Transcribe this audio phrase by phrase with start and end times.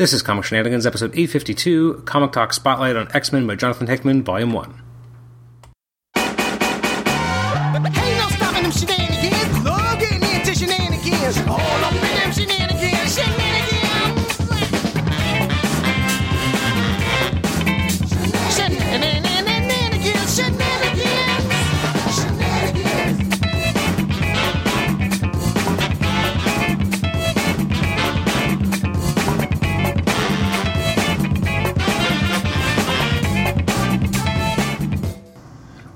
[0.00, 4.22] This is Comic Shenanigans, episode 852, Comic Talk Spotlight on X Men by Jonathan Hickman,
[4.24, 4.82] Volume 1.
[6.16, 9.62] Ain't no stopping them shenanigans.
[9.62, 11.46] Love getting into shenanigans.
[11.46, 13.14] All up in them shenanigans.
[13.14, 13.49] Shenanigans.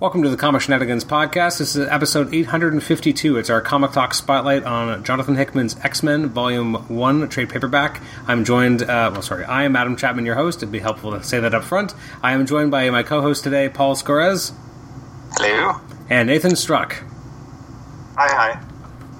[0.04, 1.60] Welcome to the Comic Shenanigans podcast.
[1.60, 3.38] This is episode 852.
[3.38, 8.02] It's our Comic Talk Spotlight on Jonathan Hickman's X Men, Volume 1, trade paperback.
[8.26, 10.58] I'm joined, uh, well, sorry, I am Adam Chapman, your host.
[10.58, 11.94] It'd be helpful to say that up front.
[12.22, 14.52] I am joined by my co host today, Paul Scorez,
[15.38, 15.80] Hello.
[16.10, 17.02] and Nathan Struck.
[18.18, 18.73] Hi, hi.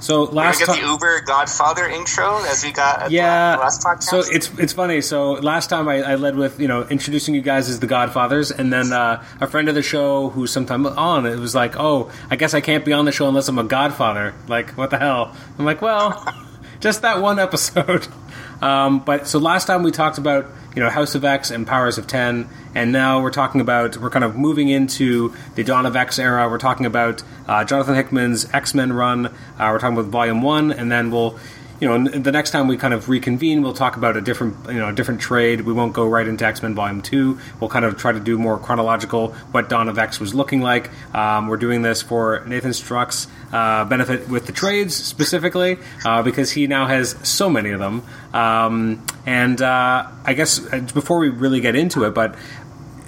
[0.04, 0.82] So we last get time.
[0.82, 3.56] the Uber Godfather intro as we got at Yeah.
[3.56, 4.02] the last podcast?
[4.02, 5.00] So it's it's funny.
[5.00, 8.50] So last time I, I led with you know introducing you guys as the Godfathers,
[8.50, 12.10] and then uh, a friend of the show who's sometime on it was like, "Oh,
[12.30, 14.98] I guess I can't be on the show unless I'm a Godfather." Like, what the
[14.98, 15.34] hell?
[15.58, 16.22] I'm like, well,
[16.80, 18.06] just that one episode.
[18.62, 21.98] Um, but so last time we talked about you know House of X and Powers
[21.98, 25.96] of Ten, and now we're talking about we're kind of moving into the Dawn of
[25.96, 26.48] X era.
[26.48, 29.26] We're talking about uh, Jonathan Hickman's X Men run.
[29.26, 31.38] Uh, we're talking about Volume One, and then we'll
[31.84, 34.78] you know, the next time we kind of reconvene, we'll talk about a different, you
[34.78, 35.60] know, different trade.
[35.60, 37.38] We won't go right into X Men Volume Two.
[37.60, 40.90] We'll kind of try to do more chronological what Dawn of X was looking like.
[41.14, 46.50] Um, we're doing this for Nathan Struck's uh, benefit with the trades specifically uh, because
[46.52, 48.02] he now has so many of them.
[48.32, 52.34] Um, and uh, I guess uh, before we really get into it, but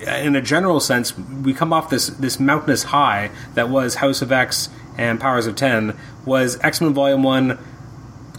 [0.06, 4.32] in a general sense, we come off this this mountainous high that was House of
[4.32, 5.96] X and Powers of Ten.
[6.26, 7.58] Was X Men Volume One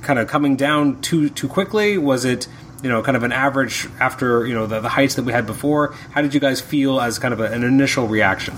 [0.08, 1.98] kind of coming down too too quickly?
[1.98, 2.48] Was it
[2.82, 5.46] you know kind of an average after you know the, the heights that we had
[5.46, 5.94] before?
[6.12, 8.56] How did you guys feel as kind of a, an initial reaction?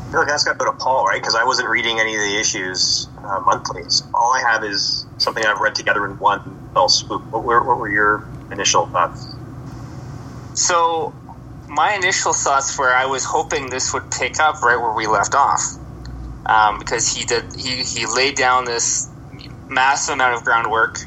[0.00, 1.20] I feel like that's got to go to Paul, right?
[1.20, 3.82] Because I wasn't reading any of the issues uh, monthly.
[3.88, 7.22] So all I have is something I've read together in one fell swoop.
[7.32, 9.26] What were, what were your initial thoughts?
[10.54, 11.12] So,
[11.68, 15.34] my initial thoughts were I was hoping this would pick up right where we left
[15.34, 15.60] off,
[16.46, 19.08] um, because he did he he laid down this
[19.68, 20.98] massive amount of groundwork,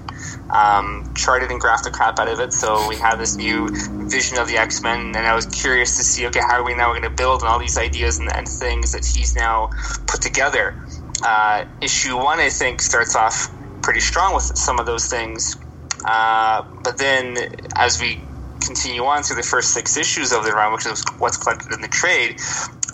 [0.49, 2.53] um, charted and graphed the crap out of it.
[2.53, 3.69] So we had this new
[4.07, 6.75] vision of the X Men, and I was curious to see okay how are we
[6.75, 9.69] now going to build on all these ideas and, and things that he's now
[10.07, 10.75] put together.
[11.23, 13.49] Uh, issue one, I think, starts off
[13.81, 15.57] pretty strong with some of those things.
[16.05, 17.37] Uh, but then,
[17.75, 18.19] as we
[18.61, 21.81] continue on through the first six issues of the run, which is what's collected in
[21.81, 22.39] the trade,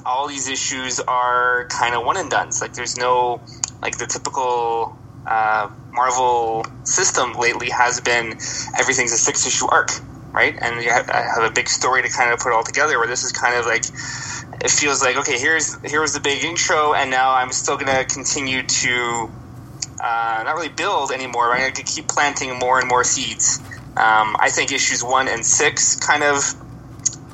[0.06, 2.62] all these issues are kind of one and done's.
[2.62, 3.42] Like, there's no,
[3.82, 8.34] like, the typical uh, Marvel system lately has been
[8.78, 9.92] everything's a six issue arc,
[10.32, 10.56] right?
[10.60, 13.24] And you have, have a big story to kind of put all together, where this
[13.24, 13.86] is kind of like,
[14.64, 17.88] it feels like, okay, here's here was the big intro, and now I'm still going
[17.88, 19.30] to continue to
[20.02, 21.50] uh, not really build anymore.
[21.50, 21.64] Right?
[21.64, 23.60] I could keep planting more and more seeds.
[23.96, 26.44] Um, I think issues one and six kind of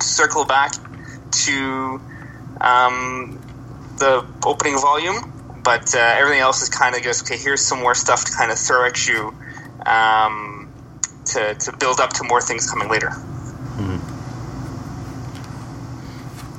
[0.02, 0.74] circle back
[1.32, 2.02] to
[2.62, 3.40] um,
[3.98, 7.22] the opening volume, but uh, everything else is kind of goes.
[7.24, 9.34] Okay, here's some more stuff to kind of throw at you
[9.86, 10.72] um,
[11.26, 13.12] to to build up to more things coming later.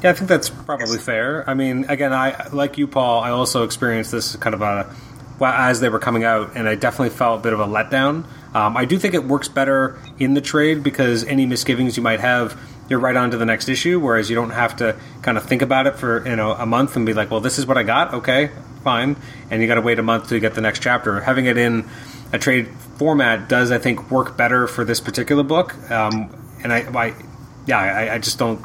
[0.03, 1.49] Yeah, I think that's probably fair.
[1.49, 3.22] I mean, again, I like you, Paul.
[3.22, 4.94] I also experienced this kind of a
[5.39, 8.25] well, as they were coming out, and I definitely felt a bit of a letdown.
[8.55, 12.21] Um, I do think it works better in the trade because any misgivings you might
[12.21, 12.59] have,
[12.91, 13.99] you're right on to the next issue.
[13.99, 16.97] Whereas you don't have to kind of think about it for you know a month
[16.97, 18.12] and be like, well, this is what I got.
[18.12, 18.51] Okay,
[18.84, 19.17] fine,
[19.51, 21.21] and you got to wait a month to get the next chapter.
[21.21, 21.89] Having it in
[22.33, 22.69] a trade
[22.99, 25.75] format does, I think, work better for this particular book.
[25.91, 27.15] Um, and I, I
[27.67, 28.61] yeah, I, I just don't.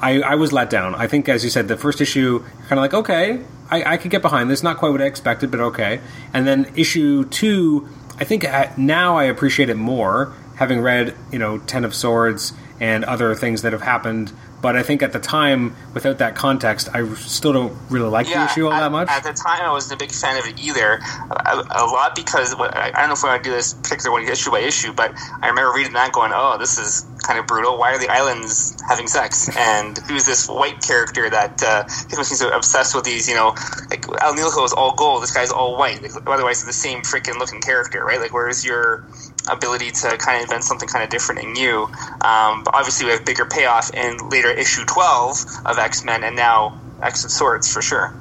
[0.00, 0.94] I, I was let down.
[0.94, 3.40] I think, as you said, the first issue, kind of like, okay,
[3.70, 4.62] I, I could get behind this.
[4.62, 6.00] Not quite what I expected, but okay.
[6.34, 11.38] And then issue two, I think I, now I appreciate it more, having read, you
[11.38, 14.32] know, Ten of Swords and other things that have happened.
[14.60, 18.44] But I think at the time, without that context, I still don't really like the
[18.44, 19.08] issue all at, that much.
[19.08, 20.98] At the time, I wasn't a big fan of it either.
[21.30, 24.28] A, a lot because I don't know if we want to do this particular one
[24.28, 27.78] issue by issue, but I remember reading that going, "Oh, this is kind of brutal.
[27.78, 29.48] Why are the islands having sex?
[29.56, 33.28] And who's this white character that uh, people seem so obsessed with these?
[33.28, 33.54] You know,
[33.90, 35.22] like El Niljo is all gold.
[35.22, 36.02] This guy's all white.
[36.02, 38.20] Like, otherwise, it's the same freaking looking character, right?
[38.20, 39.06] Like, where's your
[39.50, 41.84] ability to kind of invent something kind of different and new?
[42.20, 46.36] Um, but obviously, we have bigger payoff in later issue twelve of X Men, and
[46.36, 48.14] now X of Swords for sure.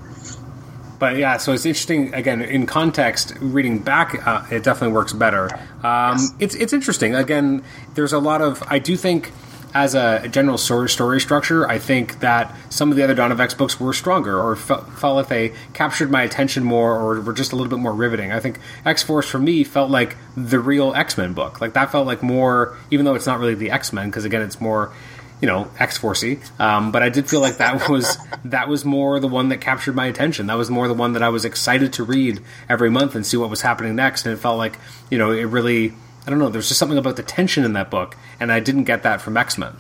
[1.02, 2.14] But yeah, so it's interesting.
[2.14, 5.50] Again, in context, reading back, uh, it definitely works better.
[5.84, 7.16] Um, It's it's interesting.
[7.16, 7.64] Again,
[7.96, 8.62] there's a lot of.
[8.68, 9.32] I do think,
[9.74, 13.40] as a general story, story structure, I think that some of the other Dawn of
[13.42, 17.34] X books were stronger, or fe- felt like they captured my attention more, or were
[17.34, 18.32] just a little bit more riveting.
[18.32, 21.60] I think X Force for me felt like the real X Men book.
[21.62, 24.44] Like that felt like more, even though it's not really the X Men, because again,
[24.44, 24.92] it's more
[25.42, 26.40] you know X Forcey.
[26.60, 29.96] Um, but I did feel like that was that was more the one that captured
[29.96, 30.48] my attention.
[30.48, 33.38] That was more the one that I was excited to read every month and see
[33.38, 34.26] what was happening next.
[34.26, 34.78] And it felt like
[35.10, 35.94] you know it really
[36.26, 36.50] I don't know.
[36.50, 39.36] There's just something about the tension in that book, and I didn't get that from
[39.36, 39.74] X Men.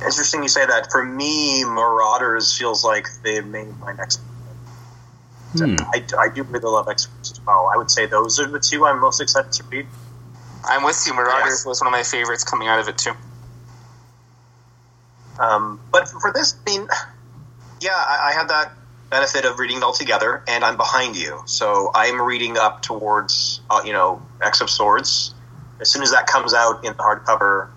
[0.00, 0.88] Interesting you say that.
[0.92, 4.20] For me, Marauders feels like they made my next.
[5.56, 5.76] Hmm.
[5.80, 7.70] I, I do really love X Force as well.
[7.72, 9.86] I would say those are the two I'm most excited to read.
[10.68, 11.14] I'm with you.
[11.14, 11.66] Marauders Yes.
[11.66, 13.12] was one of my favorites coming out of it too.
[15.38, 16.88] Um, but for this, I mean,
[17.80, 18.72] yeah, I, I had that
[19.10, 23.60] benefit of reading it all together, and I'm behind you, so I'm reading up towards,
[23.70, 25.34] uh, you know, X of Swords.
[25.80, 27.68] As soon as that comes out in the hardcover,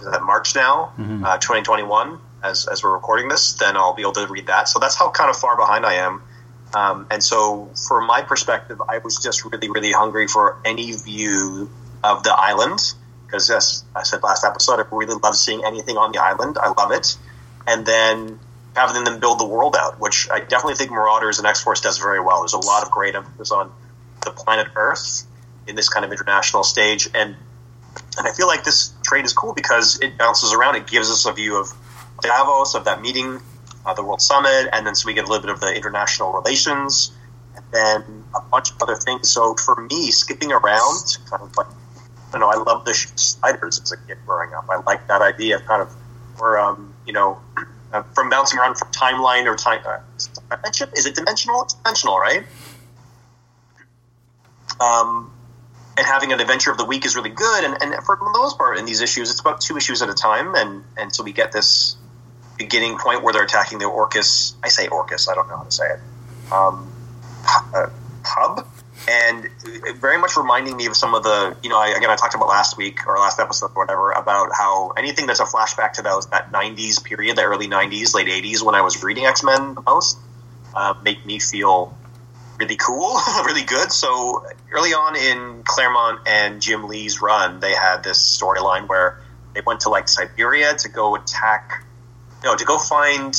[0.00, 0.92] is that March now,
[1.24, 4.68] uh, 2021, as as we're recording this, then I'll be able to read that.
[4.68, 6.22] So that's how kind of far behind I am.
[6.72, 11.68] Um, and so, from my perspective, I was just really, really hungry for any view
[12.04, 12.94] of the island
[13.26, 16.56] because, as I said last episode, I really love seeing anything on the island.
[16.58, 17.16] I love it,
[17.66, 18.38] and then
[18.74, 21.98] having them build the world out, which I definitely think Marauders and X Force does
[21.98, 22.40] very well.
[22.40, 23.70] There's a lot of great emphasis on
[24.24, 25.26] the planet Earth
[25.66, 27.36] in this kind of international stage, and
[28.16, 30.76] and I feel like this trade is cool because it bounces around.
[30.76, 31.72] It gives us a view of
[32.22, 33.40] Davos, of that meeting,
[33.84, 36.32] uh, the World Summit, and then so we get a little bit of the international
[36.32, 37.12] relations,
[37.56, 39.28] and then a bunch of other things.
[39.30, 41.66] So for me, skipping around, kind of like,
[42.32, 44.66] I know, I love the sliders as a kid growing up.
[44.68, 45.90] I like that idea of kind of
[46.38, 47.40] where, um, you know,
[47.92, 49.80] uh, from bouncing around from timeline or time.
[49.86, 50.90] Uh, dimension?
[50.96, 51.62] Is it dimensional?
[51.62, 52.44] It's dimensional, right?
[54.80, 55.32] Um,
[55.96, 57.64] and having an adventure of the week is really good.
[57.64, 60.14] And, and for the most part, in these issues, it's about two issues at a
[60.14, 61.96] time, and and so we get this
[62.56, 64.54] beginning point where they're attacking the Orcus.
[64.62, 65.28] I say Orcus.
[65.28, 66.52] I don't know how to say it.
[66.52, 66.92] Um,
[67.74, 67.86] uh,
[68.24, 68.66] hub,
[69.06, 69.48] and
[69.96, 71.56] very much reminding me of some of the.
[71.62, 74.50] You know, I, again, I talked about last week or last episode or whatever about
[74.56, 78.62] how anything that's a flashback to those that '90s period, the early '90s, late '80s,
[78.62, 80.18] when I was reading X Men the most,
[80.74, 81.96] uh, make me feel
[82.58, 83.92] really cool, really good.
[83.92, 89.20] So early on in Claremont and Jim Lee's run, they had this storyline where
[89.54, 91.84] they went to like Siberia to go attack,
[92.44, 93.34] no, to go find.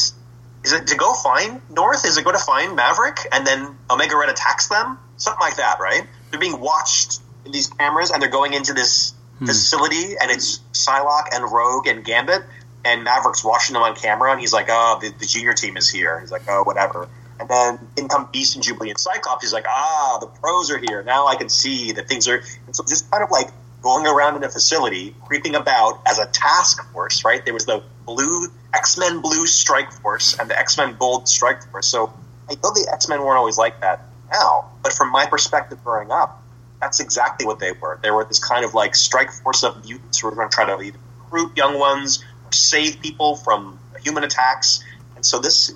[0.62, 1.96] Is it to go find Nord?
[2.06, 4.98] Is it go to find Maverick and then Omega Red attacks them?
[5.20, 6.08] Something like that, right?
[6.32, 9.14] They're being watched in these cameras and they're going into this
[9.46, 12.42] facility and it's Psylocke and Rogue and Gambit
[12.84, 15.90] and Maverick's watching them on camera and he's like, oh, the, the junior team is
[15.90, 16.20] here.
[16.20, 17.08] He's like, oh, whatever.
[17.40, 19.44] And then in come Beast and Jubilee and Cyclops.
[19.44, 21.04] He's like, ah, the pros are here.
[21.04, 22.42] Now I can see that things are.
[22.66, 23.50] And so just kind of like
[23.82, 27.44] going around in a facility, creeping about as a task force, right?
[27.44, 31.64] There was the blue X Men Blue Strike Force and the X Men Gold Strike
[31.72, 31.88] Force.
[31.88, 32.14] So
[32.50, 36.12] I know the X Men weren't always like that now, but from my perspective growing
[36.12, 36.42] up,
[36.80, 38.00] that's exactly what they were.
[38.02, 40.66] They were this kind of like strike force of mutants who were going to try
[40.66, 44.84] to either recruit young ones or save people from human attacks.
[45.16, 45.74] And so this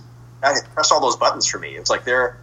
[0.73, 1.75] pressed all those buttons for me.
[1.75, 2.37] It's like they're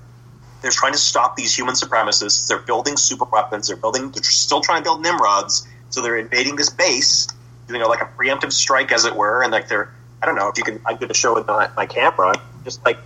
[0.63, 2.47] they're trying to stop these human supremacists.
[2.47, 3.69] They're building super weapons.
[3.69, 4.11] They're building.
[4.11, 5.67] They're still trying to build Nimrods.
[5.89, 7.27] So they're invading this base,
[7.67, 9.43] doing a, like a preemptive strike, as it were.
[9.43, 10.81] And like they're, I don't know if you can.
[10.85, 12.99] I did a show with my, my camera, just like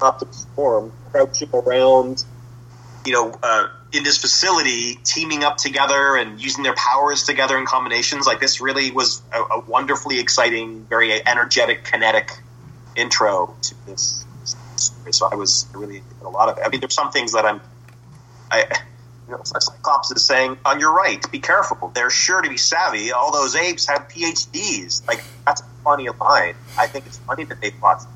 [0.00, 2.24] up to storm, crouching around,
[3.04, 7.66] you know, uh, in this facility, teaming up together and using their powers together in
[7.66, 8.26] combinations.
[8.26, 12.30] Like this really was a, a wonderfully exciting, very energetic, kinetic
[12.96, 14.24] intro to this.
[15.10, 16.64] So I was really a lot of it.
[16.64, 17.60] I mean, there's some things that I'm,
[18.50, 18.66] I,
[19.28, 21.92] you know, Cyclops is saying, on your right, be careful.
[21.94, 23.12] They're sure to be savvy.
[23.12, 25.06] All those apes have PhDs.
[25.06, 26.54] Like that's a funny line.
[26.78, 28.06] I think it's funny that they thought.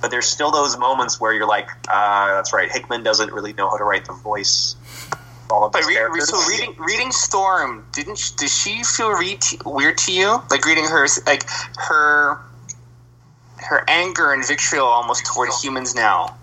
[0.00, 2.70] But there's still those moments where you're like, uh, that's right.
[2.70, 4.76] Hickman doesn't really know how to write the voice.
[5.50, 6.28] All of But re- characters.
[6.28, 10.42] so reading reading Storm didn't sh- did she feel re- weird to you?
[10.50, 11.44] Like reading her like
[11.78, 12.38] her
[13.56, 16.36] her anger and vitriol almost toward humans now.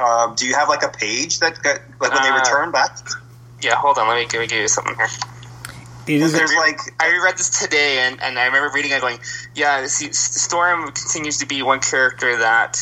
[0.00, 2.96] Um, do you have like a page that got, like when they Uh, return back?
[3.60, 4.08] Yeah, hold on.
[4.08, 5.08] Let me, let me give you something here.
[6.06, 6.32] It is.
[6.32, 9.18] There's like I reread this today, and, and I remember reading it going,
[9.54, 12.78] yeah, see, Storm continues to be one character that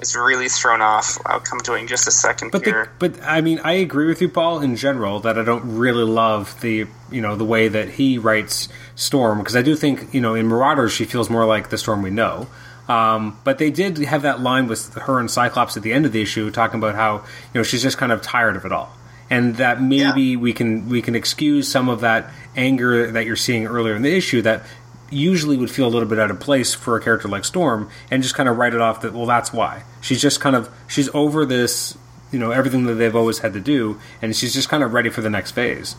[0.00, 1.18] is really thrown off.
[1.24, 4.06] I'll come to it in just a second But the, but I mean, I agree
[4.06, 7.68] with you, Paul, in general that I don't really love the you know the way
[7.68, 11.44] that he writes Storm because I do think you know in Marauders she feels more
[11.44, 12.48] like the Storm we know.
[12.88, 16.12] Um, but they did have that line with her and Cyclops at the end of
[16.12, 18.92] the issue, talking about how you know she's just kind of tired of it all,
[19.30, 20.36] and that maybe Yeah.
[20.36, 24.14] we can we can excuse some of that anger that you're seeing earlier in the
[24.14, 24.62] issue that
[25.10, 28.22] usually would feel a little bit out of place for a character like Storm, and
[28.22, 31.08] just kind of write it off that well that's why she's just kind of she's
[31.14, 31.96] over this
[32.32, 35.10] you know everything that they've always had to do, and she's just kind of ready
[35.10, 35.96] for the next phase.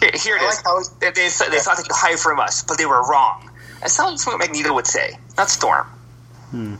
[0.00, 0.62] Here, here it I is.
[0.66, 3.50] like they, they, they thought they could hide from us, but they were wrong.
[3.80, 5.86] That sounds like what Magneto would say, not Storm.
[6.50, 6.74] Hmm.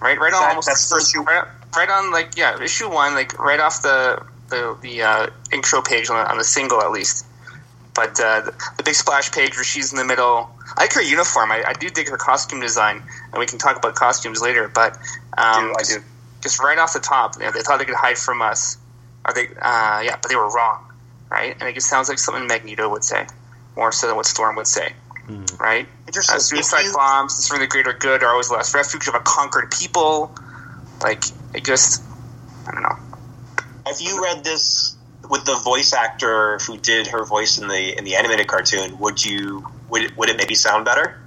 [0.00, 0.40] Right, right on.
[0.42, 1.44] That- almost that's first issue- Right,
[1.76, 6.10] right on, like yeah, issue one, like right off the the the uh, intro page
[6.10, 7.24] on the, on the single at least.
[7.94, 10.50] But uh, the, the big splash page where she's in the middle.
[10.76, 11.50] I like her uniform.
[11.50, 13.02] I, I do dig her costume design,
[13.32, 14.68] and we can talk about costumes later.
[14.68, 14.96] But
[15.36, 15.96] um, I do.
[16.40, 18.76] just right off the top, you know, they thought they could hide from us.
[19.24, 19.46] Are they?
[19.48, 20.84] Uh, yeah, but they were wrong,
[21.30, 21.56] right?
[21.58, 23.26] And it just sounds like something Magneto would say,
[23.76, 24.92] more so than what Storm would say,
[25.58, 25.88] right?
[26.06, 26.36] Interesting.
[26.36, 29.14] Uh, suicide you- bombs, it's for the greater good, are always the last refuge of
[29.14, 30.32] a conquered people.
[31.02, 31.24] Like
[31.54, 32.02] it just,
[32.66, 32.96] I don't know.
[33.88, 34.94] Have you read this
[35.30, 38.98] with the voice actor who did her voice in the in the animated cartoon?
[38.98, 41.18] Would you would it, would it maybe sound better?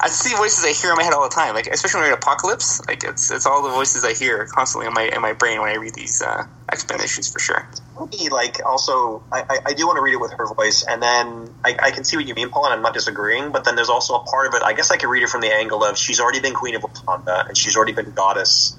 [0.00, 2.10] I see voices I hear in my head all the time, like especially when I
[2.12, 2.80] read Apocalypse.
[2.88, 5.68] Like it's it's all the voices I hear constantly in my in my brain when
[5.68, 7.68] I read these uh, X Men issues for sure.
[8.00, 11.54] Maybe like also I, I, do want to read it with her voice, and then
[11.66, 13.52] I, I can see what you mean, Paul, and I'm not disagreeing.
[13.52, 14.62] But then there's also a part of it.
[14.62, 16.80] I guess I could read it from the angle of she's already been Queen of
[16.80, 18.78] Wakanda, and she's already been goddess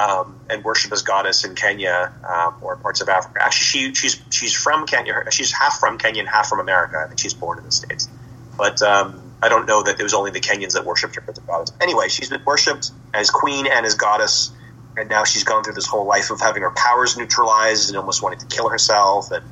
[0.00, 3.40] um, and worshipped as goddess in Kenya um, or parts of Africa.
[3.42, 5.24] Actually, she she's she's from Kenya.
[5.30, 7.00] She's half from Kenya and half from America.
[7.04, 8.08] I think she's born in the states,
[8.56, 8.80] but.
[8.82, 11.40] Um, I don't know that it was only the Kenyans that worshipped her as a
[11.40, 11.72] goddess.
[11.80, 14.52] Anyway, she's been worshipped as queen and as goddess,
[14.98, 18.22] and now she's gone through this whole life of having her powers neutralized and almost
[18.22, 19.42] wanting to kill herself and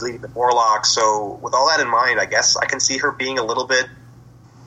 [0.00, 0.86] leading the Morlock.
[0.86, 3.66] So, with all that in mind, I guess I can see her being a little
[3.66, 3.86] bit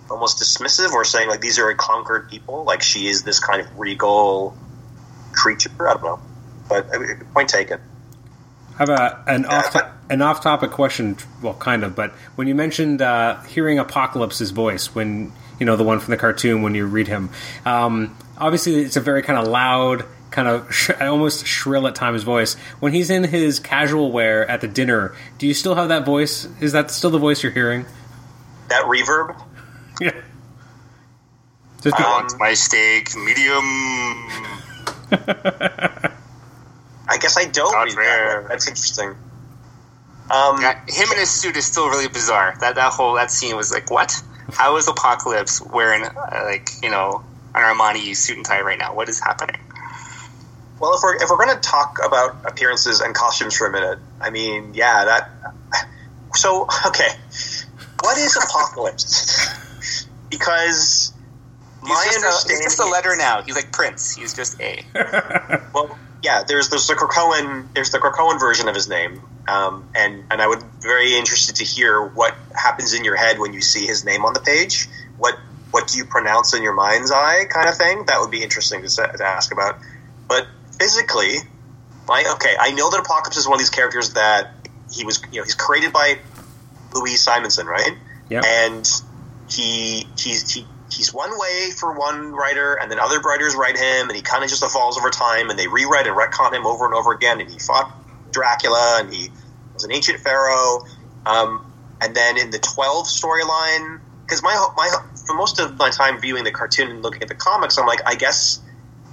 [0.10, 3.62] almost dismissive or saying like these are a conquered people, like she is this kind
[3.62, 4.56] of regal
[5.40, 5.70] creature.
[5.88, 6.20] I don't know,
[6.68, 7.80] but I mean, point taken.
[8.76, 9.76] I have a, an off
[10.10, 11.18] an off topic question.
[11.42, 15.84] Well, kind of, but when you mentioned uh, hearing Apocalypse's voice when you know the
[15.84, 17.30] one from the cartoon when you read him,
[17.66, 22.24] um, obviously it's a very kind of loud, kind of sh- almost shrill at times
[22.24, 22.54] voice.
[22.80, 26.48] When he's in his casual wear at the dinner, do you still have that voice?
[26.62, 27.86] Is that still the voice you're hearing?
[28.70, 29.36] That reverb.
[30.02, 30.12] Yeah.
[31.82, 34.59] Just be- I want my steak medium.
[35.12, 36.12] I
[37.20, 38.46] guess I don't Not read that.
[38.50, 39.16] That's interesting.
[40.32, 42.56] Um, Yeah, him in his suit is still really bizarre.
[42.60, 44.14] That that whole that scene was like, what?
[44.52, 47.24] How is Apocalypse wearing uh, like you know
[47.56, 48.94] an Armani suit and tie right now?
[48.94, 49.60] What is happening?
[50.80, 54.00] Well, if we're if we're going to talk about appearances and costumes for a minute,
[54.22, 55.30] I mean, yeah, that.
[56.36, 57.10] So okay,
[58.02, 60.06] what is apocalypse?
[60.30, 61.12] because
[61.82, 63.42] He's my just, a, he's just a letter now.
[63.42, 64.16] He's like Prince.
[64.16, 64.84] He's just a.
[65.74, 70.24] well, yeah, there's there's the Krakoan there's the Krakoan version of his name, um, and
[70.30, 73.62] and I would be very interested to hear what happens in your head when you
[73.62, 74.88] see his name on the page.
[75.18, 75.38] What
[75.72, 78.06] what do you pronounce in your mind's eye, kind of thing?
[78.08, 79.80] That would be interesting to, to ask about.
[80.28, 81.38] But physically,
[82.08, 84.54] my okay, I know that Apocalypse is one of these characters that
[84.92, 86.20] he was, you know, he's created by
[86.94, 87.96] Louise Simonson, right?
[88.30, 88.44] Yep.
[88.46, 89.02] And
[89.50, 94.08] he he's he, he's one way for one writer, and then other writers write him,
[94.10, 96.86] and he kind of just evolves over time, and they rewrite and retcon him over
[96.86, 97.92] and over again, and he fought
[98.32, 99.32] Dracula, and he
[99.74, 100.86] was an ancient pharaoh,
[101.26, 104.90] um, and then in the twelve storyline, because my my
[105.26, 108.02] for most of my time viewing the cartoon and looking at the comics, I'm like,
[108.06, 108.62] I guess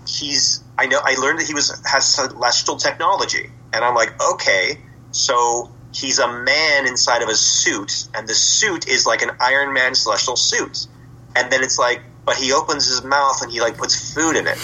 [0.06, 4.78] he's I know I learned that he was has celestial technology, and I'm like, okay,
[5.11, 9.73] so he's a man inside of a suit, and the suit is like an Iron
[9.73, 10.87] Man celestial suit,
[11.37, 14.47] and then it's like, but he opens his mouth and he like puts food in
[14.47, 14.59] it.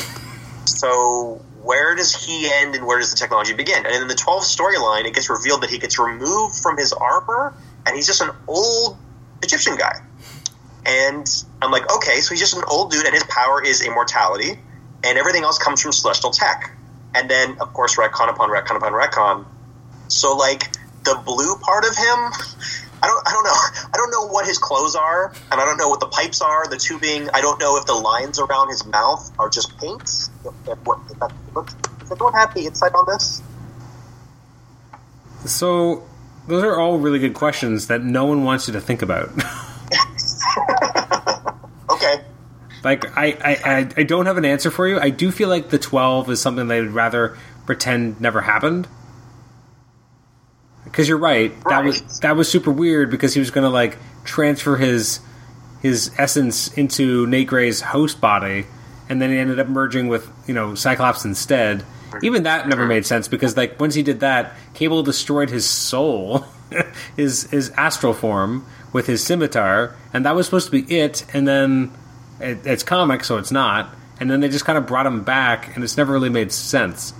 [0.64, 3.86] So where does he end and where does the technology begin?
[3.86, 7.54] And in the 12 storyline, it gets revealed that he gets removed from his armor,
[7.86, 8.96] and he's just an old
[9.42, 9.94] Egyptian guy.
[10.84, 11.26] And
[11.60, 14.58] I'm like, okay, so he's just an old dude, and his power is immortality,
[15.04, 16.76] and everything else comes from celestial tech.
[17.14, 19.44] And then, of course, retcon upon retcon upon retcon.
[20.08, 20.72] So, like,
[21.04, 22.32] the blue part of him,
[23.02, 23.90] I don't, I don't know.
[23.94, 26.68] I don't know what his clothes are, and I don't know what the pipes are,
[26.68, 27.28] the tubing.
[27.34, 30.02] I don't know if the lines around his mouth are just paint.
[30.02, 31.18] If, if, what, if
[31.98, 33.42] does anyone have the insight on this?
[35.44, 36.06] so
[36.46, 39.30] those are all really good questions that no one wants you to think about.
[41.92, 42.24] Okay.
[42.82, 44.98] Like I, I, I, I don't have an answer for you.
[44.98, 48.88] I do feel like the twelve is something they'd rather pretend never happened.
[50.92, 53.96] Because you're right, that was that was super weird because he was going to like
[54.24, 55.20] transfer his
[55.80, 58.66] his essence into Nate Gray's host body,
[59.08, 61.84] and then he ended up merging with you know Cyclops instead.
[62.22, 66.44] Even that never made sense because like once he did that, Cable destroyed his soul,
[67.16, 71.24] his his astral form with his scimitar, and that was supposed to be it.
[71.32, 71.90] And then
[72.38, 73.94] it, it's comic, so it's not.
[74.20, 77.14] And then they just kind of brought him back, and it's never really made sense.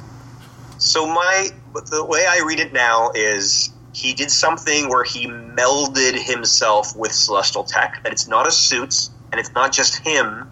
[0.79, 6.19] So my the way I read it now is he did something where he melded
[6.19, 8.03] himself with celestial tech.
[8.03, 10.51] That it's not a suit, and it's not just him.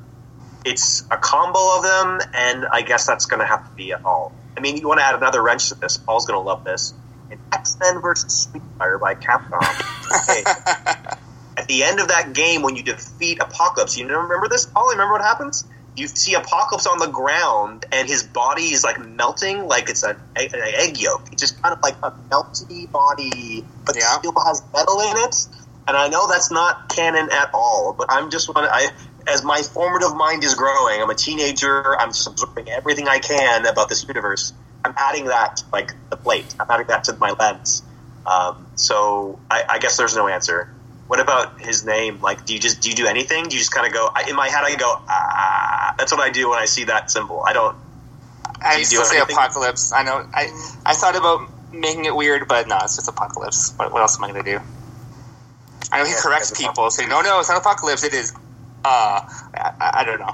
[0.64, 4.04] It's a combo of them, and I guess that's going to have to be it
[4.04, 4.32] all.
[4.56, 5.96] I mean, you want to add another wrench to this.
[5.96, 6.92] Paul's going to love this.
[7.30, 8.48] In X Men versus
[8.78, 9.60] Fire by Capcom.
[11.56, 14.86] At the end of that game, when you defeat Apocalypse, you remember this, Paul?
[14.86, 15.64] You remember what happens?
[15.96, 20.16] You see Apocalypse on the ground, and his body is like melting, like it's an,
[20.36, 21.28] egg- an egg yolk.
[21.32, 24.18] It's just kind of like a melty body, but Yeah.
[24.18, 25.36] still has metal in it.
[25.88, 28.90] And I know that's not canon at all, but I'm just want I
[29.26, 31.02] as my formative mind is growing.
[31.02, 31.98] I'm a teenager.
[32.00, 34.52] I'm just absorbing everything I can about this universe.
[34.84, 36.54] I'm adding that to, like the plate.
[36.60, 37.82] I'm adding that to my lens.
[38.26, 40.68] Um, so I, I guess there's no answer.
[41.10, 42.20] What about his name?
[42.22, 43.48] Like, do you just do you do anything?
[43.48, 44.08] Do you just kind of go?
[44.14, 45.92] I, in my head, I go ah.
[45.98, 47.42] That's what I do when I see that symbol.
[47.44, 47.76] I don't.
[48.62, 49.34] I Do you still do say anything?
[49.34, 49.92] apocalypse.
[49.92, 50.24] I know.
[50.32, 50.46] I
[50.86, 51.40] I thought about
[51.72, 53.74] making it weird, but no, it's just apocalypse.
[53.76, 54.60] What, what else am I going to do?
[55.90, 58.04] I know he Yeah, corrects people, saying, "No, no, it's not apocalypse.
[58.04, 58.32] It is."
[58.84, 60.32] Uh, I, I I don't know.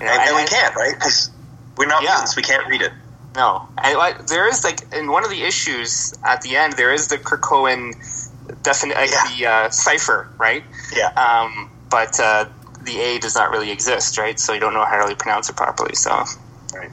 [0.00, 0.94] You know, And, and I- we I- can't, right?
[0.94, 1.30] Because
[1.76, 2.08] we're not Yeah.
[2.14, 2.34] mutants.
[2.34, 2.90] We can't read it.
[3.36, 6.92] No, I, like, there is like in one of the issues at the end, there
[6.92, 7.92] is the Krakoan
[8.66, 9.28] definite like Yeah.
[9.38, 10.62] the uh, cipher, right?
[10.94, 11.08] Yeah.
[11.16, 12.44] Um, but uh,
[12.82, 14.38] the A does not really exist, right?
[14.38, 15.94] So you don't know how to really pronounce it properly.
[15.94, 16.10] So
[16.74, 16.90] Right.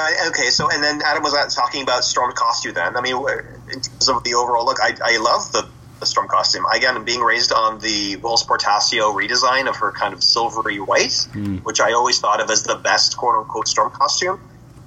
[0.00, 2.74] Uh, okay, so and then Adam was talking about Storm costume.
[2.74, 5.68] Then I mean, in terms of the overall look, I, I love the,
[5.98, 6.64] the Storm costume.
[6.72, 11.26] Again, being raised on the Whilce Portacio redesign of her kind of silvery white,
[11.64, 14.40] which I always thought of as the best quote unquote Storm costume.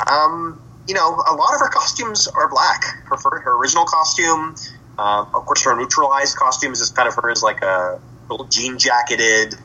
[0.10, 2.82] Um, you know, a lot of her costumes are black.
[3.10, 4.56] Her her original costume,
[5.02, 8.00] um, of course, her neutralized costume is kind of her as like a
[8.30, 9.56] little jean jacketed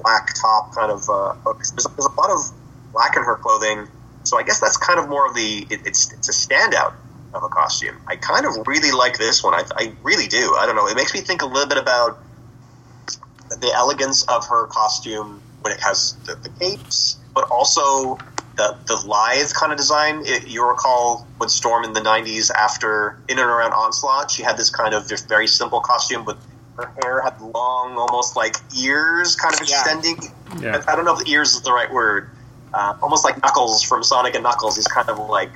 [0.00, 1.08] black top kind of.
[1.10, 2.40] Uh, there's, there's a lot of
[2.92, 3.86] black in her clothing.
[4.24, 6.94] So I guess that's kind of more of the it, it's it's a standout
[7.34, 8.00] of a costume.
[8.06, 9.52] I kind of really like this one.
[9.52, 10.54] I, I really do.
[10.56, 10.88] I don't know.
[10.88, 12.18] It makes me think a little bit about
[13.60, 18.18] the elegance of her costume when it has the, the capes, but also
[18.58, 20.22] the the lithe kind of design.
[20.26, 24.58] It, you recall when Storm in the '90s, after in and around Onslaught, she had
[24.58, 26.36] this kind of just very simple costume, but
[26.76, 30.16] her hair had long, almost like ears, kind of extending.
[30.60, 30.82] Yeah.
[30.86, 32.30] I, I don't know if ears is the right word.
[32.74, 34.76] Uh, almost like Knuckles from Sonic and Knuckles.
[34.76, 35.50] He's kind of like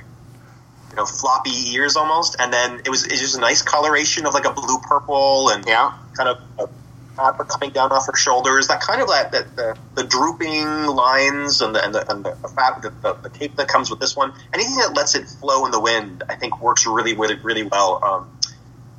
[0.89, 4.33] you know floppy ears almost, and then it was it's just a nice coloration of
[4.33, 6.69] like a blue purple and yeah, kind of
[7.13, 8.67] a fabric coming down off her shoulders.
[8.67, 12.31] That kind of like that the, the drooping lines and the and the, and the,
[12.31, 14.33] the, the, the cape that comes with this one.
[14.53, 18.03] Anything that lets it flow in the wind, I think, works really really really well
[18.03, 18.39] um,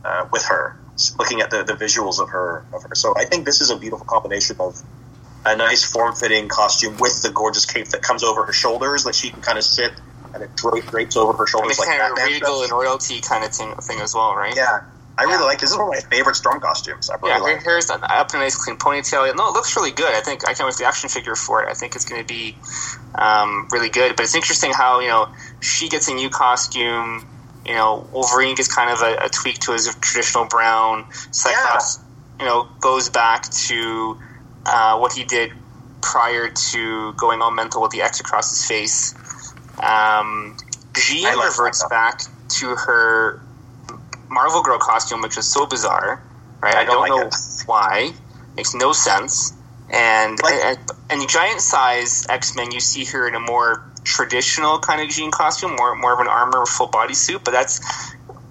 [0.05, 0.79] uh, with her.
[0.93, 3.71] Just Looking at the, the visuals of her of her, so I think this is
[3.71, 4.81] a beautiful combination of
[5.45, 9.15] a nice form fitting costume with the gorgeous cape that comes over her shoulders that
[9.15, 9.93] she can kind of sit
[10.33, 13.53] and it drapes over her shoulders it's like kind of regal and royalty kind of
[13.53, 14.55] thing, thing as well, right?
[14.57, 14.81] Yeah,
[15.17, 15.71] I really like this.
[15.71, 17.09] Is one of my favorite storm costumes.
[17.09, 17.57] I really Yeah, like.
[17.59, 17.63] it.
[17.63, 19.35] hair's done up in a nice clean ponytail.
[19.37, 20.13] No, it looks really good.
[20.13, 21.69] I think I can't wait for the action figure for it.
[21.69, 22.57] I think it's going to be
[23.15, 24.17] um, really good.
[24.17, 25.29] But it's interesting how you know
[25.61, 27.27] she gets a new costume.
[27.65, 31.07] You know, Wolverine gets kind of a, a tweak to his traditional brown.
[31.31, 32.01] Cyclops,
[32.41, 34.19] you know, goes back to
[34.67, 35.53] uh, what he did
[36.03, 39.15] prior to going all mental with the X across his face.
[39.83, 40.57] Um,
[40.95, 42.21] Jean reverts back
[42.61, 43.41] to her
[44.31, 46.23] Marvel Girl costume, which is so bizarre,
[46.63, 46.75] right?
[46.75, 47.35] I I don't like know it.
[47.67, 48.13] why.
[48.57, 49.53] Makes no sense.
[49.91, 50.79] And Like- and,
[51.11, 55.31] and giant size X Men, you see her in a more traditional kind of Jean
[55.31, 57.81] costume, more more of an armor full body suit, but that's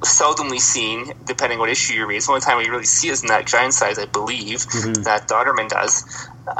[0.03, 2.17] seldomly seen, depending what issue you read.
[2.17, 4.65] It's the only time we really see is in that giant size, I believe,
[5.05, 6.03] that Dauterman does.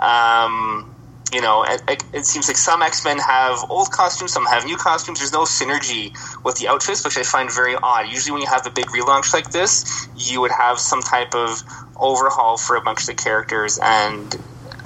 [0.01, 0.92] Um,
[1.33, 4.77] you know, it, it, seems like some X Men have old costumes, some have new
[4.77, 5.19] costumes.
[5.19, 8.07] There's no synergy with the outfits, which I find very odd.
[8.07, 11.63] Usually, when you have a big relaunch like this, you would have some type of
[11.95, 14.35] overhaul for a bunch of the characters, and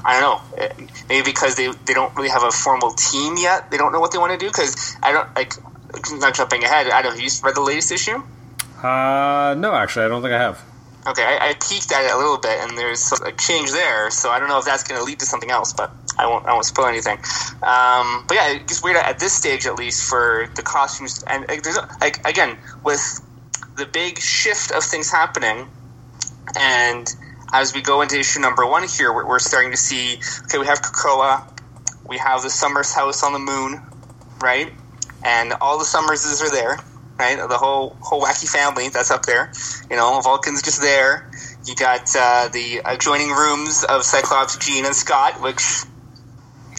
[0.05, 3.69] I don't know, maybe because they, they don't really have a formal team yet.
[3.69, 5.53] They don't know what they want to do because I don't like.
[6.12, 6.89] Not jumping ahead.
[6.89, 7.15] I don't.
[7.15, 8.21] know, You read the latest issue?
[8.83, 10.63] Uh, no, actually, I don't think I have.
[11.07, 14.11] Okay, I, I peeked at it a little bit, and there's a change there.
[14.11, 15.89] So I don't know if that's going to lead to something else, but
[16.19, 16.45] I won't.
[16.45, 17.17] I won't spoil anything.
[17.63, 21.23] Um, but yeah, it's weird at this stage, at least for the costumes.
[21.27, 23.21] And like, there's like again with
[23.77, 25.69] the big shift of things happening,
[26.59, 27.07] and
[27.53, 30.19] as we go into issue number one here, we're, we're starting to see.
[30.43, 31.47] Okay, we have Krakoa,
[32.05, 33.81] we have the Summers house on the moon,
[34.41, 34.73] right?
[35.23, 36.79] And all the Summerses are there,
[37.19, 37.38] right?
[37.38, 39.51] The whole whole wacky family that's up there.
[39.89, 41.30] You know, Vulcan's just there.
[41.65, 45.62] You got uh, the adjoining rooms of Cyclops, Jean, and Scott, which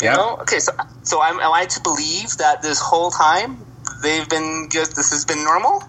[0.01, 0.17] you Yeah.
[0.17, 0.37] know.
[0.43, 0.73] Okay, so
[1.03, 3.65] so I'm, am I to believe that this whole time
[4.03, 5.83] they've been just this has been normal,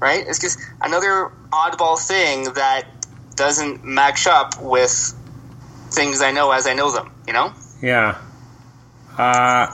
[0.00, 0.24] right?
[0.26, 2.84] It's just another oddball thing that
[3.36, 5.14] doesn't match up with
[5.90, 7.10] things I know as I know them.
[7.26, 7.52] You know.
[7.82, 8.16] Yeah.
[9.16, 9.66] Uh,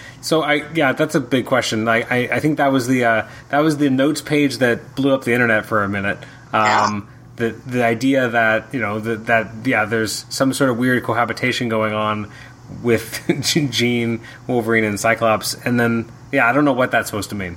[0.20, 1.88] so I yeah, that's a big question.
[1.88, 5.12] I, I, I think that was the uh, that was the notes page that blew
[5.14, 6.18] up the internet for a minute.
[6.52, 11.02] Um, The the idea that you know that that yeah, there's some sort of weird
[11.04, 12.30] cohabitation going on
[12.82, 13.20] with
[13.70, 17.56] Jean, Wolverine, and Cyclops, and then yeah, I don't know what that's supposed to mean.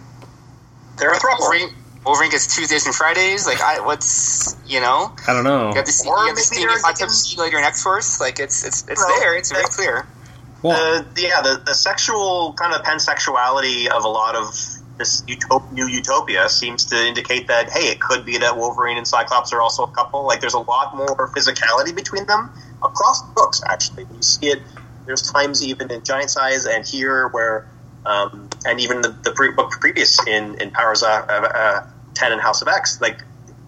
[0.98, 1.40] They're a throuple.
[1.40, 1.70] Wolverine,
[2.06, 3.46] Wolverine gets Tuesdays and Fridays.
[3.46, 5.12] Like, I what's you know?
[5.28, 5.70] I don't know.
[5.70, 7.64] You have to see, Or you have to maybe see they're hot tub later in
[7.64, 8.20] X Force.
[8.22, 9.20] Like, it's it's it's No.
[9.20, 9.36] there.
[9.36, 10.08] It's very clear.
[10.64, 14.48] Well, the, yeah, the, the sexual kind of pansexuality of a lot of
[14.98, 19.08] this utop- new utopia seems to indicate that hey, it could be that Wolverine and
[19.08, 20.26] Cyclops are also a couple.
[20.26, 22.50] Like, there's a lot more physicality between them
[22.82, 23.62] across the books.
[23.68, 24.62] Actually, you see it.
[25.06, 27.68] There's times even in Giant Size and here where,
[28.06, 32.40] um, and even the, the pre- book previous in in Powers uh, uh, Ten and
[32.40, 33.22] House of X, like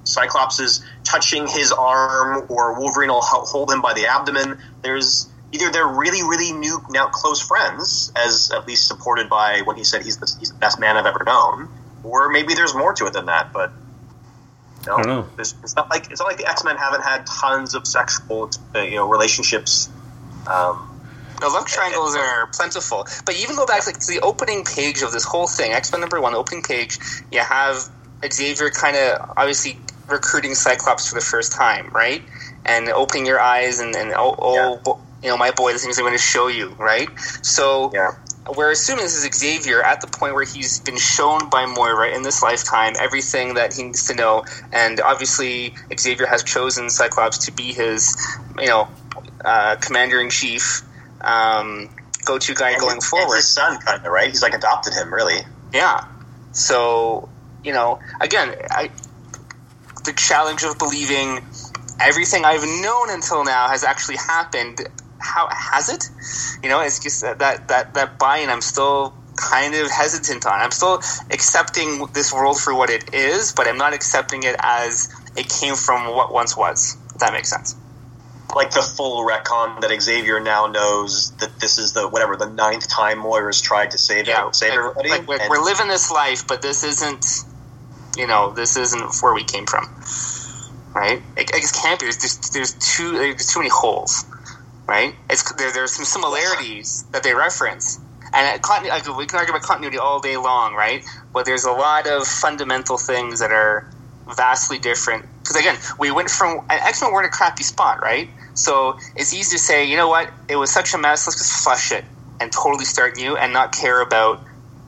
[0.05, 4.60] Cyclops is touching his arm, or Wolverine will ho- hold him by the abdomen.
[4.81, 9.77] There's either they're really, really new, now close friends, as at least supported by when
[9.77, 11.69] he said he's the, he's the best man I've ever known,
[12.03, 13.53] or maybe there's more to it than that.
[13.53, 13.71] But
[14.81, 15.29] you know, I don't know.
[15.36, 18.49] There's, it's not like it's not like the X Men haven't had tons of sexual,
[18.75, 19.89] uh, you know, relationships.
[20.47, 20.91] Um,
[21.41, 23.08] No, love triangles are plentiful.
[23.25, 26.01] But even go back like to the opening page of this whole thing, X Men
[26.01, 26.97] number one, opening page,
[27.31, 27.89] you have
[28.31, 29.77] Xavier kind of obviously
[30.08, 32.21] recruiting Cyclops for the first time, right?
[32.65, 34.93] And opening your eyes and, and oh, oh Yeah.
[35.23, 37.08] You know, my boy, the things I'm going to show you, right?
[37.41, 38.12] So yeah,
[38.56, 42.21] we're assuming this is Xavier at the point where he's been shown by Moira in
[42.21, 47.51] this lifetime everything that he needs to know, and obviously Xavier has chosen Cyclops to
[47.51, 48.15] be his,
[48.60, 48.88] you know,
[49.43, 50.82] uh, commander in chief,
[51.21, 51.89] um,
[52.25, 53.36] go-to guy And going forward.
[53.36, 54.28] His son, kind of right.
[54.28, 55.39] He's like adopted him, really.
[55.73, 56.06] Yeah.
[56.51, 57.30] So,
[57.63, 58.89] you know, again, I,
[60.06, 61.43] the challenge of believing
[61.99, 64.82] everything I've known until now has actually happened.
[65.33, 66.03] How has it?
[66.63, 68.49] You know, it's just that that that, that buy-in.
[68.49, 70.61] I'm still kind of hesitant on.
[70.61, 70.99] I'm still
[71.31, 75.75] accepting this world for what it is, but I'm not accepting it as it came
[75.75, 76.97] from what once was.
[77.15, 77.75] If that makes sense.
[78.55, 82.88] like the full retcon that Xavier now knows that this is the whatever the ninth
[82.89, 85.09] time Moira's tried to save Yeah, it, save like, everybody.
[85.09, 87.25] like, we're, and- we're living this life, but this isn't,
[88.17, 89.85] you know, this isn't where we came from,
[90.95, 91.23] right?
[91.38, 92.05] It, it just can't be.
[92.05, 94.25] There's just, there's too there's too many holes,
[94.88, 95.13] right?
[95.30, 98.00] It's there, there's some similarities that they reference,
[98.34, 98.60] and
[99.17, 101.04] we can argue about continuity all day long, right?
[101.34, 103.89] But there's a lot of fundamental things that are
[104.36, 105.26] vastly different.
[105.43, 108.30] Because again, we went from X Men were in a crappy spot, right?
[108.54, 111.28] So it's easy to say, you know what, it was such a mess.
[111.28, 112.06] Let's just flush it
[112.39, 114.43] and totally start new and not care about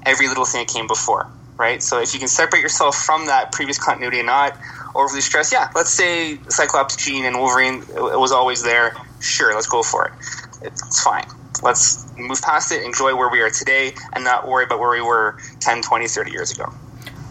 [0.05, 1.27] every little thing that came before,
[1.59, 1.81] right?
[1.83, 4.57] So if you can separate yourself from that previous continuity and not
[4.95, 8.93] overly stress, yeah, let's say Cyclops, Jean, and Wolverine it was always there.
[9.19, 10.13] Sure, let's go for it.
[10.61, 11.25] It's fine.
[11.63, 15.01] Let's move past it, enjoy where we are today, and not worry about where we
[15.01, 16.71] were 10, 20, 30 years ago.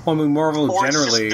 [0.04, 1.32] well, I mean, Marvel or generally.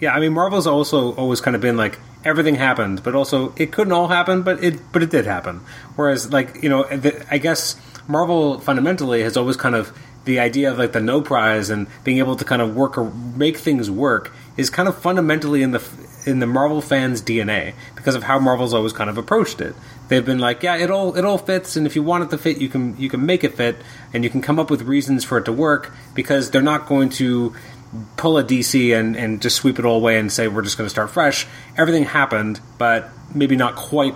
[0.00, 3.72] Yeah, I mean, Marvel's also always kind of been like everything happened, but also it
[3.72, 5.60] couldn't all happen, but it but it did happen.
[5.96, 7.76] Whereas, like you know, the, I guess
[8.06, 12.18] Marvel fundamentally has always kind of the idea of like the no prize and being
[12.18, 15.82] able to kind of work or make things work is kind of fundamentally in the
[16.26, 17.74] in the Marvel fans' DNA
[18.08, 19.74] because of how Marvel's always kind of approached it.
[20.08, 22.38] They've been like, yeah, it all it all fits, and if you want it to
[22.38, 23.76] fit, you can you can make it fit,
[24.14, 27.10] and you can come up with reasons for it to work because they're not going
[27.10, 27.54] to
[28.16, 30.86] pull a DC and, and just sweep it all away and say we're just going
[30.86, 31.46] to start fresh.
[31.76, 34.14] Everything happened, but maybe not quite.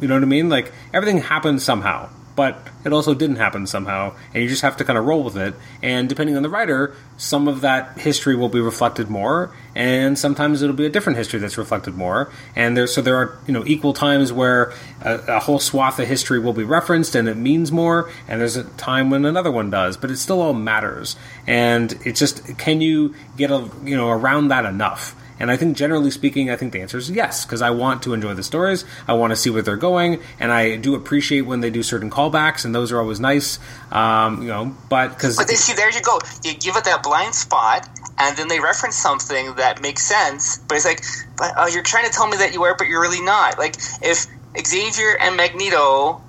[0.00, 0.48] You know what I mean?
[0.48, 4.84] Like everything happened somehow, but it also didn't happen somehow, and you just have to
[4.84, 5.54] kind of roll with it.
[5.82, 10.62] And depending on the writer, some of that history will be reflected more, and sometimes
[10.62, 12.30] it'll be a different history that's reflected more.
[12.56, 16.08] And there, so there are you know equal times where a, a whole swath of
[16.08, 19.70] history will be referenced and it means more, and there's a time when another one
[19.70, 21.16] does, but it still all matters.
[21.46, 25.16] And it's just can you get a you know around that enough?
[25.38, 28.14] And I think, generally speaking, I think the answer is yes, because I want to
[28.14, 28.84] enjoy the stories.
[29.08, 32.10] I want to see where they're going, and I do appreciate when they do certain
[32.10, 33.58] callbacks, and those are always nice.
[33.90, 36.18] Um, you know, but because But they see, there you go.
[36.44, 40.58] You give it that blind spot, and then they reference something that makes sense.
[40.58, 41.02] But it's like,
[41.36, 43.58] but uh, you're trying to tell me that you are, but you're really not.
[43.58, 46.20] Like if Xavier and Magneto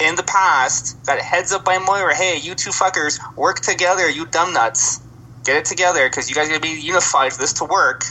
[0.00, 4.26] in the past got heads up by Moira, hey, you two fuckers, work together, you
[4.26, 5.00] dumb nuts,
[5.44, 8.04] get it together because you guys got to be unified for this to work.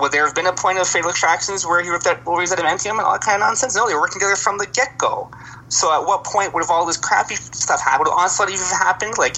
[0.00, 2.42] Would there have been a point of Fatal Attractions where he ripped out, where he
[2.42, 3.74] was adamantium and all that kind of nonsense?
[3.74, 5.30] No, they were working together from the get go.
[5.68, 8.08] So at what point would have all this crappy stuff happened?
[8.08, 9.14] Would Onslaught even have happened?
[9.18, 9.36] Like,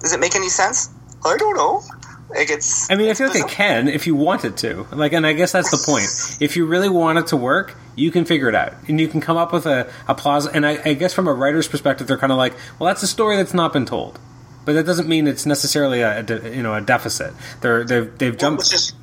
[0.00, 0.90] does it make any sense?
[1.24, 1.82] I don't know.
[2.30, 2.90] Like it's.
[2.90, 4.86] I mean, I feel like it can if you want it to.
[4.92, 6.06] Like, and I guess that's the point.
[6.40, 9.20] If you really want it to work, you can figure it out, and you can
[9.20, 10.50] come up with a, a plaza.
[10.52, 13.06] And I, I guess from a writer's perspective, they're kind of like, well, that's a
[13.06, 14.18] story that's not been told,
[14.64, 17.34] but that doesn't mean it's necessarily a, you know a deficit.
[17.60, 18.72] They're they've they've jumped.
[18.72, 18.94] is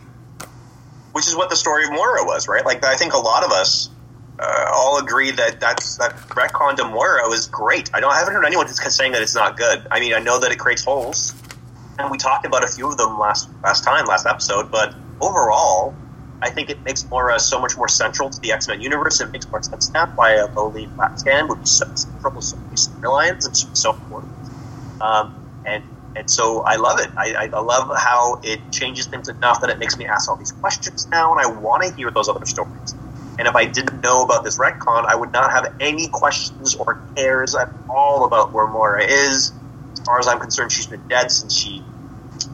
[1.14, 2.66] which is what the story of Moira was, right?
[2.66, 3.90] Like I think a lot of us
[4.40, 7.90] uh, all agree that that's that retcon to Moira is great.
[7.94, 9.86] I don't I haven't heard anyone who's saying that it's not good.
[9.92, 11.34] I mean, I know that it creates holes,
[12.00, 14.72] and we talked about a few of them last last time, last episode.
[14.72, 15.94] But overall,
[16.42, 19.22] I think it makes Moira so much more central to the X Men universe.
[19.22, 22.42] It makes more sense now why a lowly flat scan would be so central to
[22.42, 24.34] so many storylines and so important.
[25.02, 25.84] Um, and
[26.16, 27.10] and so I love it.
[27.18, 30.52] I, I love how it changes things enough that it makes me ask all these
[30.52, 32.96] questions now, and I want to hear those other stories.
[33.40, 37.02] And if I didn't know about this retcon, I would not have any questions or
[37.16, 39.52] cares at all about where Moira is.
[39.94, 41.84] As far as I'm concerned, she's been dead since she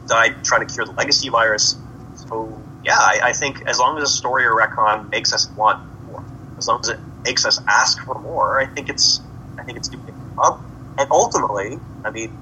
[0.06, 1.76] died trying to cure the legacy virus.
[2.14, 5.82] So yeah, I, I think as long as a story or retcon makes us want
[6.06, 6.24] more,
[6.56, 9.20] as long as it makes us ask for more, I think it's
[9.58, 10.62] I think it's doing a job.
[10.98, 12.36] And ultimately, I mean,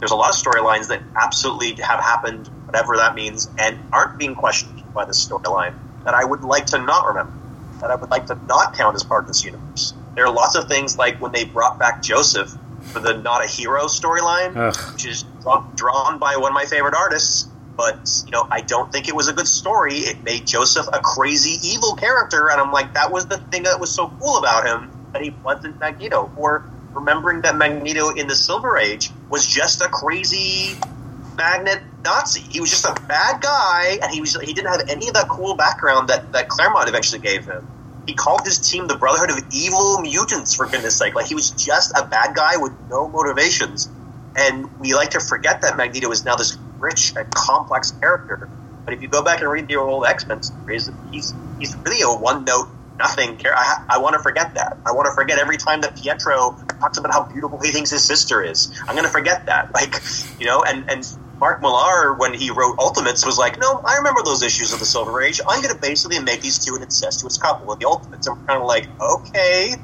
[0.00, 4.34] there's a lot of storylines that absolutely have happened, whatever that means, and aren't being
[4.34, 7.32] questioned by this storyline that I would like to not remember,
[7.80, 9.94] that I would like to not count as part of this universe.
[10.16, 12.52] There are lots of things like when they brought back Joseph
[12.92, 14.54] for the not a hero storyline,
[14.94, 15.24] which is
[15.76, 17.46] drawn by one of my favorite artists.
[17.76, 19.96] But you know, I don't think it was a good story.
[19.98, 23.78] It made Joseph a crazy evil character, and I'm like, that was the thing that
[23.78, 26.30] was so cool about him that he wasn't Magneto.
[26.36, 30.74] Or remembering that Magneto in the Silver Age was just a crazy
[31.36, 32.40] magnet Nazi.
[32.40, 35.28] He was just a bad guy, and he was he didn't have any of that
[35.28, 37.66] cool background that that Claremont eventually gave him.
[38.06, 41.14] He called his team the Brotherhood of Evil Mutants for goodness sake.
[41.14, 43.88] Like he was just a bad guy with no motivations.
[44.36, 48.48] And we like to forget that Magneto is now this rich and complex character.
[48.84, 52.02] But if you go back and read the old X Men stories, he's he's really
[52.02, 53.54] a one note nothing character.
[53.56, 54.78] I, I want to forget that.
[54.86, 58.04] I want to forget every time that Pietro talks about how beautiful he thinks his
[58.04, 58.72] sister is.
[58.88, 59.70] I'm going to forget that.
[59.80, 59.94] Like
[60.38, 61.06] you know, and and
[61.38, 64.84] Mark Millar when he wrote Ultimates was like, no, I remember those issues of the
[64.84, 65.40] Silver Age.
[65.48, 68.26] I'm going to basically make these two an incestuous couple with the Ultimates.
[68.26, 69.76] And we're kind of like, okay.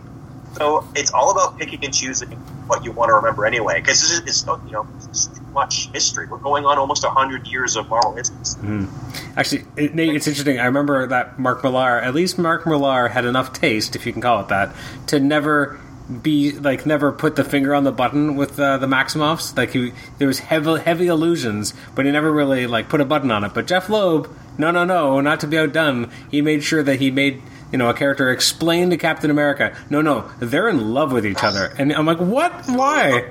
[0.57, 2.31] So it's all about picking and choosing
[2.67, 6.27] what you want to remember anyway, because this is you know too much history.
[6.27, 8.37] We're going on almost hundred years of Marvel history.
[8.37, 9.39] Mm-hmm.
[9.39, 10.59] Actually, it, Nate, it's interesting.
[10.59, 14.23] I remember that Mark Millar, at least Mark Millar, had enough taste, if you can
[14.23, 14.75] call it that,
[15.09, 15.79] to never
[16.23, 19.57] be like never put the finger on the button with uh, the Maximoffs.
[19.57, 23.31] Like he, there was heavy heavy illusions, but he never really like put a button
[23.31, 23.55] on it.
[23.55, 26.11] But Jeph Loeb, no, no, no, not to be outdone.
[26.31, 27.43] He made sure that he made
[27.73, 31.43] you know a character explain to Captain America, no, no, they're in love with each
[31.43, 32.53] other, and I'm like, what?
[32.67, 33.31] Why?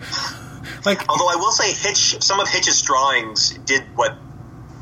[0.85, 4.13] Like, Although I will say, Hitch, some of Hitch's drawings did what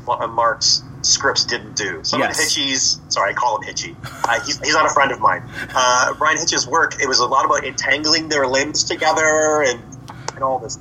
[0.04, 2.00] what Mark's scripts didn't do.
[2.02, 2.38] Some Yes.
[2.38, 3.96] of Hitchy's, sorry, I call him Hitchy.
[4.24, 5.42] Uh, he's, he's not a friend of mine.
[5.74, 9.80] Uh, Bryan Hitch's work, it was a lot about entangling their limbs together and,
[10.34, 10.78] and all this.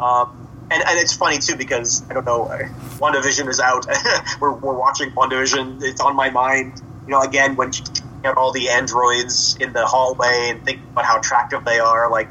[0.00, 2.58] Um, and, and it's funny too because I don't know, uh,
[2.98, 3.86] WandaVision is out.
[4.40, 5.82] we're, we're watching WandaVision.
[5.82, 6.80] It's on my mind.
[7.06, 7.80] You know, again when you
[8.22, 12.28] get all the androids in the hallway and think about how attractive they are, like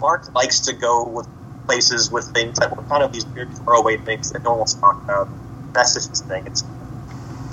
[0.00, 1.26] Mark likes to go with
[1.66, 4.74] places with things that were kind of these weird throwaway things that no one wants
[4.74, 5.28] to talk about.
[5.74, 6.46] That's just his thing.
[6.46, 6.62] It's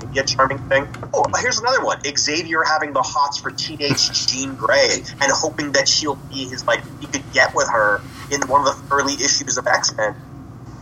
[0.04, 0.86] maybe a charming thing.
[1.12, 2.00] Oh, here's another one.
[2.16, 4.88] Xavier having the hots for teenage Jean Grey
[5.20, 8.88] and hoping that she'll be his like he could get with her in one of
[8.88, 10.14] the early issues of X Men,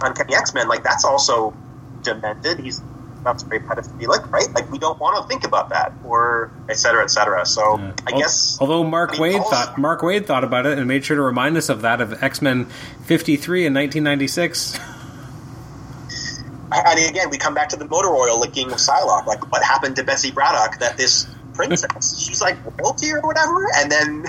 [0.03, 0.69] Uncanny X Men.
[0.69, 1.55] Like that's also
[2.03, 2.61] demented.
[2.61, 2.81] He's
[3.23, 4.51] that's very pedophilic, right?
[4.55, 7.45] Like we don't want to think about that, or et cetera, et cetera.
[7.45, 7.77] So
[8.07, 10.79] I Al- guess Although Mark I mean, Waid also- thought Mark Waid thought about it
[10.79, 12.65] and made sure to remind us of that of X Men
[13.05, 14.79] fifty three in nineteen ninety six.
[16.73, 19.27] And again, we come back to the motor oil licking of Psylocke.
[19.27, 23.67] Like, what happened to Betsy Braddock that this princess, she's like royalty or whatever?
[23.77, 24.27] And then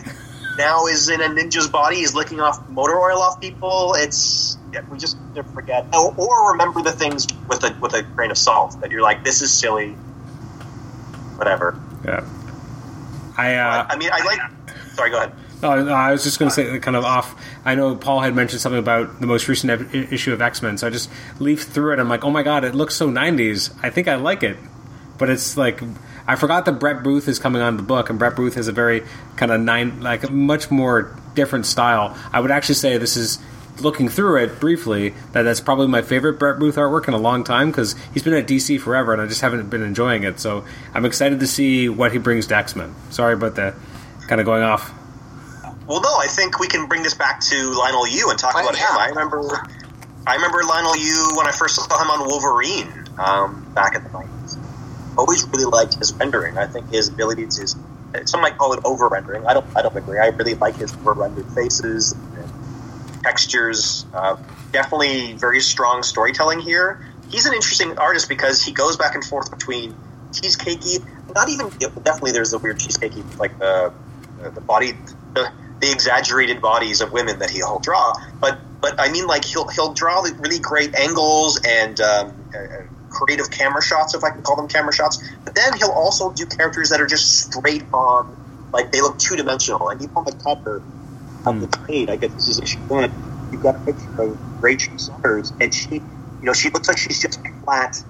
[0.58, 1.98] now is in a ninja's body.
[1.98, 3.94] He's licking off motor oil off people.
[3.96, 5.18] It's yeah, we just
[5.54, 8.80] forget or, or remember the things with a with a grain of salt.
[8.82, 9.92] That you're like, this is silly.
[11.38, 11.80] Whatever.
[12.04, 12.26] Yeah.
[13.38, 14.40] I uh, I mean, I like.
[14.94, 15.34] Sorry, go ahead.
[15.64, 17.40] Oh, I was just going to say, kind of off.
[17.64, 20.88] I know Paul had mentioned something about the most recent issue of X Men, so
[20.88, 22.00] I just leafed through it.
[22.00, 23.76] I'm like, oh my god, it looks so 90s.
[23.84, 24.58] I think I like it,
[25.18, 25.82] but it's like
[26.28, 28.72] I forgot that Brett Booth is coming on the book, and Brett Booth has a
[28.72, 29.04] very
[29.36, 32.18] kind of nine, like a much more different style.
[32.32, 33.40] I would actually say this is
[33.80, 37.44] looking through it briefly that that's probably my favorite Brett Booth artwork in a long
[37.44, 40.40] time because he's been at DC forever, and I just haven't been enjoying it.
[40.40, 42.96] So I'm excited to see what he brings to X Men.
[43.10, 43.76] Sorry about the
[44.28, 44.94] kind of going off.
[45.92, 48.62] Well, no, I think we can bring this back to Leinil Yu and talk Oh,
[48.62, 48.94] about yeah.
[48.94, 48.98] him.
[48.98, 49.42] I remember,
[50.26, 54.10] I remember Leinil Yu when I first saw him on Wolverine um, back in the
[54.10, 54.58] nineties.
[55.18, 56.58] Always really liked his rendering.
[56.58, 57.76] I think his abilities, his
[58.24, 59.46] some might call it over rendering.
[59.46, 60.18] I don't, I don't agree.
[60.18, 64.06] I really like his over rendered faces and textures.
[64.14, 64.38] Uh,
[64.72, 67.06] definitely very strong storytelling here.
[67.30, 69.94] He's an interesting artist because he goes back and forth between
[70.32, 71.04] cheesecakey,
[71.36, 71.68] not even
[72.04, 72.32] definitely.
[72.32, 73.92] There's the weird cheesecakey, like the
[74.56, 74.94] the body,
[75.34, 75.52] the,
[75.82, 78.14] the exaggerated bodies of women that he'll draw.
[78.40, 83.52] But but I mean, like he'll he'll draw really great angles and um, uh, creative
[83.52, 85.22] camera shots, if I can call them camera shots.
[85.44, 88.36] But then he'll also do characters that are just straight on,
[88.74, 89.90] like they look two dimensional.
[89.90, 90.82] And even on the cover
[91.46, 93.12] of the trade, I guess this is issue one.
[93.52, 96.04] You've got a picture of Rachel Summers, and she, you
[96.44, 98.02] know, she looks like she's just a flat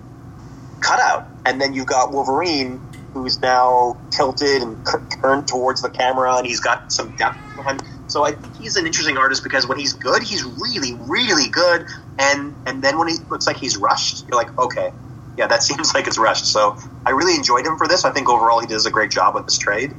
[0.82, 1.28] cutout.
[1.46, 2.80] And then you've got Wolverine,
[3.14, 4.86] who's now tilted and
[5.22, 7.84] turned towards the camera, and he's got some depth behind.
[8.08, 11.88] So I think he's an interesting artist because when he's good, he's really, really good.
[12.20, 14.92] And and then when he looks like he's rushed, you're like, okay,
[15.38, 16.46] yeah, that seems like it's rushed.
[16.46, 18.06] So I really enjoyed him for this.
[18.06, 19.94] I think overall he does a great job with this trade.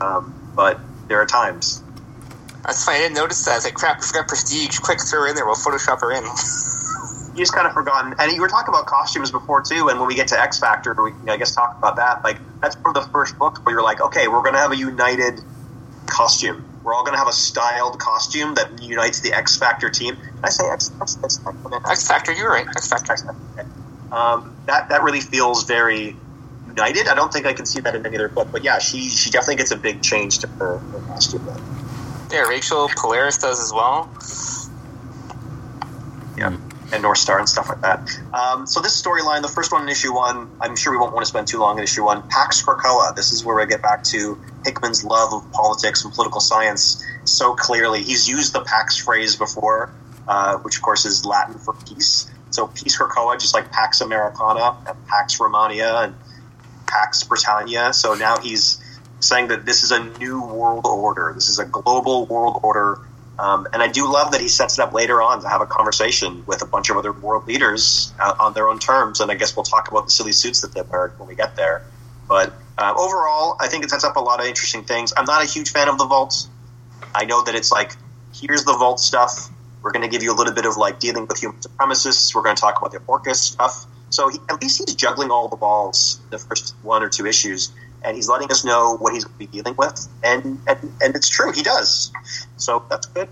[0.00, 1.82] Um, but there are times.
[2.64, 2.96] That's fine.
[2.96, 3.52] I didn't notice that.
[3.52, 4.78] I was like, crap, we forgot Prestige.
[4.78, 5.46] Quick, throw her in there.
[5.46, 6.24] We'll Photoshop her in.
[7.32, 8.14] you just kind of forgotten.
[8.18, 9.88] And you were talking about costumes before too.
[9.88, 12.22] And when we get to X Factor, we can, I guess, talk about that.
[12.24, 14.72] Like that's one of the first books where you're like, okay, we're going to have
[14.72, 15.40] a united
[16.06, 16.68] costume.
[16.82, 20.16] We're all going to have a styled costume that unites the X Factor team.
[20.16, 20.90] Did I say X?
[21.00, 22.66] X, X, X, X Factor, you were right.
[22.68, 23.12] X Factor.
[23.12, 23.66] X Factor.
[24.10, 26.16] Um, that that really feels very
[26.66, 27.08] united.
[27.08, 28.48] I don't think I can see that in any other book.
[28.52, 31.48] But yeah, she she definitely gets a big change to her, her costume.
[32.30, 34.10] Yeah, Rachel Polaris does as well.
[36.36, 36.56] yeah,
[36.92, 38.08] and North Star and stuff like that.
[38.32, 41.24] Um, so this storyline, the first one in issue one, I'm sure we won't want
[41.24, 42.22] to spend too long in issue one.
[42.28, 43.16] Pax Krakoa.
[43.16, 47.54] This is where we get back to Hickman's love of politics and political science so
[47.54, 48.02] clearly.
[48.02, 49.92] He's used the Pax phrase before,
[50.28, 52.30] uh, which of course is Latin for peace.
[52.50, 56.14] So Peace Krakoa, just like Pax Americana and Pax Romania and
[56.86, 57.94] Pax Britannia.
[57.94, 58.78] So now he's
[59.20, 61.32] saying that this is a new world order.
[61.34, 63.00] This is a global world order.
[63.42, 65.66] Um, and I do love that he sets it up later on to have a
[65.66, 69.18] conversation with a bunch of other world leaders uh, on their own terms.
[69.18, 71.56] And I guess we'll talk about the silly suits that they wear when we get
[71.56, 71.82] there.
[72.28, 75.12] But uh, overall, I think it sets up a lot of interesting things.
[75.16, 76.48] I'm not a huge fan of the vaults.
[77.12, 77.96] I know that it's like,
[78.32, 79.50] here's the vault stuff.
[79.82, 82.32] We're going to give you a little bit of like dealing with human supremacists.
[82.36, 83.86] We're going to talk about the Orchis stuff.
[84.10, 87.72] So he, at least he's juggling all the balls the first one or two issues,
[88.04, 91.16] and he's letting us know what he's going to be dealing with, and and, and
[91.16, 92.12] it's true, he does.
[92.56, 93.28] So that's good.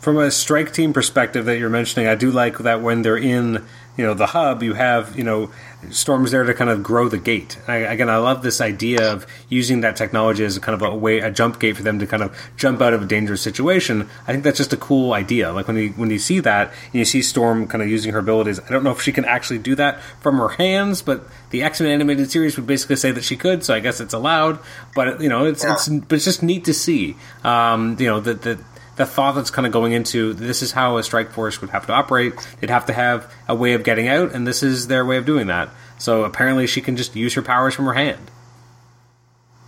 [0.00, 3.66] From a strike team perspective that you're mentioning, I do like that when they're in,
[3.96, 5.50] you know, the hub, you have, you know,
[5.90, 7.58] storms there to kind of grow the gate.
[7.66, 10.94] I, again, I love this idea of using that technology as a kind of a
[10.94, 14.08] way, a jump gate for them to kind of jump out of a dangerous situation.
[14.26, 15.52] I think that's just a cool idea.
[15.52, 18.18] Like when you when you see that and you see Storm kind of using her
[18.20, 21.62] abilities, I don't know if she can actually do that from her hands, but the
[21.62, 24.58] X Men animated series would basically say that she could, so I guess it's allowed.
[24.94, 25.72] But you know, it's Yeah.
[25.74, 27.16] it's but it's just neat to see.
[27.42, 28.58] Um, you know that that
[29.00, 31.86] the thought that's kind of going into this is how a strike force would have
[31.86, 32.34] to operate.
[32.60, 35.24] They'd have to have a way of getting out, and this is their way of
[35.24, 35.70] doing that.
[35.96, 38.30] So apparently, she can just use her powers from her hand.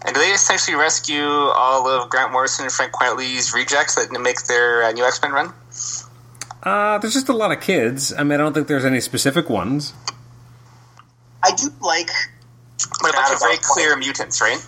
[0.04, 4.42] And do they essentially rescue all of Grant Morrison and Frank Quitely's rejects that make
[4.42, 5.54] their uh, new X Men run?
[6.62, 8.12] Uh, there's just a lot of kids.
[8.12, 9.94] I mean, I don't think there's any specific ones.
[11.42, 12.10] I do like,
[13.00, 14.60] But a bunch of very clear mutants, right?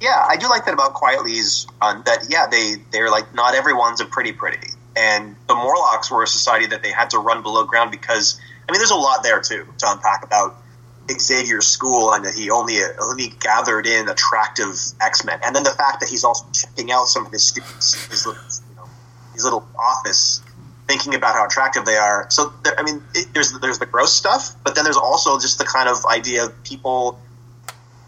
[0.00, 1.66] Yeah, I do like that about Quitely's.
[1.82, 6.22] Um, that yeah, they they're like not everyone's a pretty pretty, and the Morlocks were
[6.22, 9.22] a society that they had to run below ground because I mean, there's a lot
[9.22, 10.56] there too to unpack about
[11.10, 15.70] Xavier's school and that he only only gathered in attractive X Men, and then the
[15.70, 18.88] fact that he's also checking out some of his students, his little, you know,
[19.34, 20.42] his little office,
[20.86, 22.26] thinking about how attractive they are.
[22.30, 25.58] So there, I mean, it, there's there's the gross stuff, but then there's also just
[25.58, 27.18] the kind of idea of people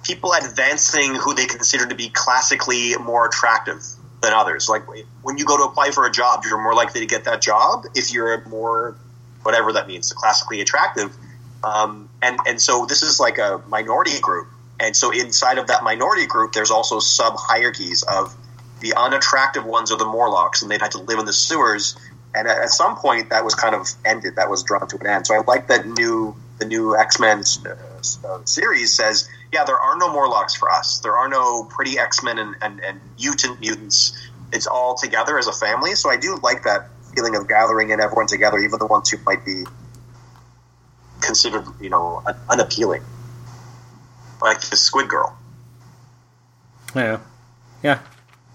[0.02, 3.82] people advancing who they consider to be classically more attractive.
[4.22, 4.68] than others.
[4.68, 4.82] Like
[5.22, 7.86] when you go to apply for a job, you're more likely to get that job
[7.94, 8.96] if you're more
[9.42, 11.14] whatever that means, classically attractive.
[11.64, 14.48] Um, and and so this is like a minority group,
[14.78, 18.34] and so inside of that minority group, there's also sub hierarchies of
[18.80, 21.96] the unattractive ones are the Morlocks, and they'd had to live in the sewers.
[22.34, 24.36] And at, at some point, that was kind of ended.
[24.36, 25.26] That was drawn to an end.
[25.26, 27.74] So I like that new the new X Men uh,
[28.26, 31.00] uh, series says, yeah, there are no Morlocks for us.
[31.00, 34.16] There are no pretty X Men and, and, and mutant mutants.
[34.52, 35.94] It's all together as a family.
[35.94, 39.18] So I do like that feeling of gathering in everyone together, even the ones who
[39.24, 39.64] might be
[41.20, 43.02] considered, you know, un- unappealing,
[44.40, 45.36] like the Squid Girl.
[46.94, 47.20] Yeah,
[47.82, 48.00] yeah.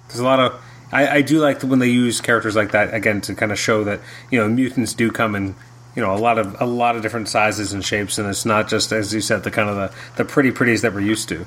[0.07, 0.61] There's a lot of.
[0.91, 3.83] I, I do like when they use characters like that again to kind of show
[3.83, 3.99] that
[4.31, 5.55] you know mutants do come in
[5.95, 8.67] you know a lot of a lot of different sizes and shapes, and it's not
[8.67, 11.45] just as you said the kind of the, the pretty pretties that we're used to.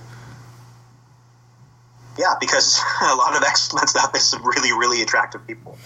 [2.18, 5.78] Yeah, because a lot of Men have been some really, really attractive people.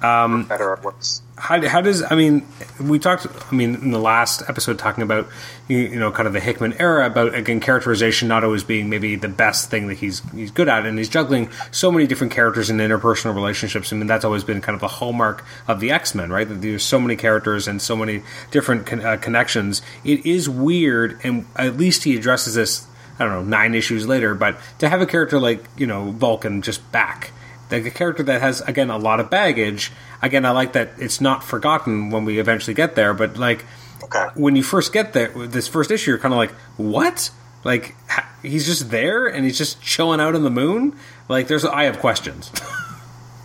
[0.00, 1.22] Um, better or worse.
[1.42, 2.46] How, how does I mean
[2.80, 5.26] we talked I mean in the last episode talking about
[5.66, 9.16] you, you know kind of the Hickman era about again characterization not always being maybe
[9.16, 12.70] the best thing that he's he's good at and he's juggling so many different characters
[12.70, 13.92] and interpersonal relationships.
[13.92, 16.48] I mean that's always been kind of the hallmark of the X Men right?
[16.48, 18.22] That there's so many characters and so many
[18.52, 19.82] different con- uh, connections.
[20.04, 22.86] It is weird and at least he addresses this
[23.18, 26.62] I don't know nine issues later but to have a character like you know Vulcan
[26.62, 27.32] just back
[27.72, 29.90] like a character that has again a lot of baggage.
[30.20, 33.14] Again, I like that it's not forgotten when we eventually get there.
[33.14, 33.64] But like
[34.04, 34.26] Okay.
[34.34, 37.30] when you first get there, this first issue, you're kind of like, what?
[37.64, 37.94] Like
[38.42, 40.96] he's just there and he's just chilling out on the moon.
[41.28, 42.50] Like there's, I have questions.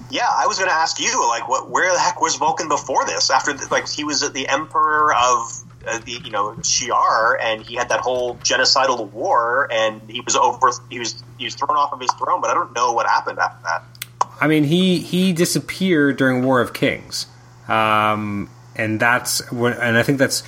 [0.09, 1.69] Yeah, I was going to ask you, like, what?
[1.69, 3.29] Where the heck was Vulcan before this?
[3.29, 7.75] After, the, like, he was the emperor of uh, the, you know, Shi'ar, and he
[7.75, 11.91] had that whole genocidal war, and he was over, he was he was thrown off
[11.91, 12.39] of his throne.
[12.39, 13.83] But I don't know what happened after that.
[14.39, 17.25] I mean, he he disappeared during War of Kings,
[17.67, 20.43] um, and that's when, and I think that's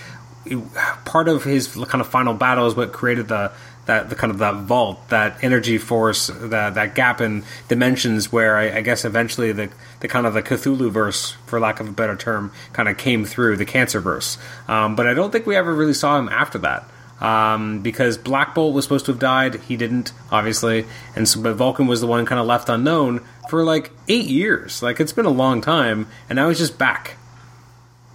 [1.05, 3.51] part of his kind of final battle is what created the
[3.89, 8.55] that the kind of that vault, that energy force, that that gap in dimensions where
[8.55, 9.69] I, I guess eventually the
[10.01, 13.25] the kind of the Cthulhu verse, for lack of a better term, kind of came
[13.25, 14.37] through the Cancer verse.
[14.67, 16.87] Um, but I don't think we ever really saw him after that.
[17.22, 21.55] Um, because Black Bolt was supposed to have died, he didn't, obviously, and so but
[21.55, 24.82] Vulcan was the one kind of left unknown for like eight years.
[24.82, 27.15] Like it's been a long time, and now he's just back.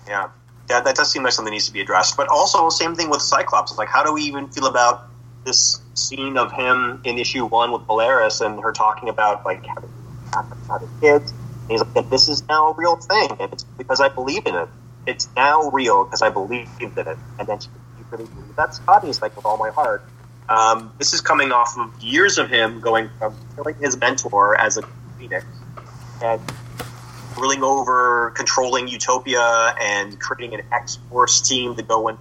[0.06, 0.30] Yeah,
[0.70, 2.16] yeah, that does seem like something needs to be addressed.
[2.16, 3.76] But also, same thing with Cyclops.
[3.76, 5.08] Like, how do we even feel about
[5.44, 9.90] this scene of him in issue one with Polaris and her talking about like having,
[10.68, 11.30] having kids?
[11.32, 14.54] And he's like, "This is now a real thing, and it's because I believe in
[14.54, 14.68] it.
[15.06, 17.68] It's now real because I believed in it." And then she,
[18.18, 20.04] you really believe that, He's like, "With all my heart."
[20.48, 24.76] Um, this is coming off of years of him going from killing his mentor as
[24.76, 24.82] a
[25.18, 25.46] phoenix
[26.22, 26.40] and
[27.38, 32.18] ruling over controlling Utopia and creating an X Force team to go and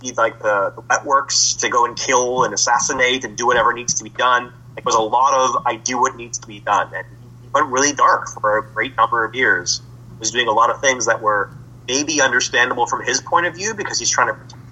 [0.00, 3.94] be like the, the networks to go and kill and assassinate and do whatever needs
[3.94, 4.52] to be done.
[4.76, 7.06] It was a lot of I do what needs to be done, and
[7.42, 9.80] he went really dark for a great number of years.
[10.12, 11.50] He was doing a lot of things that were
[11.86, 14.65] maybe understandable from his point of view because he's trying to protect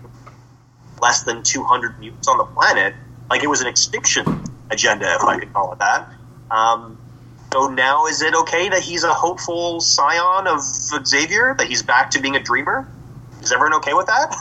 [1.04, 2.94] less than 200 mutants on the planet.
[3.28, 6.10] Like it was an extinction agenda, if I could call it that.
[6.50, 6.98] Um,
[7.52, 11.54] so now, is it okay that he's a hopeful scion of Xavier?
[11.58, 12.88] That he's back to being a dreamer?
[13.42, 14.34] Is everyone okay with that?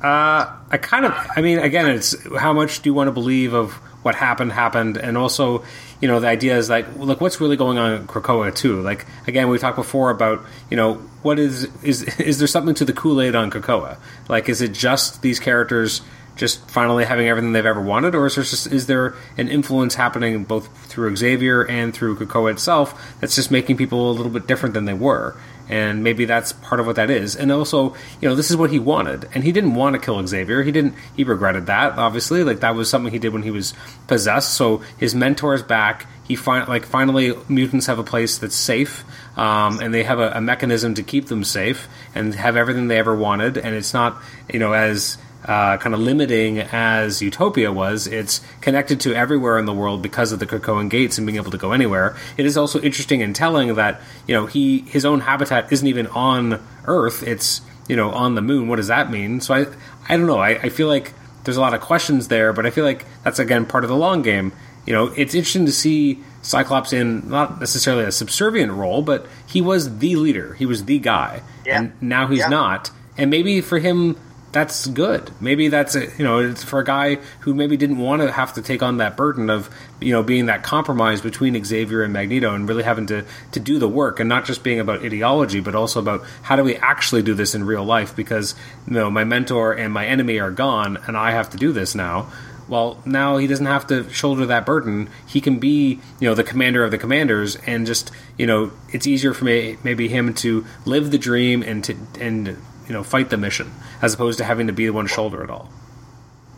[0.00, 3.52] Uh, I kind of, I mean, again, it's how much do you want to believe
[3.52, 5.64] of what happened happened, and also,
[6.00, 8.80] you know, the idea is like, look, what's really going on in Krakoa too?
[8.80, 12.84] Like, again, we talked before about, you know, what is is is there something to
[12.84, 13.98] the Kool Aid on Krakoa?
[14.28, 16.02] Like, is it just these characters?
[16.36, 19.96] Just finally having everything they've ever wanted, or is there just is there an influence
[19.96, 24.46] happening both through Xavier and through Krakoa itself that's just making people a little bit
[24.46, 25.36] different than they were?
[25.68, 27.36] And maybe that's part of what that is.
[27.36, 30.24] And also, you know, this is what he wanted, and he didn't want to kill
[30.26, 30.62] Xavier.
[30.62, 30.94] He didn't.
[31.16, 32.44] He regretted that, obviously.
[32.44, 33.74] Like that was something he did when he was
[34.06, 34.54] possessed.
[34.54, 36.06] So his mentor is back.
[36.26, 39.04] He fin- like finally mutants have a place that's safe,
[39.36, 42.98] um, and they have a, a mechanism to keep them safe and have everything they
[42.98, 43.58] ever wanted.
[43.58, 44.20] And it's not,
[44.52, 49.64] you know, as uh, kind of limiting as Utopia was, it's connected to everywhere in
[49.66, 52.16] the world because of the Krakoan gates and being able to go anywhere.
[52.36, 56.06] It is also interesting and telling that you know he his own habitat isn't even
[56.08, 58.68] on Earth; it's you know on the moon.
[58.68, 59.40] What does that mean?
[59.40, 59.66] So I
[60.08, 60.38] I don't know.
[60.38, 61.12] I, I feel like
[61.44, 63.96] there's a lot of questions there, but I feel like that's again part of the
[63.96, 64.52] long game.
[64.86, 69.60] You know, it's interesting to see Cyclops in not necessarily a subservient role, but he
[69.60, 70.54] was the leader.
[70.54, 71.78] He was the guy, Yeah.
[71.78, 72.48] and now he's Yeah.
[72.48, 72.90] not.
[73.18, 74.16] And maybe for him
[74.52, 75.30] that's good.
[75.40, 78.52] Maybe that's a, you know it's for a guy who maybe didn't want to have
[78.54, 79.70] to take on that burden of
[80.00, 83.78] you know being that compromise between Xavier and Magneto and really having to to do
[83.78, 87.22] the work and not just being about ideology but also about how do we actually
[87.22, 88.54] do this in real life because
[88.86, 91.94] you know my mentor and my enemy are gone and I have to do this
[91.94, 92.30] now.
[92.68, 95.10] Well, now he doesn't have to shoulder that burden.
[95.26, 99.08] He can be, you know, the commander of the commanders, and just, you know, it's
[99.08, 102.56] easier for me, maybe him to live the dream and to and
[102.90, 103.72] you know fight the mission
[104.02, 105.70] as opposed to having to be the one to shoulder it all.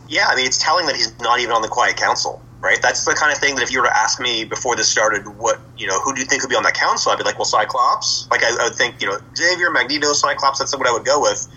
[0.09, 2.81] Yeah, I mean, it's telling that he's not even on the Quiet Council, right?
[2.81, 5.27] That's the kind of thing that if you were to ask me before this started,
[5.37, 7.11] what you know, who do you think would be on that council?
[7.11, 8.27] I'd be like, well, Cyclops.
[8.31, 10.57] Like, I, I would think, you know, Xavier, Magneto, Cyclops.
[10.57, 11.47] That's what I would go with.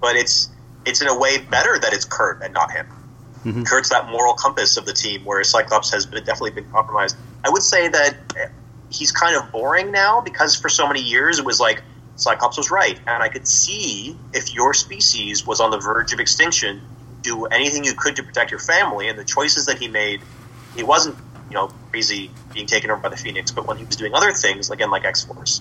[0.00, 0.50] But it's
[0.84, 2.86] it's in a way better that it's Kurt and not him.
[3.44, 3.62] Mm-hmm.
[3.62, 7.16] Kurt's that moral compass of the team, whereas Cyclops has been, definitely been compromised.
[7.44, 8.16] I would say that
[8.90, 11.82] he's kind of boring now because for so many years it was like
[12.16, 16.20] Cyclops was right, and I could see if your species was on the verge of
[16.20, 16.80] extinction,
[17.22, 20.20] do anything you could to protect your family, and the choices that he made,
[20.76, 21.16] he wasn't,
[21.50, 24.32] you know, crazy being taken over by the Phoenix, but when he was doing other
[24.32, 25.60] things, again, like X Force,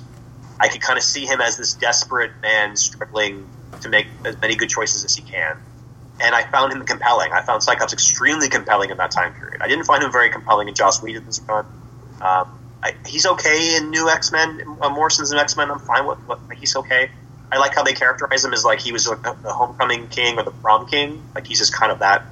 [0.59, 3.47] I could kind of see him as this desperate man struggling
[3.81, 5.57] to make as many good choices as he can.
[6.21, 7.31] And I found him compelling.
[7.33, 9.61] I found Cyclops extremely compelling in that time period.
[9.61, 11.65] I didn't find him very compelling in Joss Whedon's run.
[12.21, 12.47] Um,
[12.83, 15.71] I, he's okay in New X Men, uh, Morrison's New X Men.
[15.71, 17.09] I'm fine with, with he's okay.
[17.49, 20.43] I like how they characterize him as like he was like the homecoming king or
[20.43, 21.23] the prom king.
[21.33, 22.23] Like he's just kind of that.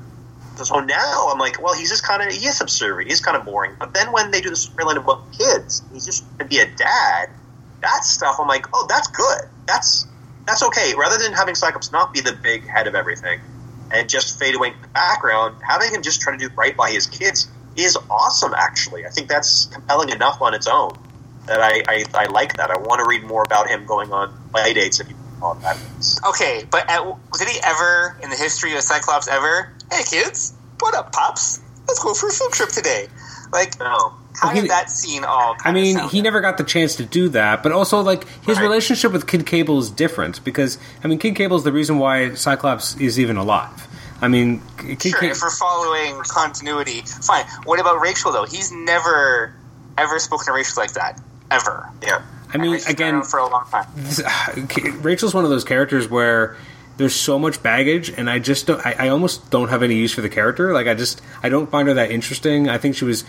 [0.58, 3.10] So now I'm like, well, he's just kind of he is subservient.
[3.10, 3.76] He's kind of boring.
[3.80, 7.30] But then when they do the storyline about kids, he's just to be a dad.
[7.82, 9.42] That stuff, I'm like, oh, that's good.
[9.68, 10.06] That's
[10.46, 10.94] that's okay.
[10.98, 13.40] Rather than having Cyclops not be the big head of everything
[13.92, 16.90] and just fade away in the background, having him just try to do right by
[16.90, 18.54] his kids is awesome.
[18.54, 20.98] Actually, I think that's compelling enough on its own
[21.48, 22.70] that I, I, I like that.
[22.72, 25.62] I want to read more about him going on play dates if you call it
[25.62, 25.78] that.
[26.30, 27.04] Okay, but at,
[27.38, 29.74] did he ever in the history of Cyclops ever?
[29.92, 31.62] Hey kids, what up, pops?
[31.88, 33.08] Let's go for a field trip today.
[33.52, 34.14] Like, no.
[34.34, 35.58] How well, he, did that scene all?
[35.60, 38.64] I mean, he never got the chance to do that, but also like his right.
[38.64, 42.34] relationship with Kid Cable is different because I mean, Kid Cable is the reason why
[42.34, 43.88] Cyclops is even alive.
[44.22, 44.62] I mean,
[45.00, 47.46] sure, if we're following continuity, fine.
[47.64, 48.46] What about Rachel though?
[48.46, 49.56] He's never
[49.98, 51.20] ever spoken to Rachel like that
[51.50, 51.90] ever.
[52.04, 52.22] Yeah.
[52.54, 53.88] I mean, again, for a long time.
[55.02, 56.58] Rachel's one of those characters where
[56.98, 58.86] there's so much baggage, and I just don't.
[58.86, 60.74] I, I, almost don't have any use for the character.
[60.74, 62.70] Like, I just I don't find her that interesting.
[62.70, 63.24] I think she was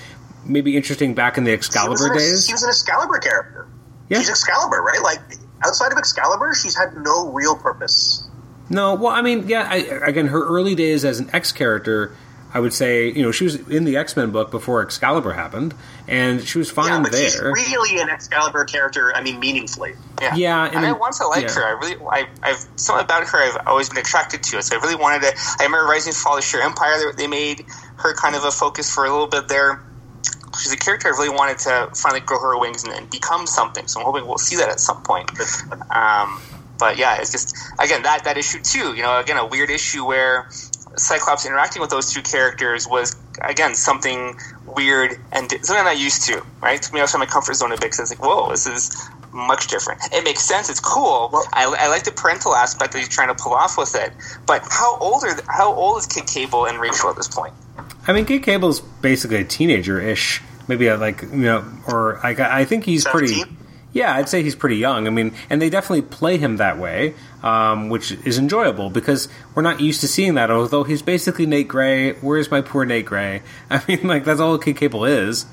[0.45, 2.47] maybe interesting back in the Excalibur she days.
[2.47, 3.69] She was an Excalibur character.
[4.09, 4.19] Yeah.
[4.19, 5.01] She's Excalibur, right?
[5.03, 5.21] Like
[5.65, 8.29] outside of Excalibur, she's had no real purpose.
[8.73, 9.69] No, well, I mean, yeah.
[9.71, 12.17] I, again, her early days as an X character,
[12.55, 15.75] I would say, you know, she was in the X Men book before Excalibur happened,
[16.09, 17.29] and she was fine yeah, but there.
[17.29, 19.15] She's really an Excalibur character.
[19.15, 19.93] I mean, meaningfully.
[20.23, 20.65] Yeah, yeah.
[20.67, 21.55] And, and I want to like yeah.
[21.55, 21.65] her.
[21.65, 24.63] I really, I, I've something about her I've always been attracted to.
[24.63, 25.35] So I really wanted to.
[25.61, 27.13] I remember Rising Fall of Shi'ar Empire.
[27.13, 27.67] They made
[27.97, 29.83] her kind of a focus for a little bit there.
[30.59, 33.87] She's a character I really wanted to finally grow her wings and, and become something.
[33.87, 35.31] So I'm hoping we'll see that at some point.
[35.91, 36.41] Um,
[36.83, 38.93] but yeah, it's just again that that issue too.
[38.97, 40.49] You know, again a weird issue where
[40.97, 46.27] Cyclops interacting with those two characters was again something weird and something I'm not used
[46.27, 46.43] to.
[46.61, 48.67] Right, it took me outside my comfort zone a bit because it's like, whoa, this
[48.67, 50.01] is much different.
[50.13, 50.69] It makes sense.
[50.69, 51.31] It's cool.
[51.33, 54.13] Well, I, I, like the parental aspect that he's trying to pull off with it.
[54.45, 57.55] But how old are how old is Kid Cable and Rachel at this point?
[58.09, 62.65] I mean, Kid Cable's basically a teenager-ish, maybe a, like you know, or like I
[62.65, 63.45] think he's 17?
[63.45, 63.57] pretty.
[63.93, 65.07] Yeah, I'd say he's pretty young.
[65.07, 69.63] I mean, and they definitely play him that way, um, which is enjoyable because we're
[69.63, 70.51] not used to seeing that.
[70.51, 72.15] Although he's basically Nate Grey.
[72.15, 73.43] Where's my poor Nate Grey?
[73.71, 75.45] I mean, like that's all Kid Cable is.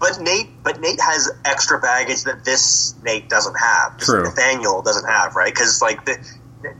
[0.00, 3.98] But Nate, but Nate has extra baggage that this Nate doesn't have.
[3.98, 4.22] True.
[4.22, 5.52] Nathaniel doesn't have, right?
[5.52, 6.16] Because like the,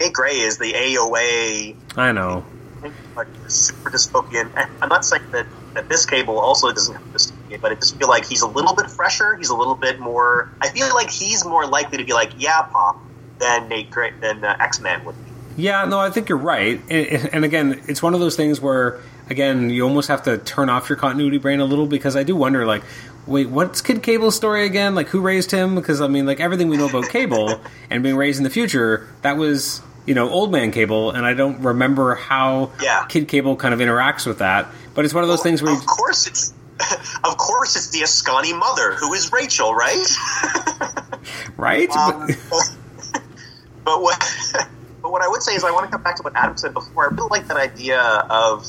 [0.00, 1.76] Nate Gray is the AOA.
[1.96, 2.44] I know.
[3.16, 4.50] Like super dystopian.
[4.80, 8.08] I'm not saying that that this cable also doesn't have dystopian, but I just feel
[8.08, 9.36] like he's a little bit fresher.
[9.36, 10.50] He's a little bit more.
[10.60, 12.98] I feel like he's more likely to be like, yeah, pop,
[13.38, 13.90] than Nate
[14.20, 15.62] than uh, X Man would be.
[15.62, 16.80] Yeah, no, I think you're right.
[16.88, 20.68] And, and again, it's one of those things where again, you almost have to turn
[20.68, 22.82] off your continuity brain a little because I do wonder, like,
[23.26, 24.94] wait, what's Kid Cable's story again?
[24.94, 25.74] Like, who raised him?
[25.74, 29.08] Because I mean, like everything we know about Cable and being raised in the future,
[29.22, 33.06] that was you know old man Cable, and I don't remember how yeah.
[33.08, 34.68] Kid Cable kind of interacts with that.
[34.94, 36.52] But it's one of those well, things where, of course, it's
[37.24, 40.06] of course it's the Askani mother who is Rachel, right?
[41.56, 41.90] right.
[41.90, 42.76] Um, but,
[43.84, 44.22] but what?
[45.02, 46.74] But what I would say is, I want to come back to what Adam said
[46.74, 47.04] before.
[47.04, 48.66] I really like that idea of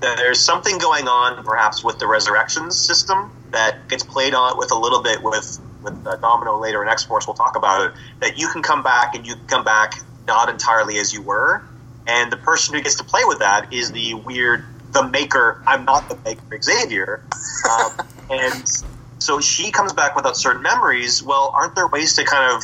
[0.00, 4.72] that there's something going on, perhaps, with the resurrection system that gets played on with
[4.72, 7.26] a little bit with with uh, Domino later in X Force.
[7.26, 7.92] We'll talk about it.
[8.20, 9.94] That you can come back and you can come back
[10.26, 11.62] not entirely as you were,
[12.06, 15.62] and the person who gets to play with that is the weird, the maker.
[15.66, 17.22] I'm not the maker, Xavier,
[17.68, 17.92] um,
[18.30, 18.68] and
[19.18, 21.22] so she comes back without certain memories.
[21.22, 22.62] Well, aren't there ways to kind of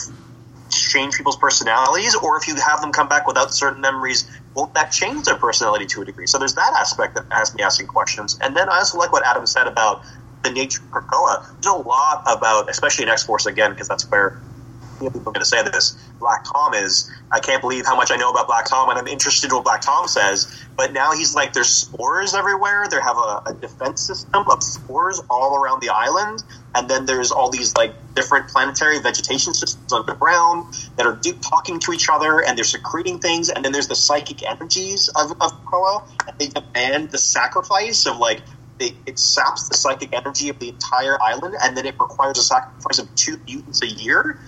[0.70, 4.90] change people's personalities, or if you have them come back without certain memories, won't that
[4.90, 6.26] change their personality to a degree?
[6.26, 8.38] So there's that aspect that has me asking questions.
[8.40, 10.02] And then I also like what Adam said about
[10.42, 11.46] the nature of Krakoa.
[11.60, 14.40] There's a lot about, especially in X Force again, because that's where
[15.00, 15.96] are going to say this.
[16.18, 17.10] Black Tom is.
[17.30, 19.64] I can't believe how much I know about Black Tom, and I'm interested in what
[19.64, 20.52] Black Tom says.
[20.76, 22.86] But now he's like, there's spores everywhere.
[22.90, 26.42] They have a, a defense system of spores all around the island,
[26.74, 31.92] and then there's all these like different planetary vegetation systems underground that are talking to
[31.92, 33.50] each other, and they're secreting things.
[33.50, 38.18] And then there's the psychic energies of of Krakoa, and they demand the sacrifice of
[38.18, 38.42] like
[38.78, 42.98] it saps the psychic energy of the entire island, and then it requires a sacrifice
[42.98, 44.38] of two mutants a year.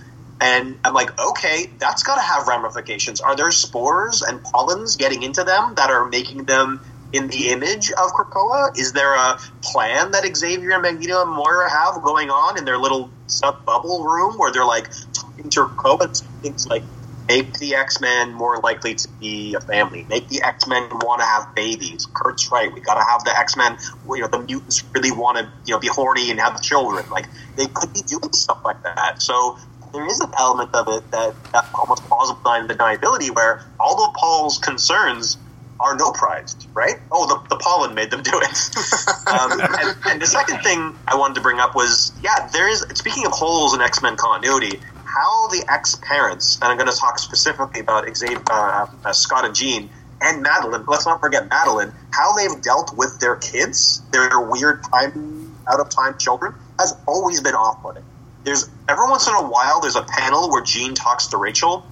[0.41, 3.19] And I'm like, okay, that's got to have ramifications.
[3.19, 6.79] Are there spores and pollens getting into them that are making them
[7.11, 8.77] in the image of Krakoa?
[8.77, 12.77] Is there a plan that Xavier and Magneto and Moira have going on in their
[12.77, 16.83] little sub bubble room where they're like talking to Krakoa things like,
[17.29, 20.05] make the X Men more likely to be a family.
[20.09, 22.07] Make the X Men want to have babies.
[22.11, 22.73] Kurt's right.
[22.73, 23.77] We got to have the X Men.
[24.09, 27.07] You know, the mutants really want to you know be horny and have children.
[27.09, 29.21] Like they could be doing stuff like that.
[29.21, 29.57] So
[29.91, 34.57] there is an element of it that, that almost plausible deniability where all of Paul's
[34.57, 35.37] concerns
[35.79, 36.95] are no prized, right?
[37.11, 39.27] Oh, the, the pollen made them do it.
[39.27, 42.81] um, and, and the second thing I wanted to bring up was, yeah, there is.
[42.95, 46.97] Speaking of holes in X Men continuity, how the ex parents, and I'm going to
[46.97, 49.89] talk specifically about Xavier, uh, uh, Scott and Jean,
[50.21, 50.83] and Madeline.
[50.85, 51.93] Let's not forget Madeline.
[52.11, 57.41] How they've dealt with their kids, their weird time out of time children, has always
[57.41, 58.03] been off putting.
[58.43, 61.85] There's every once in a while there's a panel where Jean talks to Rachel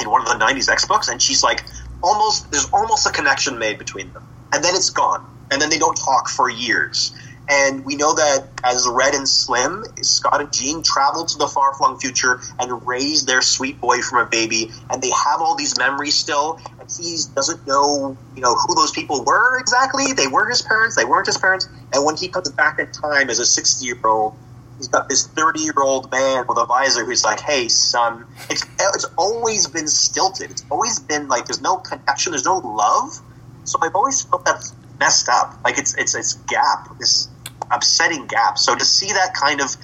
[0.00, 1.64] in one of the '90s X books, and she's like,
[2.02, 4.22] almost there's almost a connection made between them,
[4.52, 7.14] and then it's gone, and then they don't talk for years.
[7.48, 11.74] And we know that as Red and Slim, Scott and Jean traveled to the far
[11.74, 15.78] flung future and raised their sweet boy from a baby, and they have all these
[15.78, 16.58] memories still.
[16.80, 20.12] And he doesn't know, you know, who those people were exactly.
[20.12, 21.68] They were his parents, they weren't his parents.
[21.92, 24.36] And when he comes back in time as a sixty year old,
[24.78, 28.64] he's got this thirty year old man with a visor who's like, "Hey, son." It's
[28.78, 30.50] it's always been stilted.
[30.50, 33.20] It's always been like there's no connection, there's no love.
[33.64, 35.58] So I've always felt that's messed up.
[35.64, 37.28] Like it's it's this gap, this
[37.70, 38.58] upsetting gap.
[38.58, 39.74] So to see that kind of,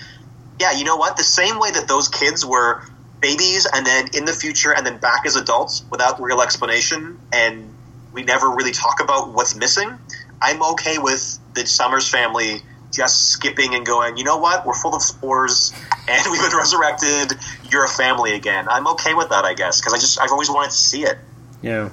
[0.61, 1.17] yeah, you know what?
[1.17, 2.83] The same way that those kids were
[3.21, 7.73] babies and then in the future and then back as adults without real explanation, and
[8.13, 9.99] we never really talk about what's missing.
[10.41, 12.63] I'm okay with the Summers family
[12.93, 14.67] just skipping and going, you know what?
[14.67, 15.73] We're full of spores
[16.09, 17.39] and we've been resurrected.
[17.71, 18.69] You're a family again.
[18.69, 21.19] I'm okay with that, I guess, because I just I've always wanted to see it.
[21.63, 21.91] Yeah.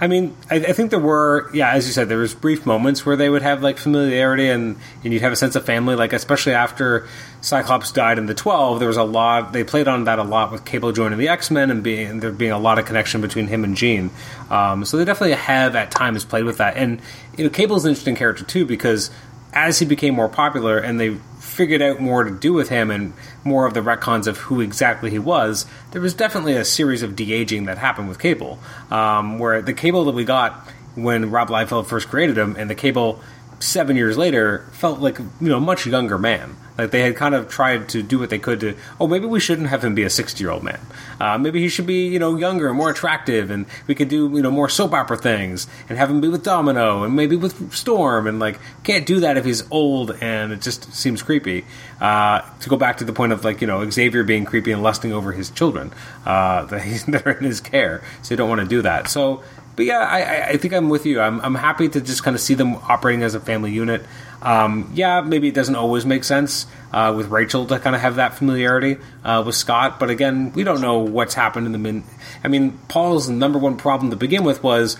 [0.00, 3.06] I mean, I, I think there were, yeah, as you said, there was brief moments
[3.06, 5.94] where they would have like familiarity and, and you'd have a sense of family.
[5.94, 7.06] Like especially after
[7.40, 9.52] Cyclops died in the twelve, there was a lot.
[9.52, 12.32] They played on that a lot with Cable joining the X Men and being there
[12.32, 14.10] being a lot of connection between him and Jean.
[14.50, 16.76] Um, so they definitely have at times played with that.
[16.76, 17.00] And
[17.38, 19.10] you know, Cable's an interesting character too because
[19.54, 23.12] as he became more popular and they figured out more to do with him and
[23.44, 27.14] more of the retcons of who exactly he was, there was definitely a series of
[27.14, 28.58] de aging that happened with Cable.
[28.90, 32.74] Um, where the Cable that we got when Rob Liefeld first created him and the
[32.74, 33.20] Cable
[33.64, 36.56] seven years later felt like you know much younger man.
[36.76, 38.76] Like they had kind of tried to do what they could to.
[39.00, 40.80] Oh, maybe we shouldn't have him be a sixty-year-old man.
[41.20, 44.28] Uh, maybe he should be you know younger and more attractive, and we could do
[44.34, 47.72] you know more soap opera things and have him be with Domino and maybe with
[47.72, 48.26] Storm.
[48.26, 51.64] And like can't do that if he's old and it just seems creepy.
[52.00, 54.82] Uh, to go back to the point of like you know Xavier being creepy and
[54.82, 55.92] lusting over his children
[56.26, 59.08] uh, that, he's, that are in his care, so you don't want to do that.
[59.08, 59.44] So
[59.76, 61.20] but yeah, I, I think I'm with you.
[61.20, 64.04] I'm, I'm happy to just kind of see them operating as a family unit.
[64.40, 68.16] Um, yeah, maybe it doesn't always make sense uh, with Rachel to kind of have
[68.16, 72.04] that familiarity uh, with Scott, but again, we don't know what's happened in the min.
[72.44, 74.96] I mean, Paul's number one problem to begin with was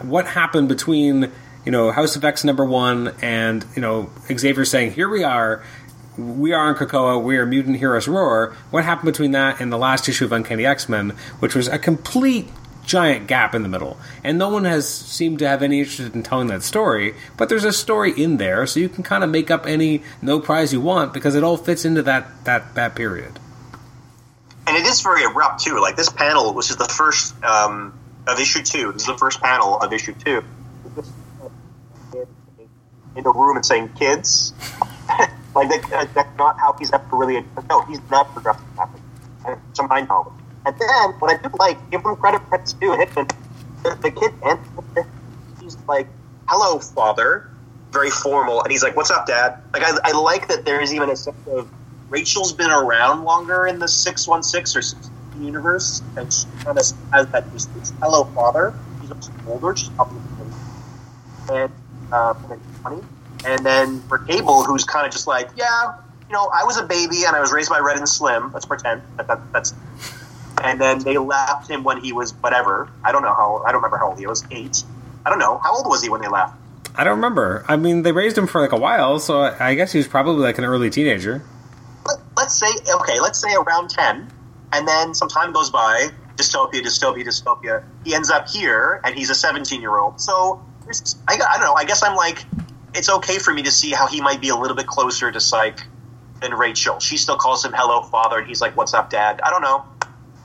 [0.00, 1.30] what happened between
[1.64, 5.62] you know House of X number one and you know Xavier saying, "Here we are."
[6.16, 7.20] We are in Krakoa.
[7.20, 8.54] We are mutant heroes roar.
[8.70, 11.10] What happened between that and the last issue of Uncanny X Men,
[11.40, 12.48] which was a complete
[12.84, 13.98] giant gap in the middle.
[14.22, 17.64] And no one has seemed to have any interest in telling that story, but there's
[17.64, 20.80] a story in there, so you can kind of make up any no prize you
[20.80, 23.38] want because it all fits into that that that period.
[24.66, 25.80] And it is very abrupt too.
[25.80, 28.92] Like this panel, which is the first um, of issue two.
[28.92, 30.42] This is the first panel of issue two.
[33.16, 34.52] In the room and saying, "Kids,"
[35.54, 37.44] like that, that's not how he's ever really.
[37.68, 38.88] No, he's never progressed that.
[39.74, 40.43] To my knowledge.
[40.66, 43.28] And then, what I do like, give him credit for due, Hickman,
[43.82, 44.58] the, the kid, and
[45.60, 46.06] he's like,
[46.46, 47.50] "Hello, father,"
[47.92, 50.94] very formal, and he's like, "What's up, dad?" Like, I, I like that there is
[50.94, 51.68] even a sense of
[52.08, 56.78] Rachel's been around longer in the six one six or six universe, and she kind
[56.78, 58.74] of has that just this hello, father.
[59.00, 59.76] She's older.
[59.76, 60.20] She's probably
[61.52, 61.72] and
[62.10, 62.34] uh,
[62.80, 63.02] twenty,
[63.44, 65.94] and then for Cable, who's kind of just like, yeah,
[66.28, 68.52] you know, I was a baby and I was raised by Red and Slim.
[68.52, 69.74] Let's pretend that, that that's.
[70.62, 72.88] And then they left him when he was whatever.
[73.04, 73.62] I don't know how.
[73.66, 74.44] I don't remember how old he was.
[74.50, 74.82] Eight.
[75.26, 75.58] I don't know.
[75.58, 76.56] How old was he when they left?
[76.94, 77.64] I don't remember.
[77.66, 80.42] I mean, they raised him for like a while, so I guess he was probably
[80.42, 81.42] like an early teenager.
[82.06, 82.68] Let, let's say
[83.00, 83.18] okay.
[83.20, 84.30] Let's say around ten,
[84.72, 86.08] and then some time goes by.
[86.36, 87.84] Dystopia, dystopia, dystopia.
[88.04, 90.20] He ends up here, and he's a seventeen-year-old.
[90.20, 91.74] So there's- I, I don't know.
[91.74, 92.44] I guess I'm like,
[92.94, 95.40] it's okay for me to see how he might be a little bit closer to
[95.40, 95.80] Cyke
[96.40, 96.98] than Rachel.
[97.00, 99.84] She still calls him "Hello, Father," and he's like, "What's up, Dad?" I don't know.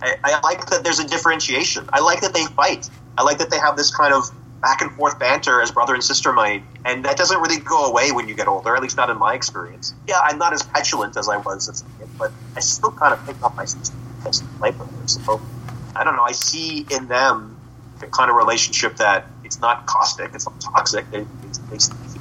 [0.02, 1.90] I, I like that there's a differentiation.
[1.92, 2.90] I like that they fight.
[3.18, 4.30] I like that they have this kind of
[4.62, 8.12] back and forth banter as brother and sister might, and that doesn't really go away
[8.12, 8.76] when you get older.
[8.76, 9.94] At least not in my experience.
[10.08, 13.14] Yeah, I'm not as petulant as I was as a kid, but I still kind
[13.14, 13.96] of pick up my sister
[14.26, 15.08] and play with her.
[15.08, 15.42] So
[15.96, 16.24] I don't know.
[16.24, 17.60] I see in them
[18.00, 21.10] the kind of relationship that it's not caustic, it's not toxic.
[21.12, 21.22] They,
[21.72, 21.78] they,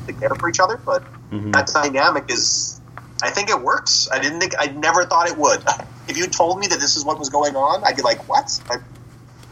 [0.06, 1.52] they, care for each other, but mm-hmm.
[1.52, 2.80] that dynamic is.
[3.22, 4.08] I think it works.
[4.12, 4.54] I didn't think.
[4.58, 5.62] I never thought it would.
[6.08, 8.60] If you told me that this is what was going on, I'd be like, "What?"
[8.70, 8.78] I,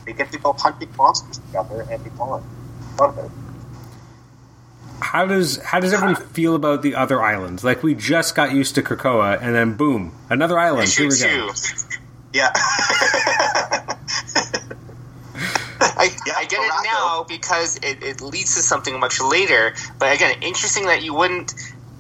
[0.05, 2.45] they get to go hunting monsters together and be gone.
[2.99, 3.31] Love it.
[5.01, 7.63] How does how does everyone feel about the other islands?
[7.63, 10.89] Like we just got used to Krakoa, and then boom, another island.
[10.89, 11.51] Here we go.
[11.51, 11.53] two.
[12.33, 12.51] Yeah.
[15.99, 19.75] I, Yeah, I get it now because it, it leads to something much later.
[19.99, 21.55] But again, interesting that you wouldn't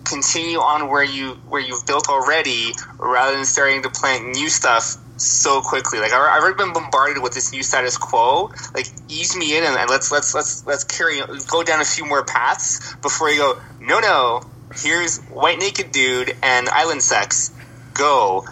[0.08, 4.96] continue on where you where you've built already, rather than starting to plant new stuff
[5.16, 5.98] so quickly.
[5.98, 8.50] Like I've already been bombarded with this new status quo.
[8.74, 12.24] Like ease me in and let's let's let's let's carry go down a few more
[12.24, 13.60] paths before you go.
[13.80, 14.42] No, no.
[14.74, 17.52] Here's white naked dude and island sex.
[17.94, 18.44] Go.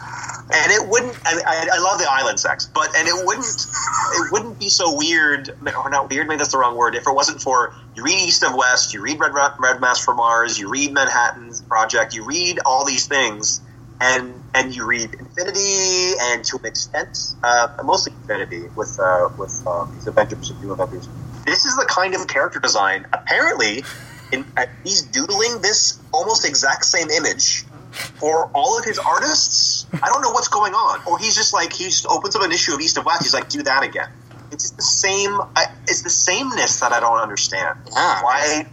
[0.53, 1.17] And it wouldn't.
[1.25, 3.47] I, I, love the island sex, but and it wouldn't.
[3.47, 6.29] It wouldn't be so weird, or not weird.
[6.29, 6.95] Maybe that's the wrong word.
[6.95, 10.15] If it wasn't for you read East of West, you read Red Red Mass for
[10.15, 13.63] Mars, you read Manhattan Project, you read all these things,
[14.01, 19.63] and and you read Infinity, and to an extent, uh, mostly Infinity with uh, with
[19.67, 21.09] uh, these Avengers and new Avengers.
[21.47, 23.07] This is the kind of character design.
[23.13, 23.83] Apparently,
[24.31, 27.65] in, uh, he's doodling this almost exact same image
[27.95, 29.87] for all of his artists.
[29.93, 31.01] I don't know what's going on.
[31.07, 33.23] Or he's just like he just opens up an issue of East of West.
[33.23, 34.09] He's like, do that again.
[34.51, 35.41] It's just the same.
[35.57, 37.79] I, it's the sameness that I don't understand.
[37.91, 38.23] Yeah.
[38.23, 38.67] Why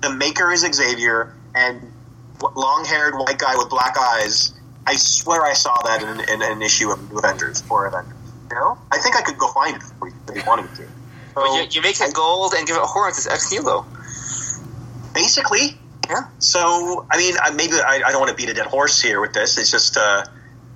[0.00, 1.92] the maker is Xavier and
[2.56, 4.52] long-haired white guy with black eyes.
[4.86, 8.14] I swear I saw that in, in an issue of New Avengers or Avengers.
[8.50, 10.82] You know, I think I could go find it for you if you wanted to.
[10.82, 10.88] So,
[11.34, 13.16] But you, you make it gold and give it horns.
[13.18, 13.86] It's ex nihilo.
[15.14, 15.78] basically,
[16.12, 16.28] Yeah.
[16.40, 19.32] So, I mean, maybe I, I don't want to beat a dead horse here with
[19.32, 19.56] this.
[19.56, 20.24] It's just uh,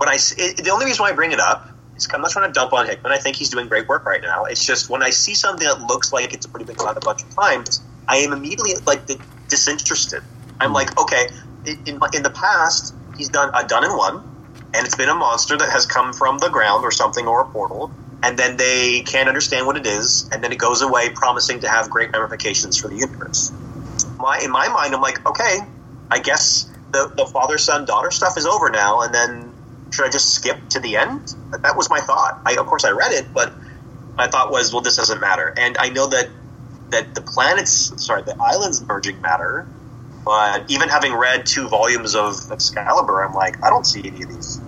[0.01, 2.53] I it, the only reason why I bring it up is I'm not trying to
[2.53, 3.12] dump on Hickman.
[3.12, 4.45] I think he's doing great work right now.
[4.45, 7.01] It's just when I see something that looks like it's a pretty big cut a
[7.01, 9.03] bunch of times, I am immediately like
[9.49, 10.22] disinterested.
[10.59, 11.28] I'm like, okay,
[11.66, 14.22] in, in in the past he's done a done in one,
[14.72, 17.45] and it's been a monster that has come from the ground or something or a
[17.45, 17.91] portal.
[18.22, 21.68] And then they can't understand what it is, and then it goes away, promising to
[21.68, 23.53] have great ramifications for the universe
[24.19, 25.59] my in my mind, I'm like, okay,
[26.11, 29.53] I guess the the father son daughter stuff is over now, and then
[29.93, 31.35] should I just skip to the end?
[31.62, 32.41] That was my thought.
[32.45, 33.53] I, of course, I read it, but
[34.17, 35.53] my thought was, well, this doesn't matter.
[35.57, 36.29] And I know that
[36.91, 39.67] that the planets, sorry, the islands merging matter.
[40.25, 44.29] But even having read two volumes of Excalibur, I'm like, I don't see any of
[44.29, 44.61] these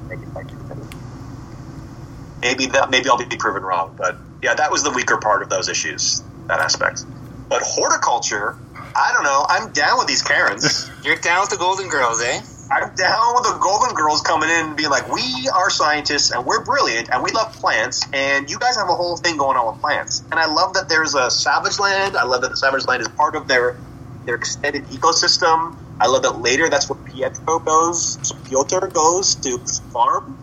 [2.41, 5.49] Maybe that maybe I'll be proven wrong, but yeah, that was the weaker part of
[5.49, 7.05] those issues, that aspect.
[7.49, 8.57] But Hordeculture,
[8.99, 9.47] I don't know.
[9.49, 10.91] I'm down with these Karens.
[11.05, 12.41] You're down with the Golden Girls, eh?
[12.71, 16.45] I'm down with the Golden Girls coming in and being like, we are scientists and
[16.45, 19.73] we're brilliant and we love plants and you guys have a whole thing going on
[19.73, 20.25] with plants.
[20.33, 22.17] And I love that there's a Savage Land.
[22.17, 23.77] I love that the Savage Land is part of their
[24.25, 25.77] their extended ecosystem.
[26.01, 28.19] I love that later that's where Pietro goes.
[28.27, 29.59] So Piotr goes to
[29.93, 30.37] farm.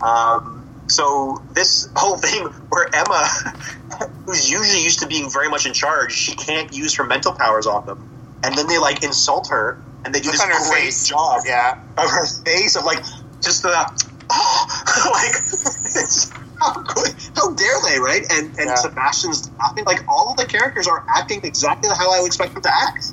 [0.00, 0.55] Um,
[0.88, 3.28] so this whole thing where Emma,
[4.26, 7.66] who's usually used to being very much in charge, she can't use her mental powers
[7.66, 8.08] on them,
[8.42, 11.06] and then they like insult her, and they do Look this great face.
[11.08, 11.78] job Yeah.
[11.98, 13.02] of her face of like
[13.42, 13.70] just the
[14.30, 14.66] oh,
[15.14, 15.34] like
[16.58, 18.22] how good, how dare they, right?
[18.32, 18.74] And and Yeah.
[18.76, 19.84] Sebastian's laughing.
[19.84, 23.12] Like all of the characters are acting exactly how I would expect them to act.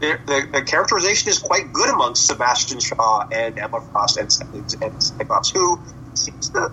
[0.00, 4.74] The, the, the characterization is quite good amongst Sebastian Shaw and Emma Frost and and,
[4.82, 5.80] and Cyclops, who
[6.14, 6.70] seems to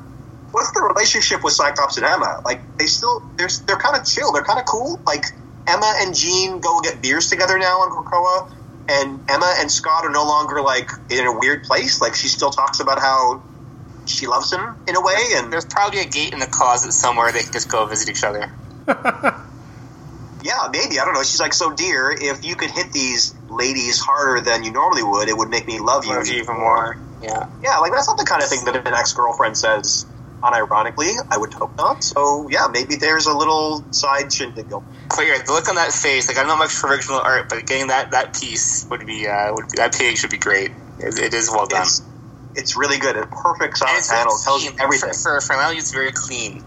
[0.53, 2.41] what's the relationship with Cyclops and Emma?
[2.45, 4.31] Like they still they're they're kind of chill.
[4.31, 5.01] They're kind of cool.
[5.05, 5.25] Like
[5.67, 8.51] Emma and Jean go get beers together now on Krakoa,
[8.87, 11.99] and Emma and Scott are no longer like in a weird place.
[11.99, 13.41] Like she still talks about how
[14.05, 17.31] she loves him in a way, and There's probably a gate in the closet somewhere
[17.31, 18.51] they can just go visit each other.
[18.87, 21.23] yeah, maybe I don't know.
[21.23, 25.29] She's like, so dear, if you could hit these ladies harder than you normally would,
[25.29, 26.97] it would make me love you Love you even more.
[27.21, 27.47] Yeah.
[27.63, 30.05] Yeah, like that's not the kind of thing that an ex girlfriend says
[30.43, 31.11] unironically.
[31.31, 32.03] I would hope not.
[32.03, 34.85] So yeah, maybe there's a little side shindig going.
[35.09, 37.49] But yeah, the look on that face, like I don't know much for original art,
[37.49, 40.71] but getting that that piece would be uh, would be, that page would be great.
[40.99, 41.83] It, it is well done.
[41.83, 42.01] It's,
[42.55, 43.15] it's really good.
[43.15, 45.13] A perfect And it's panel tells you everything.
[45.13, 46.63] For, for, for now, it's very clean.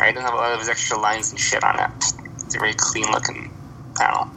[0.00, 1.90] Right, it doesn't have a lot of those extra lines and shit on it.
[2.40, 3.50] It's a very clean looking
[3.96, 4.28] panel.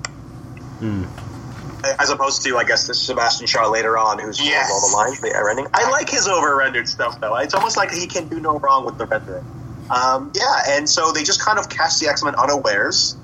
[2.00, 4.70] As opposed to, I guess, this Sebastian Shaw later on, who's Yes.
[4.72, 5.68] all the lines, the rendering.
[5.74, 7.36] I like his over rendered stuff though.
[7.38, 9.44] It's almost like he can do no wrong with the rendering.
[9.90, 13.16] Um, yeah, and so they just kind of catch the X Men unawares,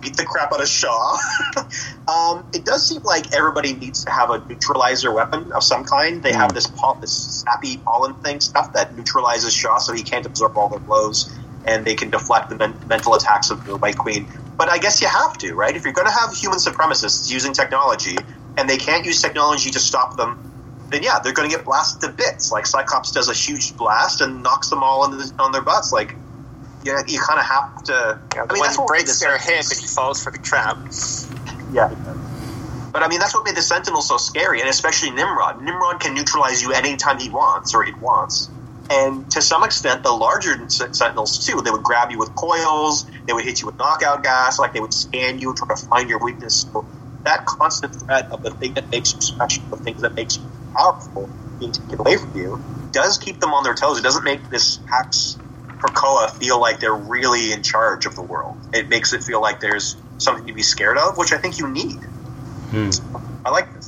[0.00, 1.16] beat the crap out of Shaw.
[2.08, 6.22] um, it does seem like everybody needs to have a neutralizer weapon of some kind.
[6.22, 10.26] They have this pol- this sappy pollen thing stuff that neutralizes Shaw, so he can't
[10.26, 11.30] absorb all their blows,
[11.66, 14.28] and they can deflect the men- mental attacks of the White Queen.
[14.56, 15.74] But I guess you have to, right?
[15.74, 18.16] If you're going to have human supremacists using technology,
[18.56, 20.52] and they can't use technology to stop them,
[20.90, 22.52] then yeah, they're going to get blasted to bits.
[22.52, 25.92] Like Cyclops does a huge blast and knocks them all on, the, on their butts.
[25.92, 26.14] Like,
[26.84, 28.20] yeah, you kind of have to.
[28.36, 30.76] I mean, that's what breaks their hip and he falls for the trap.
[31.72, 31.88] Yeah.
[32.92, 35.60] But I mean, that's what made the Sentinel so scary, and especially Nimrod.
[35.60, 38.50] Nimrod can neutralize you anytime he wants, or it wants.
[38.90, 41.60] And to some extent, the larger Sentinels too.
[41.62, 43.06] They would grab you with coils.
[43.26, 44.58] They would hit you with knockout gas.
[44.58, 46.66] Like they would scan you, try to find your weakness.
[46.72, 46.86] So
[47.24, 50.44] that constant threat of the thing that makes you special, the things that makes you
[50.76, 52.60] powerful, being taken away from you,
[52.92, 53.98] does keep them on their toes.
[53.98, 55.36] It doesn't make this Pax
[55.80, 58.56] Krakoa feel like they're really in charge of the world.
[58.72, 61.68] It makes it feel like there's something to be scared of, which I think you
[61.68, 61.98] need.
[62.70, 62.90] Hmm.
[63.44, 63.83] I like this.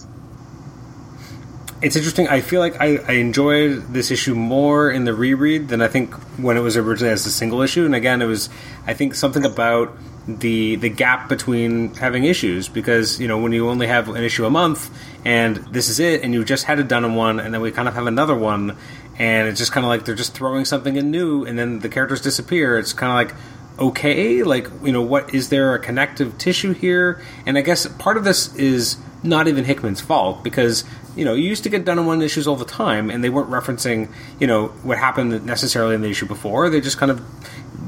[1.86, 2.26] It's interesting.
[2.26, 6.12] I feel like I, I enjoyed this issue more in the reread than I think
[6.36, 7.84] when it was originally as a single issue.
[7.84, 8.48] And again, it was
[8.88, 13.68] I think something about the the gap between having issues because you know when you
[13.68, 14.90] only have an issue a month
[15.24, 17.70] and this is it, and you just had a done in one, and then we
[17.70, 18.76] kind of have another one,
[19.16, 21.88] and it's just kind of like they're just throwing something in new, and then the
[21.88, 22.78] characters disappear.
[22.78, 23.40] It's kind of like
[23.78, 28.16] okay like you know what is there a connective tissue here and i guess part
[28.16, 30.84] of this is not even hickman's fault because
[31.16, 33.30] you know you used to get done in one issues all the time and they
[33.30, 34.08] weren't referencing
[34.38, 36.68] you know what happened necessarily in the issue before.
[36.70, 37.22] They just kind of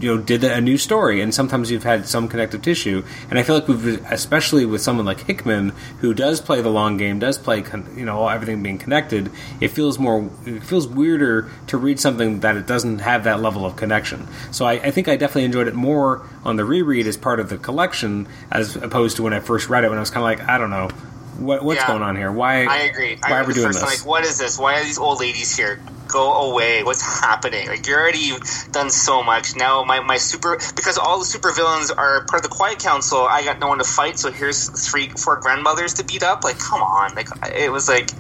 [0.00, 3.04] you know did a new story and sometimes you've had some connective tissue.
[3.30, 5.70] And i feel like we've especially with someone like hickman
[6.00, 7.64] who does play the long game does play
[7.96, 12.56] you know everything being connected it feels more it feels weirder to read something that
[12.56, 14.26] it doesn't have that level of connection.
[14.50, 17.48] So i, I think i definitely enjoyed it more on the reread as part of
[17.48, 20.38] the collection as opposed to when i first read it when i was kind of
[20.38, 20.88] like i don't know
[21.38, 21.86] what, what's Yeah.
[21.86, 23.18] going on here why I agree.
[23.22, 24.58] I why are we doing first this Like, what is this?
[24.58, 25.80] Why are these old ladies here?
[26.06, 26.82] Go away.
[26.84, 27.68] What's happening?
[27.68, 28.32] Like, you're already
[28.72, 29.54] done so much.
[29.56, 30.58] Now, my, my super.
[30.74, 33.78] Because all the super villains are part of the Quiet Council, I got no one
[33.78, 36.44] to fight, so here's three, four grandmothers to beat up.
[36.44, 37.14] Like, come on.
[37.14, 38.10] Like, it was like.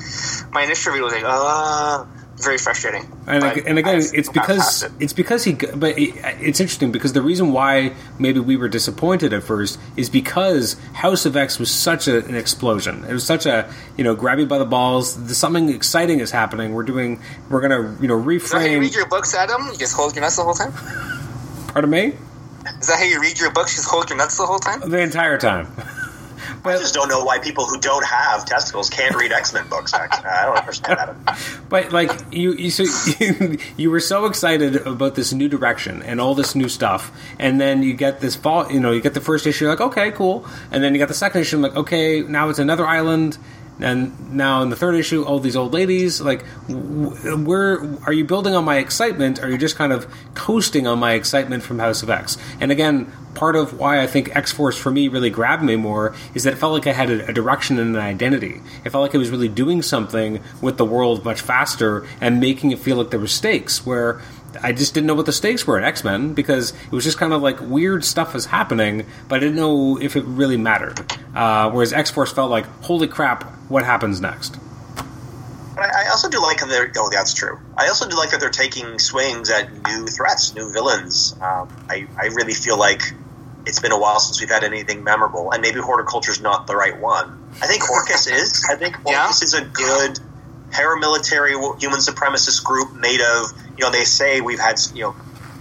[0.52, 2.04] My initial read was like, uh.
[2.42, 3.02] Very frustrating.
[3.26, 4.92] And, But and again, I've it's because it.
[5.00, 5.54] it's because he.
[5.54, 10.08] But it, it's interesting because the reason why maybe we were disappointed at first is
[10.08, 13.04] because House of X was such a, an explosion.
[13.04, 15.36] It was such a you know grab you by the balls.
[15.36, 16.74] Something exciting is happening.
[16.74, 17.20] We're doing.
[17.50, 18.80] We're gonna you know Is that how you reframe.
[18.80, 19.66] read your books, Adam?
[19.72, 20.72] You just hold your nuts the whole time?
[21.72, 22.12] Pardon me.
[22.80, 23.74] Is that how you read your books?
[23.76, 24.88] Just hold your nuts the whole time?
[24.88, 25.72] The entire time.
[26.64, 29.94] I just don't know why people who don't have testicles can't read X Men books.
[29.94, 31.38] Actually, I don't understand that.
[31.68, 32.84] But like you, you, so
[33.76, 37.82] you were so excited about this new direction and all this new stuff, and then
[37.82, 38.70] you get this fall.
[38.70, 41.14] You know, you get the first issue, like okay, cool, and then you get the
[41.14, 43.36] second issue, like okay, now it's another island,
[43.80, 46.20] and now in the third issue, all these old ladies.
[46.20, 49.38] Like, where are you building on my excitement?
[49.38, 52.36] Or are you just kind of coasting on my excitement from House of X?
[52.60, 56.14] And again, part of why I think X Force for me really grabbed me more
[56.34, 58.60] is that it felt like I had a, a direction and an identity.
[58.84, 62.72] It felt like I was really doing something with the world much faster and making
[62.72, 63.86] it feel like there were stakes.
[63.86, 64.20] Where
[64.62, 67.18] I just didn't know what the stakes were in X Men because it was just
[67.18, 71.00] kind of like weird stuff was happening, but I didn't know if it really mattered.
[71.34, 74.58] Uh, whereas X Force felt like, holy crap, what happens next?
[75.74, 76.92] But I, I also do like that they're.
[76.96, 77.58] Oh, that's true.
[77.76, 81.34] I also do like that they're taking swings at new threats, new villains.
[81.40, 83.02] Um, I, I really feel like
[83.66, 86.98] it's been a while since we've had anything memorable, and maybe Hordeculture's not the right
[86.98, 87.50] one.
[87.62, 88.66] I think Orchis is.
[88.70, 89.26] I think Yeah?
[89.26, 90.18] Orchis is a good
[90.70, 95.16] paramilitary human supremacist group made of you know, they say we've had you know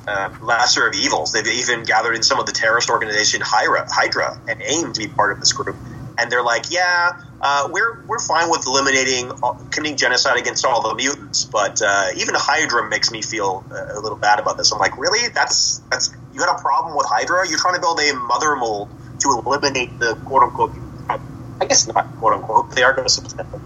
[0.08, 1.32] uh, lesser of evils.
[1.32, 5.08] They've even gathered in some of the terrorist organization Hydra, Hydra and AIM to be
[5.08, 5.78] part of this group.
[6.20, 7.12] And they're like, yeah,
[7.42, 9.32] uh, we're we're fine with eliminating
[9.70, 14.02] committing genocide against all the mutants, but uh, even Hydra makes me feel uh, a
[14.02, 14.72] little bad about this.
[14.72, 15.30] I'm like, really?
[15.36, 17.48] That's that's you got a problem with Hydra?
[17.48, 18.90] You're trying to build a mother mold
[19.20, 20.74] to eliminate the quote unquote.
[21.10, 22.72] I guess not quote unquote.
[22.76, 23.62] They are going to substantially.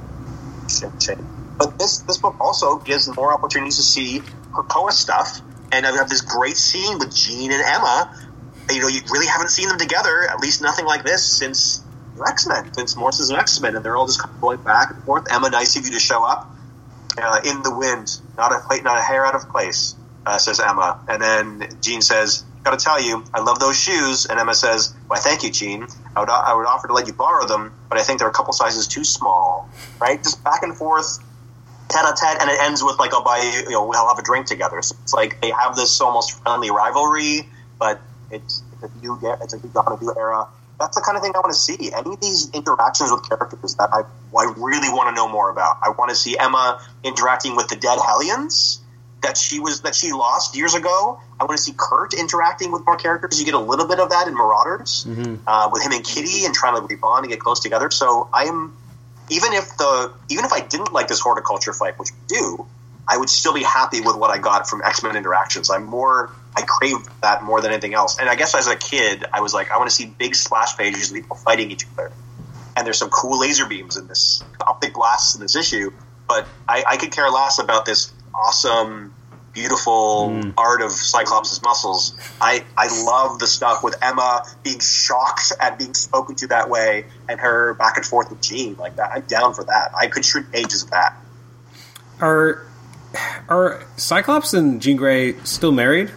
[1.61, 5.41] But this this book also gives more opportunities to see Krakoa stuff,
[5.71, 8.17] and I have this great scene with Jean and Emma.
[8.71, 11.83] You know, you really haven't seen them together, at least nothing like this since
[12.27, 15.31] X Men, since Morrison's X Men, and they're all just going back and forth.
[15.31, 16.49] Emma, nice of you to show up.
[17.21, 19.93] Uh, in the wind, not a not a hair out of place,
[20.25, 20.99] uh, says Emma.
[21.07, 24.95] And then Jean says, "Got to tell you, I love those shoes." And Emma says,
[25.05, 25.85] "Why, thank you, Jean.
[26.15, 28.33] I would I would offer to let you borrow them, but I think they're a
[28.33, 31.19] couple sizes too small." Right, just back and forth,
[31.91, 34.17] tete a tete, and it ends with like, "I'll buy you, you know, we'll have
[34.17, 37.47] a drink together." So it's like they have this almost friendly rivalry,
[37.79, 40.47] but it's, it's a new it's a new Who era.
[40.79, 41.93] That's the kind of thing I want to see.
[41.93, 44.01] Any of these interactions with characters that I,
[44.35, 45.77] I really want to know more about.
[45.83, 48.81] I want to see Emma interacting with the dead Hellions
[49.21, 51.19] that she was that she lost years ago.
[51.39, 53.39] I want to see Kurt interacting with more characters.
[53.39, 55.05] You get a little bit of that in Marauders
[55.47, 57.91] uh, with him and Kitty and trying to rebond and get close together.
[57.91, 58.75] So I am
[59.31, 62.67] even if the even if I didn't like this Hordeculture fight, which I do,
[63.07, 65.71] I would still be happy with what I got from X Men interactions.
[65.71, 68.19] I'm more I crave that more than anything else.
[68.19, 70.77] And I guess as a kid, I was like, I want to see big splash
[70.77, 72.11] pages of people fighting each other.
[72.75, 75.91] And there's some cool laser beams in this optic blasts in this issue,
[76.27, 79.13] but I, I could care less about this awesome,
[79.53, 80.53] beautiful mm.
[80.57, 82.17] art of Cyclops' muscles.
[82.39, 87.05] I, I love the stuff with Emma being shocked at being spoken to that way
[87.27, 89.11] and her back and forth with Jean like that.
[89.11, 89.91] I'm down for that.
[89.99, 91.17] I could shoot pages of that.
[92.19, 92.65] Are
[93.49, 96.11] are Cyclops and Jean Grey still married?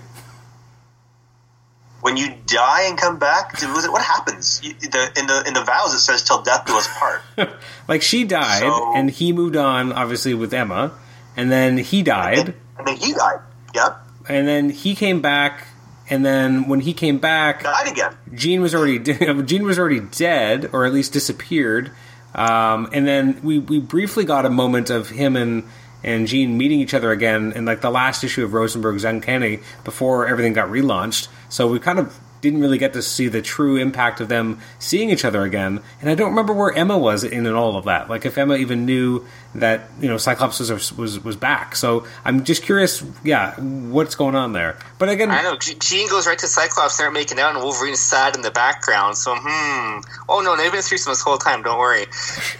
[2.03, 4.61] When you die and come back, what happens?
[4.63, 7.23] You, the, in the in the vows, it says "till death do us part."
[7.89, 10.93] Like she died, So- and he moved on, obviously with Emma,
[11.37, 13.41] and then he died, and then he died.
[13.75, 13.99] Yep,
[14.29, 15.67] and then he came back,
[16.09, 18.17] and then when he came back, died again.
[18.35, 18.99] Jean was already
[19.45, 21.91] Jean was already dead, or at least disappeared.
[22.35, 25.65] Um, and then we, we briefly got a moment of him and
[26.03, 30.27] and Jean meeting each other again in like the last issue of Rosenberg's Uncanny before
[30.27, 31.29] everything got relaunched.
[31.49, 35.09] So we kind of didn't really get to see the true impact of them seeing
[35.09, 35.81] each other again.
[36.03, 38.11] And I don't remember where Emma was in and all of that.
[38.11, 39.25] Like if Emma even knew
[39.55, 41.75] that you know Cyclops was was, was back.
[41.75, 43.03] So I'm just curious.
[43.25, 44.77] Yeah, what's going on there?
[44.99, 45.57] But again, I know.
[45.57, 49.17] Je- Jean goes right to Cyclops, they're making out, and Wolverine's sad in the background.
[49.17, 50.01] So, hmm.
[50.29, 51.63] Oh, no, they've been through some this whole time.
[51.63, 52.05] Don't worry.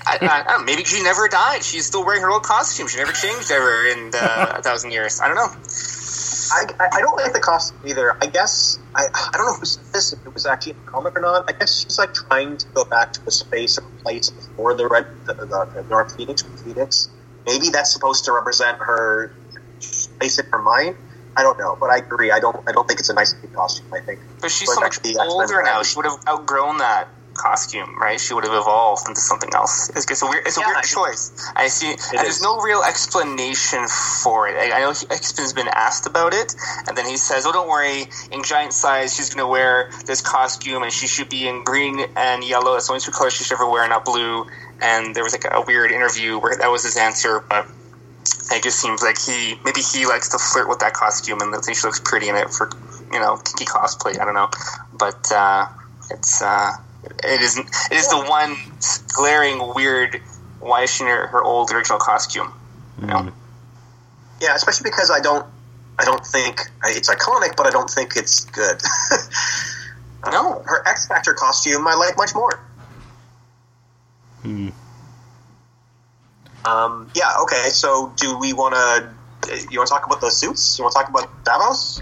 [0.07, 1.63] I, I, I maybe she never died.
[1.63, 2.89] She's still wearing her old costume.
[2.89, 5.21] She never changed ever in uh, a thousand years.
[5.21, 6.04] I don't know.
[6.55, 8.15] I, I don't like the costume either.
[8.23, 10.91] I guess I I don't know who said this if it was actually in the
[10.91, 11.45] comic or not.
[11.49, 14.87] I guess she's like trying to go back to a space or place before the
[14.89, 17.09] red the, the, the Dark Phoenix with Phoenix.
[17.47, 19.33] Maybe that's supposed to represent her
[20.19, 20.97] place in her mind.
[21.37, 22.31] I don't know, but I agree.
[22.31, 23.89] I don't I don't think it's a nice costume.
[23.93, 24.99] I think, But she's But so much
[25.29, 25.83] older now.
[25.83, 28.19] She would have outgrown that costume, right?
[28.21, 29.91] She would have evolved into something else.
[29.97, 31.33] It's, it's a weird, it's a Yeah, weird I- choice.
[31.57, 31.91] I see.
[31.91, 33.87] and there's no real explanation
[34.23, 34.57] for it.
[34.57, 36.55] I, I know he- X-Men's been asked about it,
[36.89, 38.07] and then he says, "Oh, don't worry.
[38.31, 42.01] In giant size, she's going to wear this costume, and she should be in green
[42.17, 42.73] and yellow.
[42.75, 44.47] That's the only two colors she should ever wear, not blue."
[44.81, 47.67] And there was like a weird interview where that was his answer, but.
[48.51, 51.81] It just seems like he maybe he likes to flirt with that costume and thinks
[51.81, 52.71] she looks pretty in it for
[53.11, 54.19] you know kinky cosplay.
[54.21, 54.49] I don't know,
[54.93, 55.67] but uh,
[56.11, 56.73] it's uh,
[57.23, 57.67] it isn't.
[57.91, 58.57] It is the one
[59.15, 60.21] glaring weird.
[60.61, 62.53] Why is she in her, her old original costume?
[63.01, 63.15] You know?
[63.17, 63.33] Mm.
[64.41, 65.47] yeah, especially because I don't
[65.99, 68.81] I don't think it's iconic, but I don't think it's good.
[70.25, 70.63] Uh, no.
[70.65, 72.59] her X Factor costume I like much more.
[74.43, 74.69] Hmm.
[76.65, 77.31] Um, yeah.
[77.43, 77.69] Okay.
[77.69, 79.11] So, do we want to?
[79.71, 80.79] You want to talk about the suits?
[80.79, 82.01] You want to talk about Davos?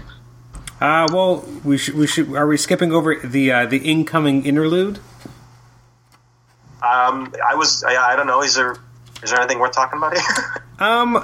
[0.83, 1.95] Uh, well, we should.
[1.95, 2.35] We should.
[2.35, 4.99] Are we skipping over the uh, the incoming interlude?
[6.81, 7.85] Um, I was.
[7.85, 8.41] I, I don't know.
[8.43, 8.75] Is there?
[9.23, 10.23] Is there anything worth talking about here?
[10.79, 11.23] Um,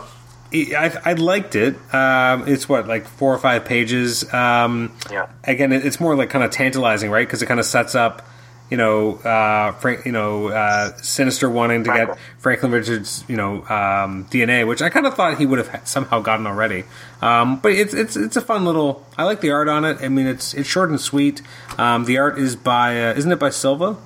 [0.54, 1.76] I, I liked it.
[1.94, 4.32] Um, it's what like four or five pages.
[4.34, 5.28] Um, Yeah.
[5.44, 7.28] Again, it's more like kind of tantalizing, right?
[7.28, 8.26] Because it kind of sets up,
[8.70, 12.72] you know, uh, Frank, you know, uh, Sinister wanting to get Franklin.
[12.72, 16.46] Richards, you know, um, DNA, which I kind of thought he would have somehow gotten
[16.46, 16.84] already.
[17.22, 19.06] Um, but it's it's it's a fun little.
[19.18, 19.98] I like the art on it.
[20.02, 21.42] I mean, it's it's short and sweet.
[21.78, 23.98] Um, the art is by uh, isn't it by Silva?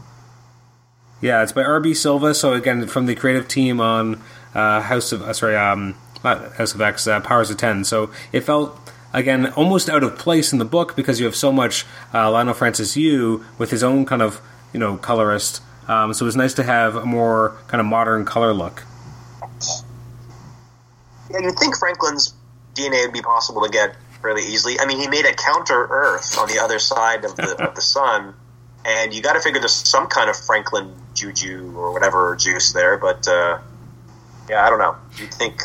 [1.22, 2.34] Yeah, it's by RB Silva.
[2.34, 4.22] So again, from the creative team on
[4.56, 7.84] uh, House of uh, sorry, um, not House of X, uh, Powers of Ten.
[7.84, 8.80] So it felt
[9.12, 12.56] again almost out of place in the book because you have so much uh, Leinil
[12.56, 14.42] Francis Yu with his own kind of
[14.74, 15.62] you know colorist.
[15.88, 18.84] Um, so it was nice to have a more kind of modern color look.
[21.30, 22.34] Yeah, you'd think Franklin's
[22.74, 24.80] DNA would be possible to get fairly easily.
[24.80, 27.82] I mean, he made a counter Earth on the other side of the of the
[27.82, 28.34] sun,
[28.86, 32.98] and you got to figure there's some kind of Franklin juju or whatever juice there.
[32.98, 33.60] But uh,
[34.50, 34.96] yeah, I don't know.
[35.18, 35.62] You'd think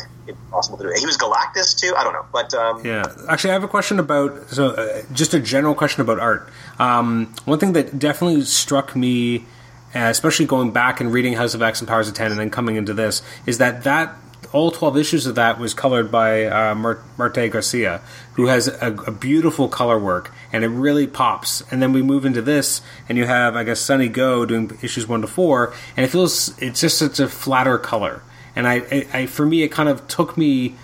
[0.51, 0.93] possible to do.
[0.97, 1.93] He was Galactus too.
[1.97, 5.33] I don't know, but um, Yeah, actually, I have a question about so uh, just
[5.33, 6.49] a general question about art.
[6.79, 9.45] Um, one thing that definitely struck me,
[9.95, 12.49] uh, especially going back and reading House of X and Powers of Ten, and then
[12.49, 14.15] coming into this, is that that
[14.51, 18.01] all twelve issues of that was colored by uh, Marte Garcia,
[18.33, 21.61] who has a, a beautiful color work, and it really pops.
[21.71, 25.07] And then we move into this, and you have, I guess, Sunny Gho doing issues
[25.07, 28.23] one to four, and it feels it's just such a flatter color.
[28.59, 30.75] And I, I, I for me, it kind of took me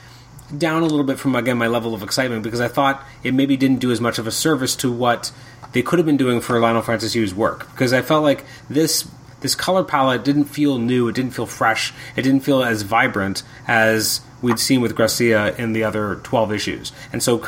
[0.58, 3.58] down a little bit from again my level of excitement because I thought it maybe
[3.58, 5.34] didn't do as much of a service to what
[5.74, 7.70] they could have been doing for Leinil Francis Yu's work.
[7.72, 9.06] Because I felt like this
[9.46, 13.44] this color palette didn't feel new, it didn't feel fresh, it didn't feel as vibrant
[13.68, 16.92] as we'd seen with Garcia in the other 12 issues.
[17.14, 17.40] And so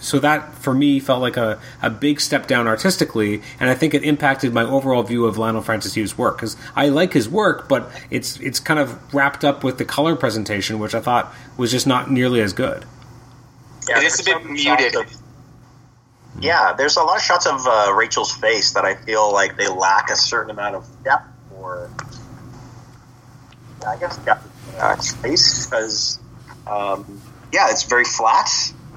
[0.00, 3.94] so that for me felt like a, a big step down artistically and I think
[3.94, 7.68] it impacted my overall view of Leinil Francis Yu's work cuz I like his work
[7.68, 11.70] but it's it's kind of wrapped up with the color presentation which I thought was
[11.70, 12.84] just not nearly as good.
[13.88, 14.96] yeah, It is a there's bit muted.
[14.96, 15.06] of-
[16.40, 19.68] yeah, there's a lot of shots of uh, Rachel's face that I feel like they
[19.68, 21.28] lack a certain amount of depth
[21.64, 21.90] or
[23.86, 24.18] I guess
[24.78, 26.18] uh, space because
[26.66, 27.20] um,
[27.52, 28.48] yeah, it's very flat,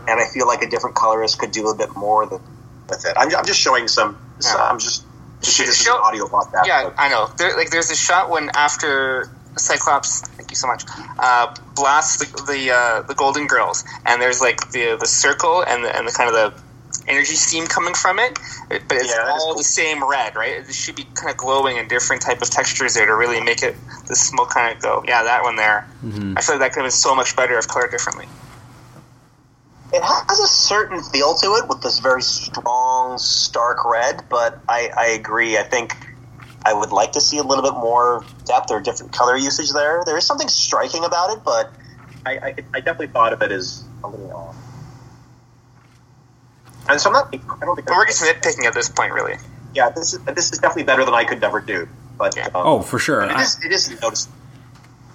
[0.07, 2.41] and I feel like a different colorist could do a bit more than,
[2.89, 3.13] with it.
[3.17, 4.17] I'm, I'm just showing some.
[4.43, 4.55] Yeah.
[4.55, 5.03] I'm just.
[5.41, 6.65] just this is Show- an audio podcast.
[6.65, 7.29] Yeah, but- I know.
[7.37, 10.83] There, like, there's a shot when after Cyclops, thank you so much,
[11.19, 15.83] uh, blasts the the, uh, the Golden Girls, and there's like the the circle and
[15.83, 16.66] the, and the kind of the
[17.07, 18.37] energy steam coming from it,
[18.69, 19.55] but it's Yeah, all cool.
[19.55, 20.57] the same red, right?
[20.67, 23.63] It should be kind of glowing and different type of textures there to really make
[23.63, 23.75] it
[24.07, 25.03] the smoke kind of go.
[25.07, 25.87] Yeah, that one there.
[26.03, 26.37] Mm-hmm.
[26.37, 28.25] I feel like that could have been so much better if colored differently.
[29.93, 34.89] It has a certain feel to it with this very strong, stark red, but I,
[34.95, 35.57] I agree.
[35.57, 35.95] I think
[36.65, 40.03] I would like to see a little bit more depth or different color usage there.
[40.05, 41.71] There is something striking about it, but
[42.25, 44.55] I, I, I definitely thought of it as a little off.
[46.89, 47.33] And so I'm not.
[47.61, 47.87] I don't think.
[47.87, 49.35] But we're just nitpicking at this point, really.
[49.73, 51.87] Yeah, this is this is definitely better than I could never do.
[52.17, 52.45] But Yeah.
[52.47, 53.21] um, Oh, for sure.
[53.21, 54.33] but it I- is it is noticeable.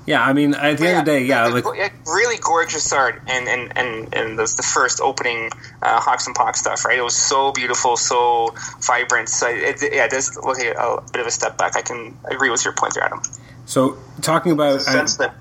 [0.07, 3.23] yeah, I mean, at the end of the day, yeah, the- like really gorgeous art,
[3.27, 5.51] and and and and the, the first opening
[5.83, 6.99] uh, Hox and Pox stuff, right?
[6.99, 9.29] It was so beautiful, so vibrant.
[9.31, 11.77] So it, yeah, it does look like a, bit of a step back.
[11.77, 13.23] I can agree with your point there, Adam.
[13.65, 14.75] so talking about.
[14.75, 15.35] The sense that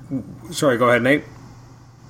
[0.52, 1.26] sorry, go ahead, Nate.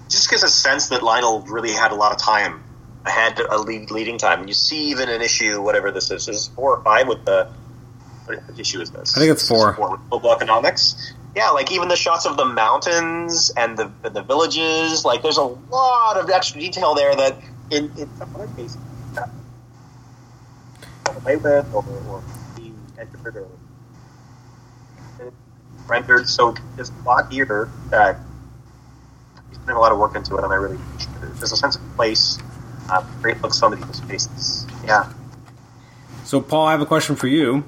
[0.07, 2.63] just gives a sense that Leinil really had a lot of time
[3.05, 4.39] ahead, a lead, leading time.
[4.39, 7.51] And you see even an issue, whatever this is, is four or five with the.
[8.25, 9.17] What issue is this?
[9.17, 9.75] I think it's is four.
[9.77, 11.13] with Global economics.
[11.35, 15.05] Yeah, like even the shots of the mountains and the and the villages.
[15.05, 17.37] Like there's a lot of extra detail there that
[17.71, 18.77] in, in some other cases
[21.21, 22.23] away with or, or
[22.55, 23.47] being entered or
[25.87, 26.27] rendered.
[26.27, 28.17] So there's a lot here that
[29.49, 31.37] he's putting a lot of work into it, and I really appreciate it.
[31.37, 32.37] There's a sense of place,
[32.89, 34.65] uh, great looks on people's faces.
[34.85, 35.11] Yeah.
[36.25, 37.63] So, Paul, I have a question for you.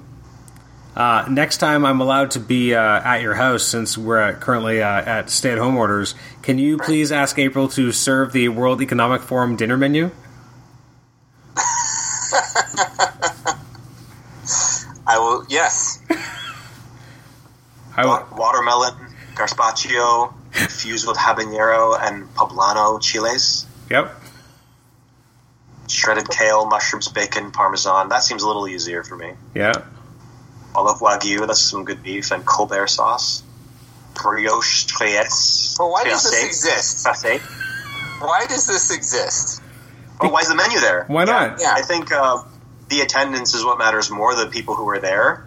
[0.95, 4.81] Uh, next time I'm allowed to be uh, at your house, since we're at, currently
[4.81, 9.55] uh, at stay-at-home orders, can you please ask April to serve the World Economic Forum
[9.55, 10.11] dinner menu?
[15.05, 15.45] I will.
[15.49, 15.99] Yes.
[17.97, 18.27] I will.
[18.37, 18.95] watermelon,
[19.33, 24.15] gazpacho, infused with habanero and poblano chiles, yep.
[25.87, 28.09] Shredded kale, mushrooms, bacon, parmesan.
[28.09, 29.33] That seems a little easier for me.
[29.53, 29.83] Yeah.
[30.75, 33.43] Olive wagyu, that's some good beef, and Colbert sauce.
[34.15, 35.75] Brioche tres.
[35.77, 37.05] But why does this exist?
[37.05, 37.41] Tracé.
[38.21, 39.61] Why does this exist?
[40.21, 41.05] Oh, why is the menu there?
[41.07, 41.59] Why not?
[41.59, 41.73] Yeah.
[41.75, 42.43] I think uh,
[42.89, 44.35] the attendance is what matters more.
[44.35, 45.45] The people who are there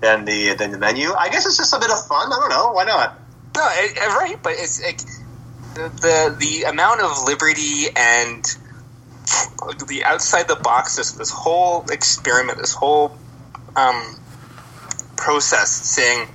[0.00, 1.12] than the than the menu.
[1.12, 2.32] I guess it's just a bit of fun.
[2.32, 2.72] I don't know.
[2.72, 3.18] Why not?
[3.54, 4.98] No, it, it- right, but it's like
[5.74, 8.44] the, the the amount of liberty and
[9.88, 13.16] the outside the box this this whole experiment, this whole
[13.76, 14.16] um,
[15.16, 16.28] process, saying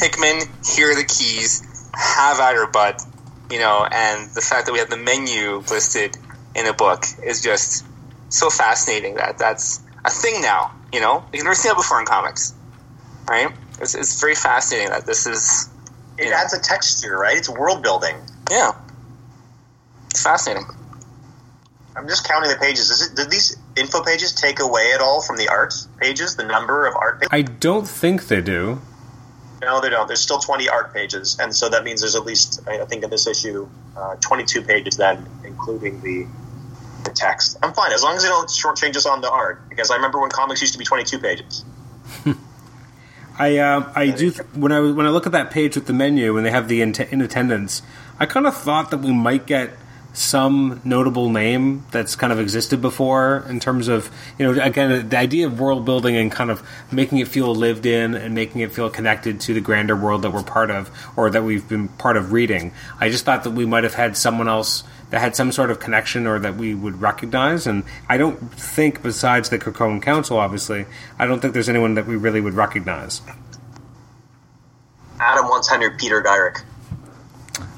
[0.00, 0.40] Hickman,
[0.74, 1.62] here are the keys,
[1.94, 3.00] have at her butt,
[3.50, 6.16] you know, and the fact that we have the menu listed
[6.54, 7.84] in a book is just
[8.28, 10.70] so fascinating that that's a thing now.
[10.92, 12.54] You know, you've never seen that before in comics,
[13.28, 13.48] right?
[13.80, 15.68] It's, it's very fascinating that this is
[16.18, 16.40] It Yeah.
[16.42, 17.36] adds a texture, right?
[17.36, 18.16] It's world building.
[18.50, 18.72] yeah.
[20.10, 20.66] It's Fascinating.
[21.94, 22.90] I'm just counting the pages.
[22.90, 26.36] Is it, did these info pages take away at all from the art pages?
[26.36, 27.28] The number of art pages?
[27.32, 28.80] I don't think they do.
[29.60, 30.08] No, they don't.
[30.08, 33.10] There's still 20 art pages, and so that means there's at least, I think, in
[33.10, 36.26] this issue, uh, 22 pages then, including the
[37.04, 37.58] the text.
[37.62, 40.20] I'm fine as long as they don't shortchange us on the art, because I remember
[40.20, 41.64] when comics used to be 22 pages.
[43.38, 46.36] I uh, I do when I when I look at that page with the menu
[46.36, 47.82] and they have the in, in attendance,
[48.18, 49.70] I kind of thought that we might get
[50.12, 55.16] some notable name that's kind of existed before in terms of you know again the
[55.16, 58.72] idea of world building and kind of making it feel lived in and making it
[58.72, 62.16] feel connected to the grander world that we're part of or that we've been part
[62.16, 62.72] of reading.
[63.00, 65.78] I just thought that we might have had someone else that had some sort of
[65.78, 67.66] connection or that we would recognize.
[67.66, 70.86] And I don't think, besides the Krakoan Council, obviously,
[71.18, 73.20] I don't think there's anyone that we really would recognize.
[75.20, 76.62] Adam wants Henry Peter Gyrich.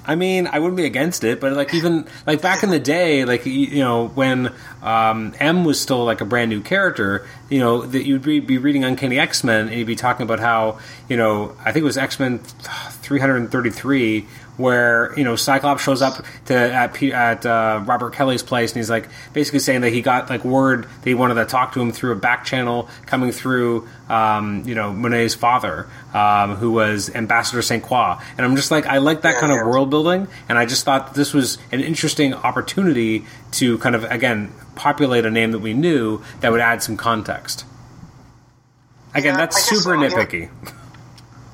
[0.06, 3.24] I mean, I wouldn't be against it, but like even like back in the day,
[3.24, 4.52] like you know when
[4.82, 8.58] um, M was still like a brand new character, you know that you'd be, be
[8.58, 10.78] reading Uncanny X Men and you'd be talking about how
[11.08, 14.26] you know I think it was X Men 333
[14.56, 18.90] where you know Cyclops shows up to at at uh, Robert Kelly's place, and he's
[18.90, 21.92] like basically saying that he got like word that he wanted to talk to him
[21.92, 27.62] through a back channel coming through um, you know Monet's father, um, who was Ambassador
[27.62, 30.66] Saint Croix, and I'm just like I like that kind of world building, and I
[30.66, 35.60] just thought this was an interesting opportunity to kind of again populate a name that
[35.60, 37.64] we knew that would add some context.
[39.14, 40.50] Again, Yeah, that's super so, nitpicky.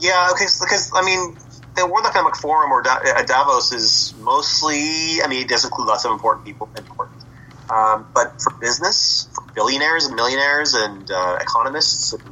[0.00, 1.36] Yeah, okay, because I mean,
[1.80, 5.22] the World Economic Forum or uh, Davos is mostly.
[5.22, 7.24] I mean, it does include lots of important people, important.
[7.70, 12.22] Um, but for business, for billionaires and millionaires and uh, economists and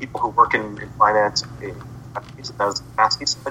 [0.00, 1.74] people who work in, in finance, it.
[2.58, 2.72] But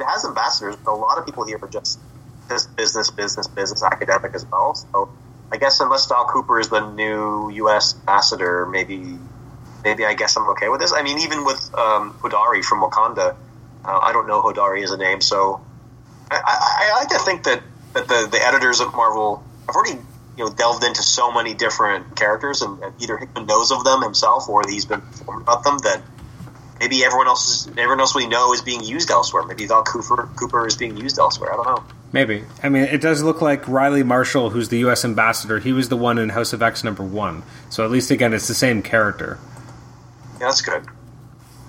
[0.02, 0.76] it has ambassadors.
[0.76, 2.00] But a lot of people here are just
[2.48, 4.76] business, business, business, academic as well.
[4.76, 5.10] So
[5.52, 7.96] I guess unless Doc Cooper is the new U.S.
[7.96, 9.18] ambassador, maybe
[9.84, 10.94] maybe I guess I'm okay with this.
[10.94, 13.36] I mean, even with um, Hodari from Wakanda,
[13.86, 15.62] uh, I don't know Hodari as a name, so
[16.30, 17.62] I, I, I like to think that,
[17.94, 20.00] that the, the editors of Marvel have already
[20.38, 24.02] you know delved into so many different characters, and, and either Hickman knows of them
[24.02, 26.02] himself or he's been informed about them that
[26.80, 29.44] maybe everyone else is, everyone else we know is being used elsewhere.
[29.44, 31.54] Maybe Doc Cooper Cooper is being used elsewhere.
[31.54, 31.84] I don't know.
[32.14, 32.44] Maybe.
[32.62, 35.06] I mean, it does look like Riley Marshall, who's the U.S.
[35.06, 37.44] ambassador, he was the one in House of X number one.
[37.70, 39.40] So at least, again, it's the same character.
[40.34, 40.86] Yeah, that's good.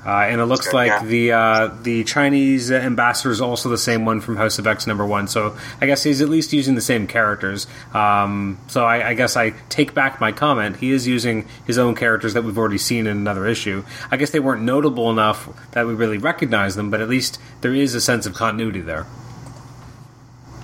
[0.05, 1.05] Uh, and it looks good, like yeah.
[1.05, 5.07] the uh, the Chinese ambassador is also the same one from House of X number
[5.07, 5.29] one.
[5.29, 7.69] So I guess he's at least using the same characters.
[7.95, 10.77] Um, so I, I guess I take back my comment.
[10.77, 13.85] He is using his own characters that we've already seen in another issue.
[14.11, 17.75] I guess they weren't notable enough that we really recognize them, but at least there
[17.75, 19.07] is a sense of continuity there.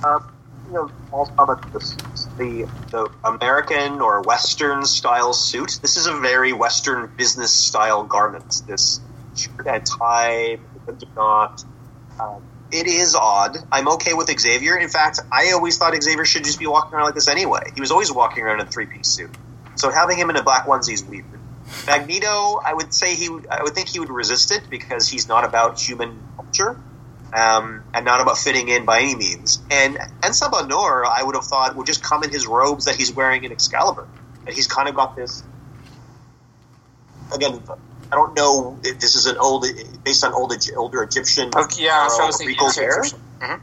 [0.04, 0.20] uh,
[0.68, 5.78] you know, also about the the American or Western style suit.
[5.80, 8.62] This is a very Western business style garment.
[8.66, 9.00] This
[10.86, 11.64] but do not.
[12.20, 13.56] Um, it is odd.
[13.72, 14.76] I'm okay with Xavier.
[14.76, 17.70] In fact, I always thought Xavier should just be walking around like this anyway.
[17.74, 19.30] He was always walking around in a three piece suit.
[19.76, 21.24] So having him in a black onesie is weird.
[21.86, 23.46] Magneto, I would say he would.
[23.46, 26.78] I would think he would resist it because he's not about human culture
[27.32, 29.60] um, and not about fitting in by any means.
[29.70, 32.96] And and Sabah Nur, I would have thought would just come in his robes that
[32.96, 34.06] he's wearing in Excalibur,
[34.46, 35.42] and he's kind of got this.
[37.34, 37.62] Again,
[38.10, 39.66] I don't know if this is an old,
[40.04, 41.50] based on old older Egyptian.
[41.54, 42.96] Okay, yeah, so I was uh, thinking regal same hair.
[42.96, 43.20] person.
[43.40, 43.60] Mhm.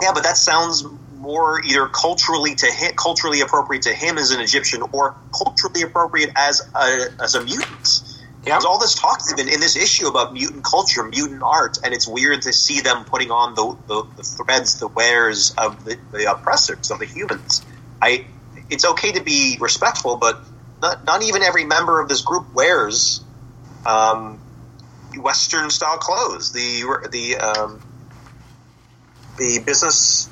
[0.00, 0.84] Yeah, but that sounds
[1.16, 6.30] more either culturally to him, culturally appropriate to him as an Egyptian, or culturally appropriate
[6.34, 8.02] as a as a mutant.
[8.44, 8.54] Yeah.
[8.54, 12.08] There's all this talk even in this issue about mutant culture, mutant art, and it's
[12.08, 16.28] weird to see them putting on the, the, the threads, the wares of the, the
[16.28, 17.64] oppressors, of the humans.
[18.00, 18.26] I,
[18.68, 20.40] it's okay to be respectful, but
[20.80, 23.21] not, not even every member of this group wears
[23.86, 24.40] um,
[25.18, 26.52] Western style clothes.
[26.52, 27.82] The the um,
[29.38, 30.30] the business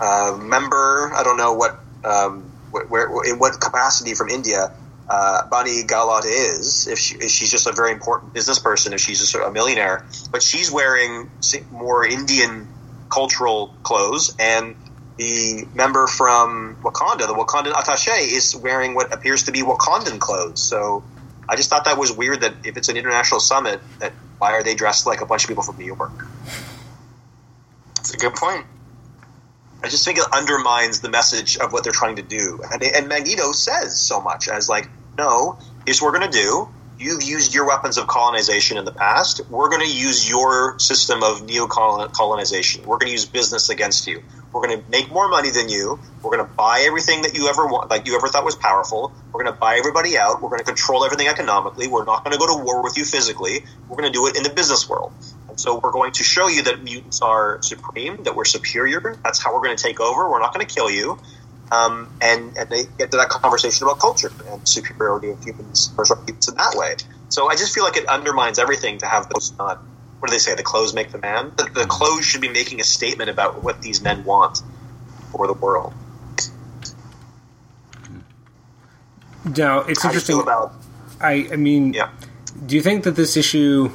[0.00, 4.72] uh, member, I don't know what um, wh- where in what capacity from India
[5.08, 6.86] uh, Bani Galat is.
[6.90, 10.04] If, she, if she's just a very important business person, if she's just a millionaire,
[10.32, 11.28] but she's wearing
[11.70, 12.68] more Indian
[13.12, 14.76] cultural clothes, and
[15.16, 20.60] the member from Wakanda, the Wakandan attaché, is wearing what appears to be Wakandan clothes.
[20.60, 21.04] So
[21.48, 22.40] I just thought that was weird.
[22.40, 25.48] That if it's an international summit, that why are they dressed like a bunch of
[25.48, 26.12] people from New York?
[27.96, 28.66] That's a good point.
[29.82, 32.60] I just think it undermines the message of what they're trying to do.
[32.72, 36.68] And, and Magneto says so much as like, no, here's what we're going to do.
[36.98, 39.42] You've used your weapons of colonization in the past.
[39.50, 42.86] We're going to use your system of neo colonization.
[42.86, 44.22] We're going to use business against you.
[44.56, 46.00] We're going to make more money than you.
[46.22, 49.12] We're going to buy everything that you ever want, like you ever thought was powerful.
[49.34, 50.40] We're going to buy everybody out.
[50.40, 51.88] We're going to control everything economically.
[51.88, 53.66] We're not going to go to war with you physically.
[53.86, 55.12] We're going to do it in the business world.
[55.50, 59.20] And so we're going to show you that mutants are supreme, that we're superior.
[59.22, 60.30] That's how we're going to take over.
[60.30, 61.18] We're not going to kill you.
[61.70, 66.16] Um, and, and they get to that conversation about culture and superiority of humans versus
[66.26, 66.94] humans in that way.
[67.28, 69.82] So I just feel like it undermines everything to have those not
[70.18, 70.54] what do they say?
[70.54, 71.52] The clothes make the man.
[71.56, 74.62] The, the clothes should be making a statement about what these men want
[75.30, 75.92] for the world.
[79.56, 80.40] Now it's How interesting.
[80.40, 80.72] about
[81.20, 82.10] I I mean, yeah?
[82.64, 83.90] do you think that this issue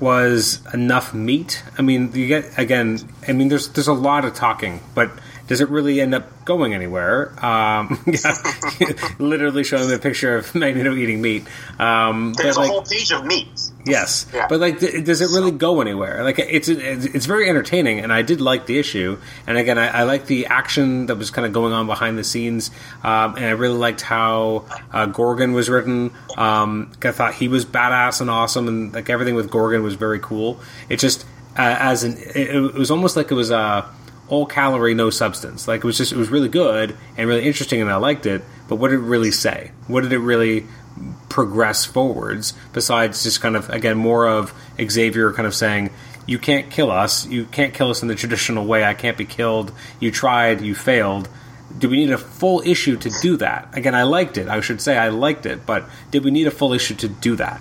[0.00, 1.62] was enough meat?
[1.78, 2.98] I mean, you get again.
[3.26, 5.10] I mean, there's there's a lot of talking, but
[5.46, 7.32] does it really end up going anywhere?
[7.44, 8.34] Um, yeah,
[9.18, 11.46] literally showing the picture of Magneto eating meat.
[11.78, 13.48] Um, There's a like, whole page of meat.
[13.84, 14.46] Yes, Yeah.
[14.48, 16.22] but like, th- does it really go anywhere?
[16.22, 19.18] Like, it's it's very entertaining, and I did like the issue.
[19.46, 22.24] And again, I, I like the action that was kind of going on behind the
[22.24, 22.70] scenes,
[23.02, 26.12] um, and I really liked how uh, Gorgon was written.
[26.36, 30.20] Um, I thought he was badass and awesome, and like everything with Gorgon was very
[30.20, 30.60] cool.
[30.88, 31.24] It just
[31.58, 33.84] uh, as an it, it was almost like it was uh,
[34.28, 35.66] all calorie, no substance.
[35.66, 38.42] Like it was just it was really good and really interesting, and I liked it.
[38.68, 39.72] But what did it really say?
[39.88, 40.66] What did it really
[41.28, 45.90] progress forwards besides just kind of again more of Xavier kind of saying
[46.26, 49.24] you can't kill us you can't kill us in the traditional way I can't be
[49.24, 51.28] killed you tried you failed
[51.76, 54.80] do we need a full issue to do that again I liked it I should
[54.80, 57.60] say I liked it but did we need a full issue to do that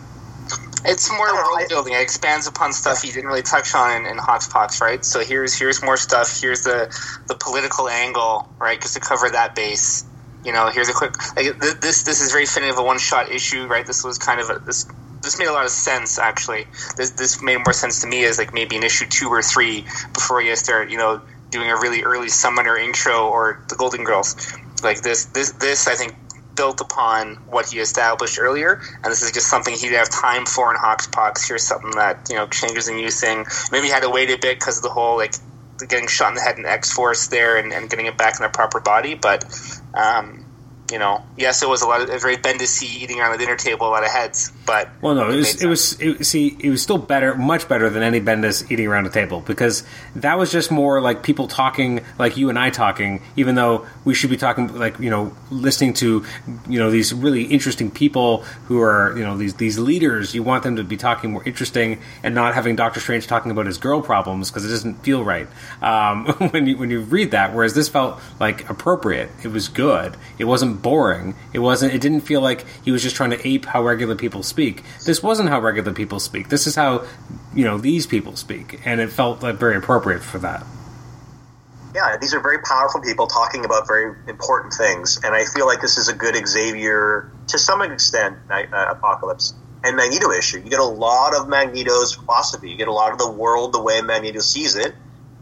[0.83, 1.93] It's more world building.
[1.93, 5.05] It expands upon stuff you didn't really touch on in, in right?
[5.05, 6.41] So here's here's more stuff.
[6.41, 6.89] Here's the
[7.27, 8.81] the political angle, right?
[8.81, 10.03] Just to cover that base.
[10.43, 11.13] You know, here's a quick.
[11.35, 13.85] Like, th- this this is very fitting of a one shot issue, right?
[13.85, 14.85] This was kind of a this.
[15.23, 16.65] This made a lot of sense, actually.
[16.97, 19.85] This this made more sense to me as like maybe an issue two or three
[20.13, 24.35] before you start, you know, doing a really early summoner intro or the Golden Girls.
[24.83, 26.15] Like this, this, this, I think
[26.55, 30.45] built upon what he established earlier, and this is just something he didn't have time
[30.45, 31.47] for in Hoxpox.
[31.47, 33.45] Here's something that you know changes a new thing.
[33.71, 35.35] Maybe he had to wait a bit because of the whole like
[35.87, 38.43] getting shot in the head in X Force there and, and getting it back in
[38.43, 39.15] their proper body.
[39.15, 39.45] But
[39.93, 40.40] um,
[40.91, 43.55] you know, yes, it was a lot of a very Bendis eating around the dinner
[43.55, 44.51] table, a lot of heads.
[44.65, 47.67] But Well, no, it made was it was it, see it was still better, much
[47.67, 49.83] better than any Bendis eating around a table because
[50.15, 54.13] that was just more like people talking, like you and I talking, even though we
[54.13, 56.25] should be talking like you know listening to
[56.67, 60.35] you know these really interesting people who are you know these these leaders.
[60.35, 63.65] You want them to be talking more interesting and not having Doctor Strange talking about
[63.65, 65.47] his girl problems because it doesn't feel right
[65.81, 67.53] um, when you when you read that.
[67.53, 69.29] Whereas this felt like appropriate.
[69.43, 70.17] It was good.
[70.37, 71.35] It wasn't boring.
[71.53, 71.93] It wasn't.
[71.93, 74.83] It didn't feel like he was just trying to ape how regular people speak.
[75.05, 76.49] This wasn't how regular people speak.
[76.49, 77.05] This is how
[77.53, 80.65] you know these people speak, and it felt like very appropriate for that.
[81.93, 85.81] Yeah, these are very powerful people talking about very important things, and I feel like
[85.81, 89.53] this is a good Xavier, to some extent, uh, Apocalypse
[89.83, 90.59] and Magneto issue.
[90.59, 92.69] You get a lot of Magneto's philosophy.
[92.69, 94.93] You get a lot of the world the way Magneto sees it.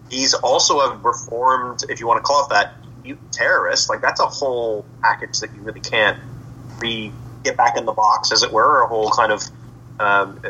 [0.09, 2.73] He's also a reformed, if you want to call it that,
[3.03, 3.89] mutant terrorist.
[3.89, 6.19] Like that's a whole package that you really can't
[6.79, 7.11] re
[7.43, 9.41] get back in the box, as it were, a whole kind of
[9.99, 10.41] um,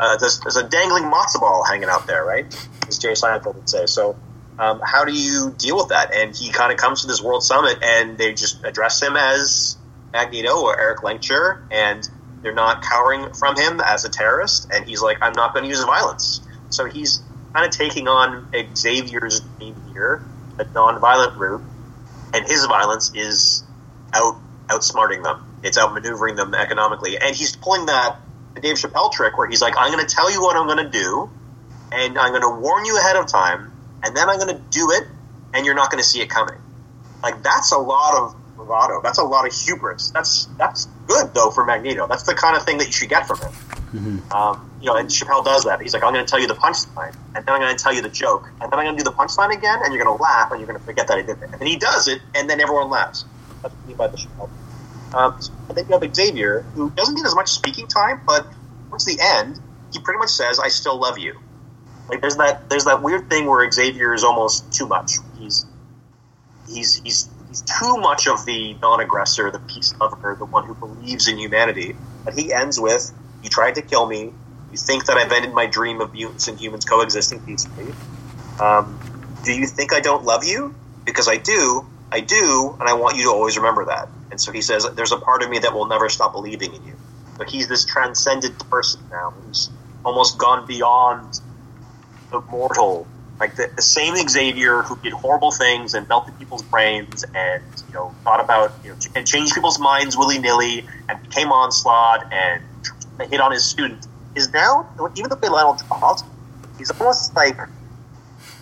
[0.00, 2.46] uh, there's, there's a dangling matzo ball hanging out there, right?
[2.88, 3.86] As Jay Seinfeld would say.
[3.86, 4.16] So,
[4.58, 6.14] um, how do you deal with that?
[6.14, 9.76] And he kind of comes to this World Summit, and they just address him as
[10.12, 12.08] Magneto or Erik Lehnsherr, and
[12.42, 14.68] they're not cowering from him as a terrorist.
[14.72, 16.40] And he's like, I'm not going to use violence.
[16.70, 17.22] So he's
[17.54, 20.24] kind of taking on Xavier's dream here,
[20.58, 21.62] a non-violent route,
[22.34, 23.64] and his violence is
[24.12, 24.36] out
[24.68, 25.44] outsmarting them.
[25.62, 28.16] It's outmaneuvering them economically, and he's pulling that
[28.60, 30.90] Dave Chappelle trick where he's like, "I'm going to tell you what I'm going to
[30.90, 31.30] do,
[31.92, 33.72] and I'm going to warn you ahead of time,
[34.04, 35.04] and then I'm going to do it,
[35.54, 36.58] and you're not going to see it coming."
[37.22, 39.00] Like that's a lot of bravado.
[39.02, 40.10] That's a lot of hubris.
[40.10, 42.06] That's that's good though for Magneto.
[42.06, 43.52] That's the kind of thing that you should get from him.
[44.32, 45.80] Um, you know, and Chappelle does that.
[45.80, 47.92] He's like, I'm going to tell you the punchline, and then I'm going to tell
[47.92, 50.16] you the joke, and then I'm going to do the punchline again, and you're going
[50.16, 51.50] to laugh, and you're going to forget that I did it.
[51.52, 53.24] And he does it, and then everyone laughs.
[53.62, 54.50] That's what I mean by the Chappelle.
[55.14, 58.46] Um, so I think you have Xavier, who doesn't get as much speaking time, but
[58.88, 59.58] towards the end,
[59.92, 61.38] he pretty much says, "I still love you."
[62.08, 65.12] Like there's that there's that weird thing where Xavier is almost too much.
[65.38, 65.66] He's
[66.68, 71.28] he's he's he's too much of the non-aggressor, the peace lover, the one who believes
[71.28, 71.96] in humanity.
[72.24, 74.32] But he ends with, "You tried to kill me.
[74.70, 77.92] You think that I've ended my dream of mutants and humans coexisting peacefully.
[78.60, 78.98] Um,
[79.44, 80.74] do you think I don't love you?
[81.04, 81.86] Because I do.
[82.10, 85.12] I do, and I want you to always remember that." And so he says, "There's
[85.12, 86.94] a part of me that will never stop believing in you."
[87.36, 89.70] But he's this transcendent person now, who's
[90.04, 91.40] almost gone beyond
[92.30, 93.06] the mortal
[93.40, 97.94] Like the, the same Xavier who did horrible things and melted people's brains and you
[97.94, 102.62] know thought about you know and changed people's minds willy nilly and became onslaught and
[103.30, 104.06] hit on his student
[104.38, 106.22] is now even though they him off,
[106.78, 107.58] he's almost like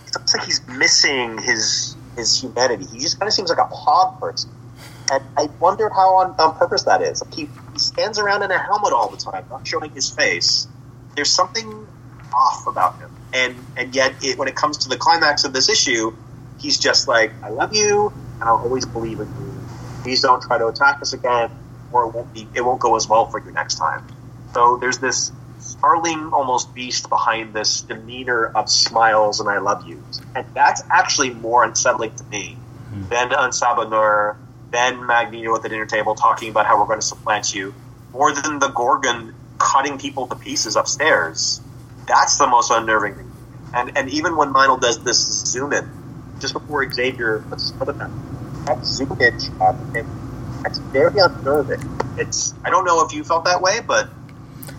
[0.06, 2.86] it's almost like he's missing his his humanity.
[2.86, 4.50] He just kind of seems like a pod person.
[5.12, 7.22] And I wonder how on, on purpose that is.
[7.22, 10.66] Like he, he stands around in a helmet all the time, not showing his face.
[11.14, 11.86] There's something
[12.34, 13.10] off about him.
[13.32, 16.16] And and yet, it, when it comes to the climax of this issue,
[16.58, 19.60] he's just like, "I love you, and I'll always believe in you.
[20.02, 21.50] Please don't try to attack us again,
[21.92, 24.06] or it won't be it won't go as well for you next time."
[24.54, 25.32] So there's this
[25.66, 30.20] starling almost beast behind this demeanor of smiles and I love yous.
[30.34, 32.56] And that's actually more unsettling to me
[32.90, 33.08] hmm.
[33.08, 34.38] than En Sabah Nur,
[34.70, 37.74] than Magneto at the dinner table talking about how we're going to supplant you,
[38.12, 41.60] more than the Gorgon cutting people to pieces upstairs.
[42.06, 43.32] That's the most unnerving thing.
[43.74, 45.88] And and even when Leinil does this zoom in,
[46.40, 49.76] just before Xavier puts his foot that, zoom in shot,
[50.64, 51.82] it's very unnerving.
[52.16, 54.08] It's I don't know if you felt that way, but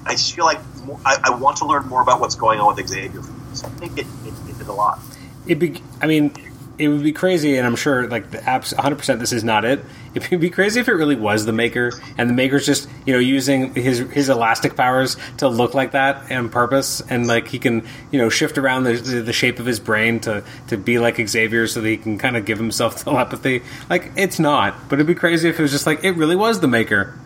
[0.06, 2.76] I just feel like more, I, I want to learn more about what's going on
[2.76, 3.22] with Xavier.
[3.54, 5.00] So I think it, it, it did a lot.
[5.46, 6.34] It'd be, I mean,
[6.78, 9.84] it would be crazy, and I'm sure, like, the apps, 100% this is not it.
[10.14, 13.14] It would be crazy if it really was the Maker, and the Maker's just, you
[13.14, 17.58] know, using his his elastic powers to look like that on purpose, and, like, he
[17.58, 21.16] can, you know, shift around the, the shape of his brain to, to be like
[21.28, 23.64] Xavier so that he can kind of give himself telepathy.
[23.90, 26.60] Like, it's not, but it'd be crazy if it was just like, it really was
[26.60, 27.18] the Maker.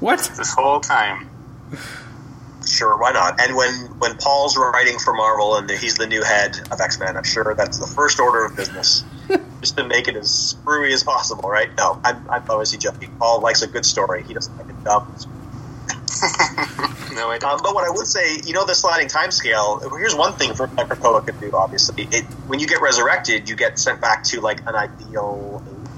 [0.00, 0.18] What?
[0.36, 1.28] This whole time.
[2.68, 3.40] Sure, why not?
[3.40, 7.16] And when when Paul's writing for Marvel and he's the new head of X Men,
[7.16, 9.04] I'm sure that's the first order of business,
[9.60, 11.68] just to make it as screwy as possible, right?
[11.76, 13.10] No, I'm, I'm obviously joking.
[13.18, 14.22] Paul likes a good story.
[14.24, 15.14] He doesn't like a dumb.
[17.14, 17.54] No, I don't.
[17.54, 19.80] Um, but what I would say, you know, the sliding time scale.
[19.96, 21.50] Here's one thing for that Krakoa can do.
[21.52, 25.88] Obviously, it, when you get resurrected, you get sent back to like an ideal, age.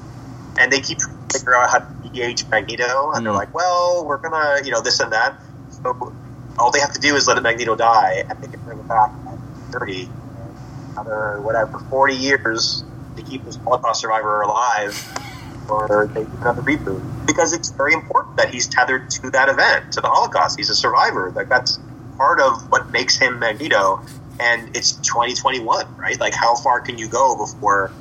[0.60, 3.36] and they keep trying to figure out how to de-age Magneto, and they're Mm.
[3.36, 5.34] like, well, we're gonna, you know, this and that.
[5.82, 6.12] So
[6.58, 8.86] all they have to do is let a Magneto die, and they can bring him
[8.86, 9.38] back at
[9.72, 10.08] 30,
[10.92, 12.84] another whatever, 40 years
[13.16, 14.94] to keep this Holocaust survivor alive,
[15.68, 17.26] or they do another reboot.
[17.26, 20.58] Because it's very important that he's tethered to that event, to the Holocaust.
[20.58, 21.30] He's a survivor.
[21.30, 21.78] Like that's
[22.16, 24.00] part of what makes him Magneto.
[24.40, 26.18] And it's 2021, right?
[26.18, 27.92] Like how far can you go before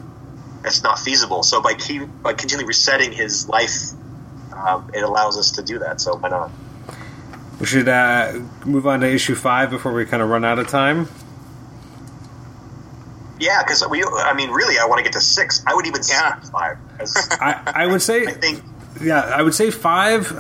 [0.66, 1.44] it's not feasible?
[1.44, 3.92] So by keep, by continually resetting his life,
[4.54, 6.02] um, it allows us to do that.
[6.02, 6.52] So why not?
[7.60, 10.68] We should uh, move on to issue five before we kind of run out of
[10.68, 11.08] time.
[13.40, 14.04] Yeah, because we.
[14.04, 15.64] I mean, really, I want to get to six.
[15.66, 16.40] I would even Yeah.
[16.42, 16.78] five.
[17.42, 18.64] I, I would say I think
[19.02, 20.32] Yeah, I would say five.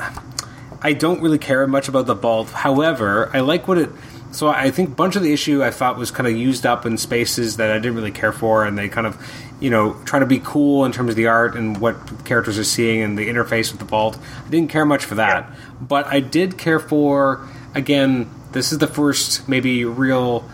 [0.81, 2.49] I don't really care much about the vault.
[2.51, 3.89] However, I like what it.
[4.31, 6.85] So I think a bunch of the issue I thought was kind of used up
[6.85, 9.17] in spaces that I didn't really care for, and they kind of,
[9.59, 12.63] you know, trying to be cool in terms of the art and what characters are
[12.63, 14.19] seeing and the interface with the vault.
[14.45, 15.51] I didn't care much for that,
[15.81, 17.47] but I did care for.
[17.73, 20.47] Again, this is the first maybe real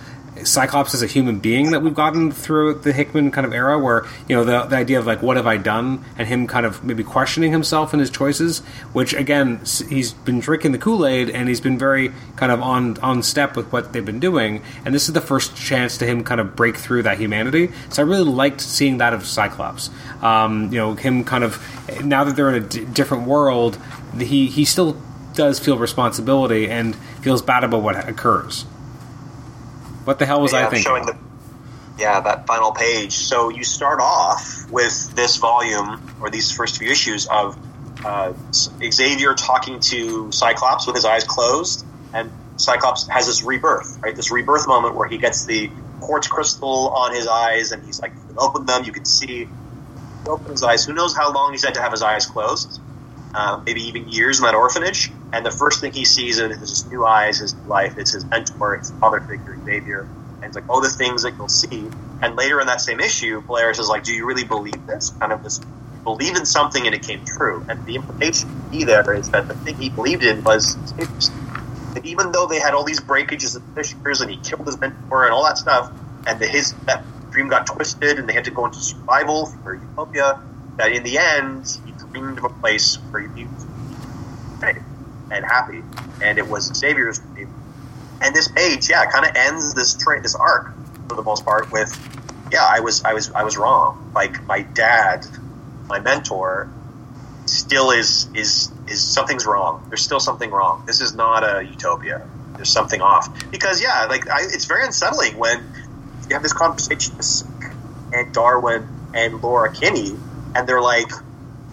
[0.46, 4.06] Cyclops as a human being that we've gotten through the Hickman kind of era, where
[4.28, 6.84] you know the, the idea of like what have I done, and him kind of
[6.84, 8.60] maybe questioning himself and his choices.
[8.94, 12.98] Which again, he's been drinking the Kool Aid, and he's been very kind of on
[13.00, 14.62] on step with what they've been doing.
[14.86, 17.72] And this is the first chance to him kind of break through that humanity.
[17.90, 19.90] So I really liked seeing that of Cyclops.
[20.22, 21.60] Um, you know, him kind of
[22.04, 23.78] now that they're in a d- different world,
[24.18, 24.98] he he still
[25.34, 28.66] does feel responsibility and feels bad about what occurs.
[30.06, 31.06] What the hell was yeah, I thinking?
[31.06, 31.18] the
[31.98, 33.14] yeah that final page.
[33.14, 37.58] So you start off with this volume or these first few issues of
[38.06, 44.16] uh, Xavier talking to Cyclops with his eyes closed, and Cyclops has this rebirth, right?
[44.16, 45.72] This rebirth moment where he gets the
[46.02, 49.48] quartz crystal on his eyes, and he's like, open them, you can see.
[50.28, 50.86] Open his eyes.
[50.86, 52.80] Who knows how long he's had to have his eyes closed?
[53.38, 55.12] Uh, maybe even years in that orphanage.
[55.34, 58.78] And the first thing he sees in his new eyes, his life, it's his mentor,
[58.78, 60.08] his father figure, Xavier.
[60.36, 61.90] And it's like, oh, the things that you'll see.
[62.22, 65.10] And later in that same issue, Polaris is like, do you really believe this?
[65.20, 65.60] Kind of this,
[66.06, 67.66] believe in something and it came true.
[67.68, 72.06] And the implication to be there is that the thing he believed in was that
[72.06, 75.34] even though they had all these breakages and fissures and he killed his mentor and
[75.34, 75.92] all that stuff,
[76.26, 79.74] and the, his that dream got twisted and they had to go into survival for
[79.76, 80.40] utopia,
[80.78, 81.80] that in the end
[82.24, 83.66] of a place where he was
[84.60, 84.84] safe
[85.32, 85.82] and happy,
[86.22, 87.54] and it was Xavier's dream.
[88.22, 90.74] And this page, yeah, kind of ends this tra- this arc
[91.10, 91.92] for the most part with,
[92.52, 94.12] yeah, I was I was I was wrong.
[94.16, 95.26] Like my dad,
[95.88, 96.70] my mentor,
[97.46, 99.86] still is is is something's wrong.
[99.90, 100.84] There's still something wrong.
[100.86, 102.26] This is not a utopia.
[102.56, 105.60] There's something off because yeah, like I, it's very unsettling when
[106.30, 107.16] you have this conversation
[108.14, 110.16] and Darwin and Laura Kinney,
[110.56, 111.10] and they're like,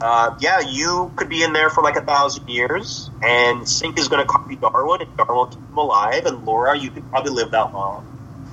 [0.03, 4.09] uh, "Yeah, you could be in there for like a thousand years, and Synch is
[4.09, 7.53] going to copy Darwin, and Darwin keep him alive, and Laura, you could probably live
[7.53, 8.05] that long."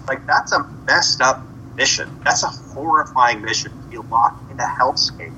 [0.08, 1.46] Like that's a messed up
[1.76, 2.10] mission.
[2.24, 5.34] That's a horrifying mission to be locked in a hellscape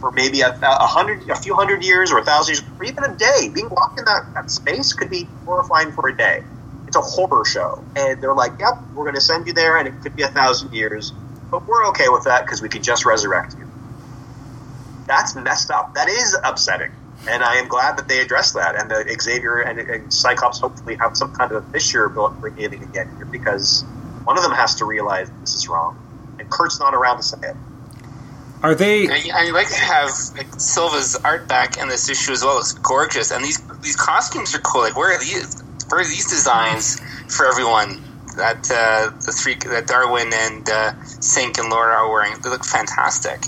[0.00, 3.04] for maybe a, a hundred, a few hundred years, or a thousand years, or even
[3.04, 3.50] a day.
[3.52, 6.42] Being locked in that, that space could be horrifying for a day.
[6.86, 9.88] It's a horror show, and they're like, "Yep, we're going to send you there, and
[9.88, 11.12] it could be a thousand years,
[11.50, 13.67] but we're okay with that because we can just resurrect you."
[15.08, 15.94] That's messed up.
[15.94, 16.92] That is upsetting,
[17.26, 20.96] and I am glad that they addressed that, and that Xavier and, and Cyclops hopefully
[20.96, 23.82] have some kind of a fissure built beginning again here because
[24.24, 25.96] one of them has to realize this is wrong,
[26.38, 27.56] and Kurt's not around to say it.
[28.62, 29.08] Are they?
[29.08, 32.58] I, I like to have like, Silva's art back in this issue as well.
[32.58, 34.82] It's gorgeous, and these these costumes are cool.
[34.82, 35.62] Like, where are these?
[35.88, 37.00] Where are these designs
[37.34, 38.02] for everyone
[38.36, 42.34] that uh, the three that Darwin and uh, Synch and Laura are wearing?
[42.42, 43.40] They look fantastic.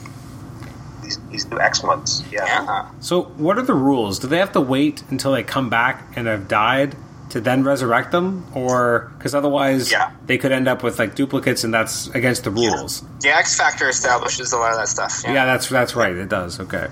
[1.11, 2.45] These, these new X ones, yeah.
[2.47, 2.91] Yeah.
[3.01, 4.19] So, what are the rules?
[4.20, 6.95] Do they have to wait until they come back and have died
[7.31, 10.11] to then resurrect them, or because otherwise Yeah.
[10.27, 13.03] they could end up with like duplicates, and that's against the rules?
[13.23, 15.23] The X Factor establishes a lot of that stuff.
[15.24, 15.45] Yeah, Yeah.
[15.47, 16.15] that's that's right.
[16.15, 16.61] It does.
[16.61, 16.87] Okay.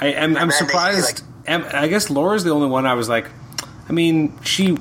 [0.00, 0.36] I am.
[0.36, 1.22] I'm And then they say, surprised.
[1.48, 3.26] I guess Laura's the only one I was like.
[3.88, 4.76] I mean, she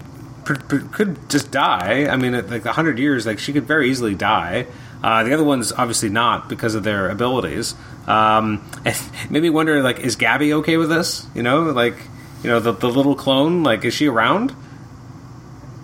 [0.46, 2.08] pr- pr- could just die.
[2.10, 4.68] I mean, at, like a hundred years, like she could very easily die.
[5.04, 7.74] Uh, the other ones obviously not because of their abilities.
[8.12, 8.98] Um, and
[9.30, 11.26] maybe wonder like, is Gabby okay with this?
[11.34, 11.96] You know, like
[12.44, 13.64] you know the the little clone.
[13.64, 14.56] Like, is she around?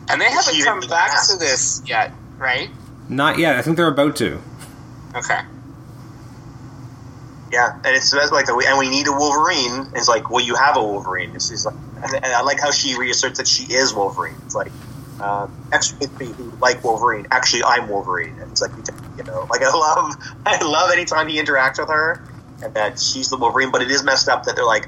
[0.10, 1.32] and they haven't come back asked.
[1.32, 2.70] to this yet, right?
[3.10, 3.56] Not yet.
[3.56, 4.42] I think they're about to.
[5.16, 5.40] Okay.
[7.52, 9.88] Yeah, and it's that's like, the, and we need a Wolverine.
[9.96, 11.34] It's like, well, you have a Wolverine.
[11.36, 14.36] It's, it's like, and, and I like how she reasserts that she is Wolverine.
[14.46, 14.72] It's like,
[15.22, 17.28] um, extra with me who like Wolverine.
[17.32, 18.38] Actually, I'm Wolverine.
[18.40, 18.84] And it's like, you
[19.24, 20.16] know, like I love,
[20.46, 22.24] I love anytime he interacts with her,
[22.64, 23.72] and that she's the Wolverine.
[23.72, 24.88] But it is messed up that they're like,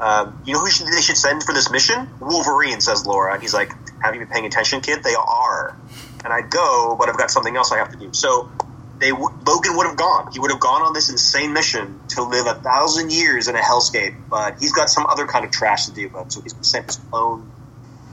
[0.00, 2.08] um, you know, who should, they should send for this mission?
[2.20, 3.72] Wolverine, says Laura, and he's like,
[4.02, 5.02] have you been paying attention, kid?
[5.02, 5.76] They are.
[6.24, 8.12] And I'd go, but I've got something else I have to do.
[8.12, 8.50] So
[8.98, 10.32] they Logan would have gone.
[10.32, 13.60] He would have gone on this insane mission to live a thousand years in a
[13.60, 16.32] hellscape, but he's got some other kind of trash to deal with.
[16.32, 17.50] So he's sent his own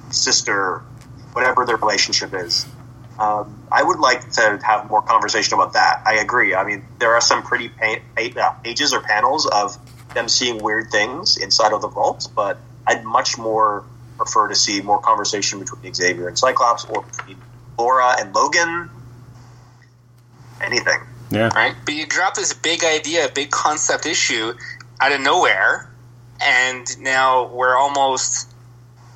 [0.10, 0.80] sister,
[1.34, 2.66] whatever their relationship is.
[3.20, 6.02] Um, I would like to have more conversation about that.
[6.06, 6.56] I agree.
[6.56, 9.78] I mean, there are some pretty pa- pa- uh, pages or panels of
[10.14, 12.58] them seeing weird things inside of the vault, but
[12.88, 13.84] I'd much more
[14.18, 17.38] prefer to see more conversation between Xavier and Cyclops or between
[17.78, 18.90] Laura and Logan.
[20.62, 21.00] Anything.
[21.32, 21.50] Yeah.
[21.56, 21.76] right?
[21.86, 24.54] But you drop this big idea, big concept issue
[25.00, 25.90] out of nowhere,
[26.42, 28.51] and now we're almost.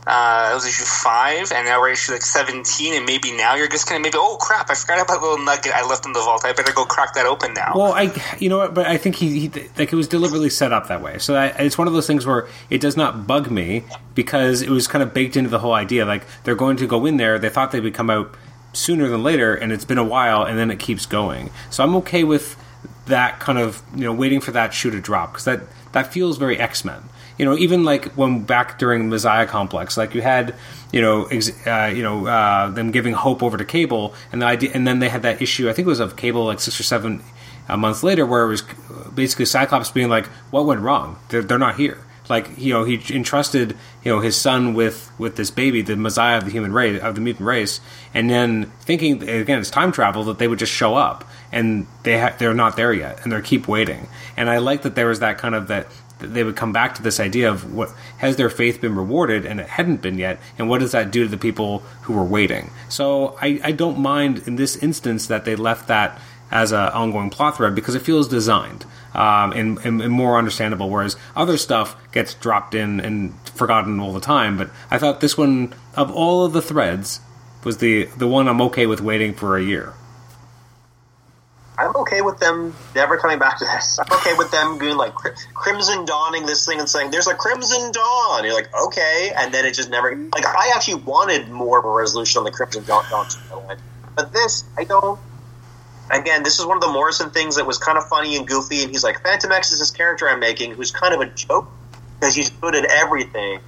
[0.07, 3.67] Uh, it was issue five, and now we're issue like seventeen, and maybe now you're
[3.67, 6.45] just gonna maybe oh crap, I forgot about little nugget I left in the vault.
[6.45, 7.73] I better go crack that open now.
[7.75, 10.71] Well, I, you know what, but I think he, he like it was deliberately set
[10.71, 11.17] up that way.
[11.17, 13.83] So that, it's one of those things where it does not bug me
[14.13, 16.05] because it was kind of baked into the whole idea.
[16.05, 18.35] Like they're going to go in there, they thought they would come out
[18.73, 21.49] sooner than later, and it's been a while, and then it keeps going.
[21.71, 22.61] So I'm okay with
[23.07, 25.61] that kind of you know waiting for that shoe to drop because that
[25.93, 27.01] that feels very X Men.
[27.37, 30.55] You know, even like when back during Messiah Complex, like you had,
[30.91, 34.45] you know, ex- uh, you know, uh, them giving hope over to Cable, and the
[34.45, 35.69] idea, and then they had that issue.
[35.69, 37.23] I think it was of Cable, like six or seven
[37.67, 38.63] a month later, where it was
[39.13, 41.17] basically Cyclops being like, "What went wrong?
[41.29, 41.99] They're, they're not here."
[42.29, 46.37] Like you know, he entrusted you know his son with with this baby, the Messiah
[46.37, 47.81] of the human race of the mutant race,
[48.13, 52.19] and then thinking again it's time travel that they would just show up, and they
[52.19, 54.07] ha- they're not there yet, and they keep waiting.
[54.35, 55.87] And I like that there was that kind of that
[56.33, 59.59] they would come back to this idea of what has their faith been rewarded and
[59.59, 60.39] it hadn't been yet?
[60.57, 62.71] And what does that do to the people who were waiting?
[62.89, 66.19] So i, I don't mind in this instance that they left that
[66.51, 70.89] as an ongoing plot thread because it feels designed um, and, and, and more understandable
[70.89, 74.57] whereas other stuff gets dropped in and forgotten all the time.
[74.57, 77.19] But i thought this one of all of the threads
[77.63, 79.93] was the the one i'm okay with waiting for a year
[81.77, 83.99] I'm okay with them never coming back to this.
[83.99, 87.91] I'm okay with them going like crimson dawning this thing and saying there's a crimson
[87.91, 88.45] dawn.
[88.45, 90.15] You're like okay, and then it just never.
[90.15, 93.27] Like I actually wanted more of a resolution on the crimson dawn, dawn
[94.15, 95.19] but this I don't.
[96.11, 98.83] Again, this is one of the Morrison things that was kind of funny and goofy,
[98.83, 101.67] and he's like, Fantomex is this character I'm making who's kind of a joke
[102.19, 103.59] because he's good at everything,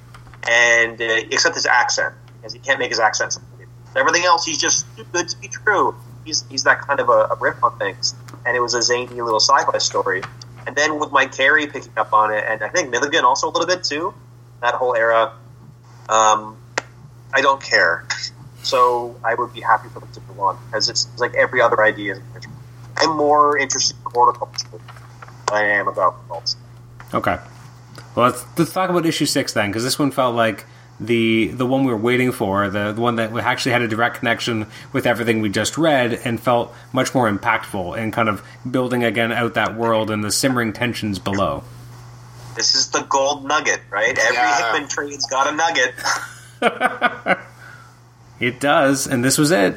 [0.48, 3.36] and uh, except his accent, because he can't make his accent.
[3.96, 5.94] Everything else, he's just too good to be true.
[6.24, 8.14] He's, he's that kind of a, a riff on things,
[8.44, 10.22] and it was a zany little sci-fi story.
[10.66, 13.52] And then with Mike Carey picking up on it, and I think Milligan also a
[13.52, 14.12] little bit too,
[14.60, 15.32] that whole era.
[16.08, 16.56] Um,
[17.32, 18.06] I don't care.
[18.62, 21.82] So I would be happy for them to move on because it's, like every other
[21.82, 22.16] idea.
[22.16, 22.46] is.
[22.96, 24.80] I'm more interested in Hordeculture than
[25.50, 26.56] I am about adults.
[27.14, 27.38] Okay.
[28.14, 30.66] Well, let's, let's talk about issue six then, because this one felt like
[31.00, 34.18] the the one we were waiting for, the, the one that actually had a direct
[34.18, 39.04] connection with everything we just read, and felt much more impactful and kind of building
[39.04, 41.62] again out that world and the simmering tensions below.
[42.56, 44.18] This is the gold nugget, right?
[44.18, 44.72] Every Yeah.
[44.72, 47.38] Hickman trade's got a nugget.
[48.40, 49.76] It does, and this was it.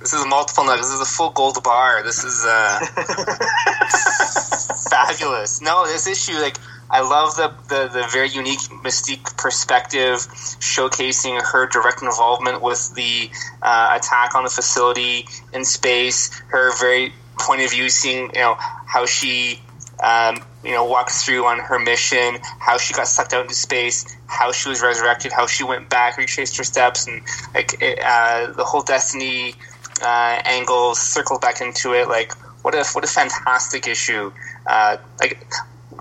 [0.00, 0.82] This is a multiple nugget.
[0.82, 2.02] This is a full gold bar.
[2.02, 2.78] This is uh,
[4.90, 5.62] fabulous.
[5.62, 6.58] No, this issue, like,
[6.90, 10.18] I love the, the, the very unique Mystique perspective,
[10.60, 13.30] showcasing her direct involvement with the
[13.62, 16.30] uh, attack on the facility in space.
[16.48, 18.56] Her very point of view, seeing you know
[18.86, 19.60] how she
[20.02, 24.16] um, you know walked through on her mission, how she got sucked out into space,
[24.26, 27.22] how she was resurrected, how she went back, retraced her steps, and
[27.54, 29.54] like it, uh, the whole destiny
[30.02, 32.08] uh, angle circled back into it.
[32.08, 32.32] Like
[32.62, 34.32] what a what a fantastic issue!
[34.66, 35.44] Uh, like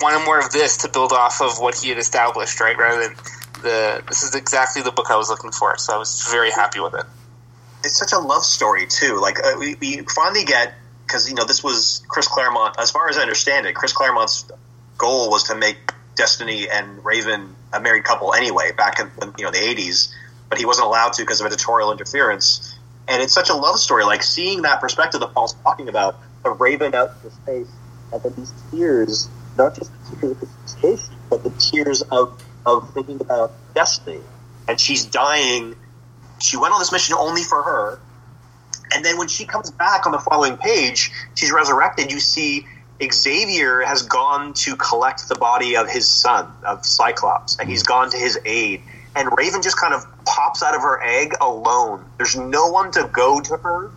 [0.02, 2.78] wanted more of this to build off of what he had established, right?
[2.78, 3.16] Rather than
[3.62, 5.78] the this is exactly the book I was looking for.
[5.78, 7.06] So I was very happy with it.
[7.84, 9.20] it's such a love story too.
[9.20, 10.74] Like uh, we, we finally get
[11.06, 12.76] because you know this was Chris Claremont.
[12.80, 14.46] As far as I understand it, Chris Claremont's
[14.98, 15.78] goal was to make
[16.16, 20.14] Destiny and Raven a married couple anyway, back in you know the eighties.
[20.50, 22.78] But he wasn't allowed to because of editorial interference.
[23.08, 24.04] And it's such a love story.
[24.04, 27.72] Like seeing that perspective that Paul's talking about, the Raven out into space,
[28.12, 29.92] and then these tears, not just
[30.22, 30.48] the
[30.82, 34.22] tears of but the tears of of thinking about Destiny.
[34.68, 35.76] And she's dying.
[36.40, 38.00] She went on this mission only for her.
[38.94, 42.12] And then when she comes back on the following page, she's resurrected.
[42.12, 42.66] You see
[43.04, 48.10] Xavier has gone to collect the body of his son, of Cyclops, and he's gone
[48.12, 48.82] to his aid.
[49.16, 52.06] And Raven just kind of pops out of her egg alone.
[52.18, 53.92] There's no one to go to her.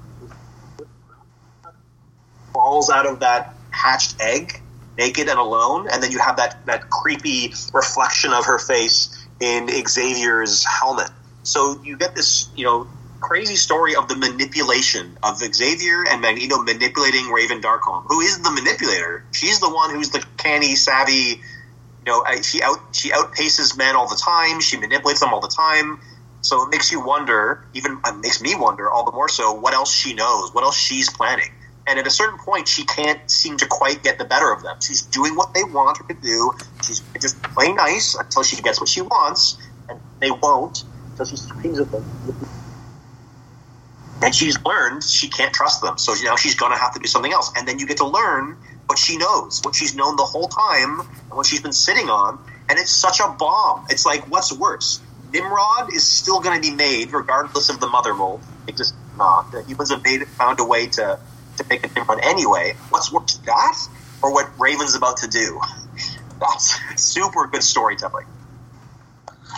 [2.53, 4.61] Falls out of that hatched egg,
[4.99, 9.69] naked and alone, and then you have that, that creepy reflection of her face in
[9.89, 11.11] Xavier's helmet.
[11.45, 12.89] So you get this, you know,
[13.21, 18.51] crazy story of the manipulation of Xavier and Magneto manipulating Raven Darkholme, who is the
[18.51, 19.25] manipulator.
[19.33, 21.41] She's the one who's the canny, savvy.
[22.07, 24.61] You know, she out she outpaces men all the time.
[24.61, 25.99] She manipulates them all the time.
[26.43, 27.65] So it makes you wonder.
[27.75, 29.53] Even it makes me wonder all the more so.
[29.53, 30.55] What else she knows?
[30.55, 31.51] What else she's planning?
[31.89, 34.77] And at a certain point, she can't seem to quite get the better of them.
[34.83, 36.53] She's doing what they want her to do.
[36.87, 39.57] She's just playing nice until she gets what she wants,
[39.89, 42.05] and they won't until she screams at them.
[44.23, 47.07] And she's learned she can't trust them, so now she's going to have to do
[47.07, 47.53] something else.
[47.57, 51.01] And then you get to learn what she knows, what she's known the whole time,
[51.01, 52.39] and what she's been sitting on.
[52.69, 53.87] And it's such a bomb.
[53.89, 55.01] It's like, what's worse?
[55.33, 58.43] Nimrod is still going to be made, regardless of the mother mold.
[58.67, 59.53] It just not.
[59.53, 61.19] The humans have made found a way to
[61.59, 62.75] to make a Nimrod anyway.
[62.91, 63.79] What's worse, that
[64.23, 65.61] or what Raven's about to do?
[66.41, 68.27] That's super good storytelling.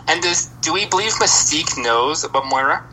[0.09, 2.85] And does do we believe Mystique knows about Moira?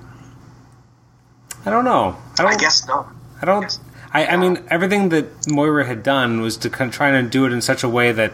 [1.65, 2.15] I don't know.
[2.37, 2.53] I don't.
[2.53, 3.07] I guess not.
[3.41, 3.79] I don't.
[4.13, 7.45] I, I mean, everything that Moira had done was to kind of try and do
[7.45, 8.33] it in such a way that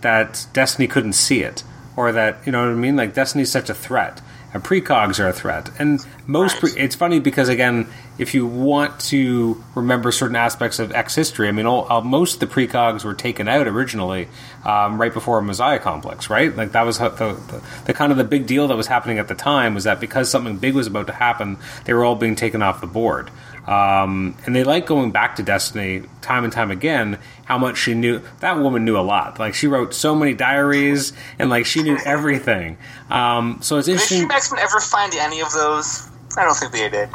[0.00, 1.62] that Destiny couldn't see it,
[1.96, 2.96] or that you know what I mean.
[2.96, 4.20] Like Destiny's such a threat,
[4.54, 6.58] and precogs are a threat, and most.
[6.58, 7.88] Pre- it's funny because again,
[8.18, 12.34] if you want to remember certain aspects of X history, I mean, all, uh, most
[12.34, 14.28] of the precogs were taken out originally
[14.64, 16.54] um, right before a Messiah Complex, right?
[16.54, 19.28] Like that was the, the the kind of the big deal that was happening at
[19.28, 22.36] the time was that because something big was about to happen, they were all being
[22.36, 23.30] taken off the board.
[23.66, 27.18] Um, and they like going back to Destiny time and time again.
[27.44, 29.38] How much she knew that woman knew a lot.
[29.38, 32.78] Like she wrote so many diaries, and like she knew everything.
[33.10, 34.30] Um, so it's Did interesting.
[34.30, 36.08] X Men ever find any of those?
[36.36, 37.10] I don't think they did.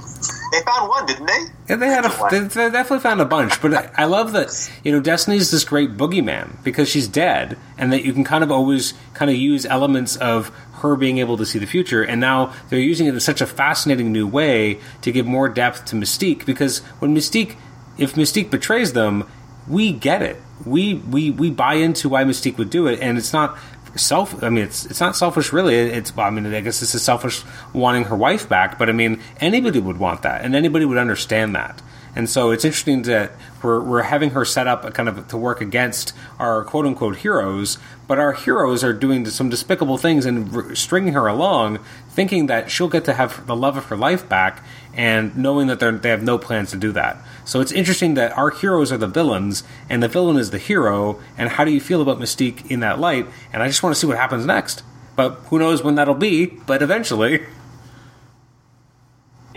[0.51, 1.45] They found one, didn't they?
[1.69, 4.49] Yeah, they had a, they, they definitely found a bunch, but I- I love that
[4.83, 8.51] you know Destiny's this great boogeyman because she's dead, and that you can kind of
[8.51, 10.51] always kind of use elements of
[10.81, 13.47] her being able to see the future, and now they're using it in such a
[13.47, 16.45] fascinating new way to give more depth to Mystique.
[16.45, 17.55] Because when Mystique,
[17.97, 19.27] if Mystique betrays them,
[19.67, 20.37] we get it.
[20.65, 23.57] We we we buy into why Mystique would do it, and it's not
[23.95, 24.43] self.
[24.43, 25.75] I mean, it's it's not selfish, really.
[25.75, 27.43] It's I mean, I guess this is selfish
[27.73, 31.55] wanting her wife back, but I mean, anybody would want that, and anybody would understand
[31.55, 31.81] that.
[32.17, 35.61] And so it's interesting that we're, we're having her set up kind of to work
[35.61, 37.77] against our quote unquote heroes,
[38.07, 41.77] but our heroes are doing some despicable things and stringing her along,
[42.09, 44.63] thinking that she'll get to have the love of her life back,
[44.95, 47.17] and knowing that they have no plans to do that.
[47.45, 51.19] So it's interesting that our heroes are the villains, and the villain is the hero.
[51.37, 53.27] And how do you feel about Mystique in that light?
[53.53, 54.81] And I just want to see what happens next.
[55.15, 56.47] But who knows when that'll be?
[56.47, 57.45] But eventually,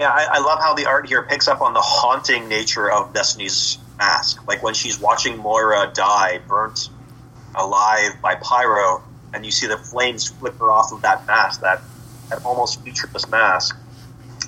[0.01, 3.13] Yeah, I, I love how the art here picks up on the haunting nature of
[3.13, 4.49] Destiny's mask.
[4.49, 6.89] Like when she's watching Moira die, burnt
[7.55, 9.03] alive by Pyro,
[9.35, 11.83] and you see the flames flicker off of that mask, that,
[12.31, 13.77] that almost featureless mask.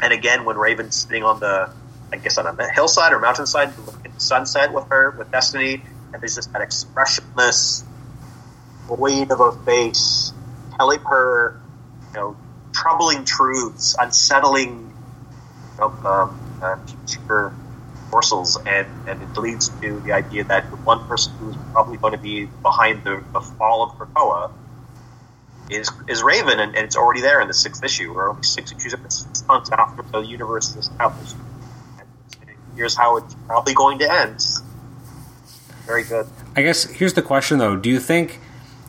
[0.03, 1.71] And again, when Raven's sitting on the,
[2.11, 5.83] I guess on a hillside or mountainside, looking at the sunset with her, with Destiny,
[6.15, 7.85] and there's just that expressionless
[8.89, 10.33] void of a face
[10.79, 11.61] telling her,
[12.15, 12.37] you know,
[12.73, 14.92] troubling truths, unsettling
[15.79, 17.51] know, um, uh,
[18.13, 22.13] morsels, and, and it leads to the idea that the one person who's probably going
[22.13, 24.53] to be behind the, the fall of Krakoa
[25.71, 28.13] is is Raven, and, and it's already there in the sixth issue.
[28.15, 31.37] We're only six issues of six months after the universe is established.
[31.99, 34.45] And here's how it's probably going to end.
[35.87, 36.27] Very good.
[36.55, 38.41] I guess here's the question though: Do you think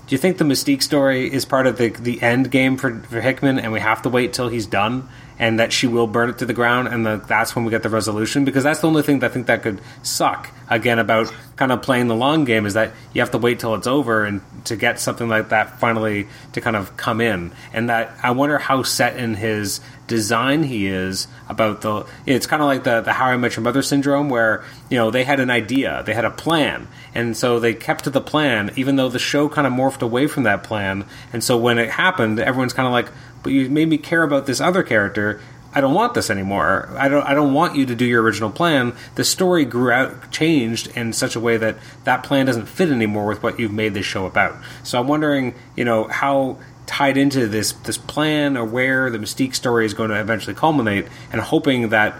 [0.07, 3.21] do you think the Mystique story is part of the the end game for, for
[3.21, 5.07] Hickman, and we have to wait till he's done,
[5.39, 7.83] and that she will burn it to the ground, and the, that's when we get
[7.83, 8.45] the resolution?
[8.45, 11.81] Because that's the only thing that I think that could suck again about kind of
[11.81, 14.75] playing the long game is that you have to wait till it's over and to
[14.75, 18.83] get something like that finally to kind of come in, and that I wonder how
[18.83, 22.05] set in his design he is about the.
[22.25, 25.11] It's kind of like the the How I Met Your Mother syndrome, where you know
[25.11, 28.71] they had an idea, they had a plan, and so they kept to the plan,
[28.75, 31.05] even though the show kind of morphed away from that plan.
[31.31, 33.07] And so when it happened, everyone's kind of like,
[33.43, 35.39] "But you made me care about this other character."
[35.75, 36.87] I don't want this anymore.
[36.99, 37.23] I don't.
[37.23, 38.93] I don't want you to do your original plan.
[39.15, 43.25] The story grew out, changed in such a way that that plan doesn't fit anymore
[43.25, 44.55] with what you've made this show about.
[44.83, 49.55] So I'm wondering, you know, how tied into this this plan or where the Mystique
[49.55, 52.19] story is going to eventually culminate, and hoping that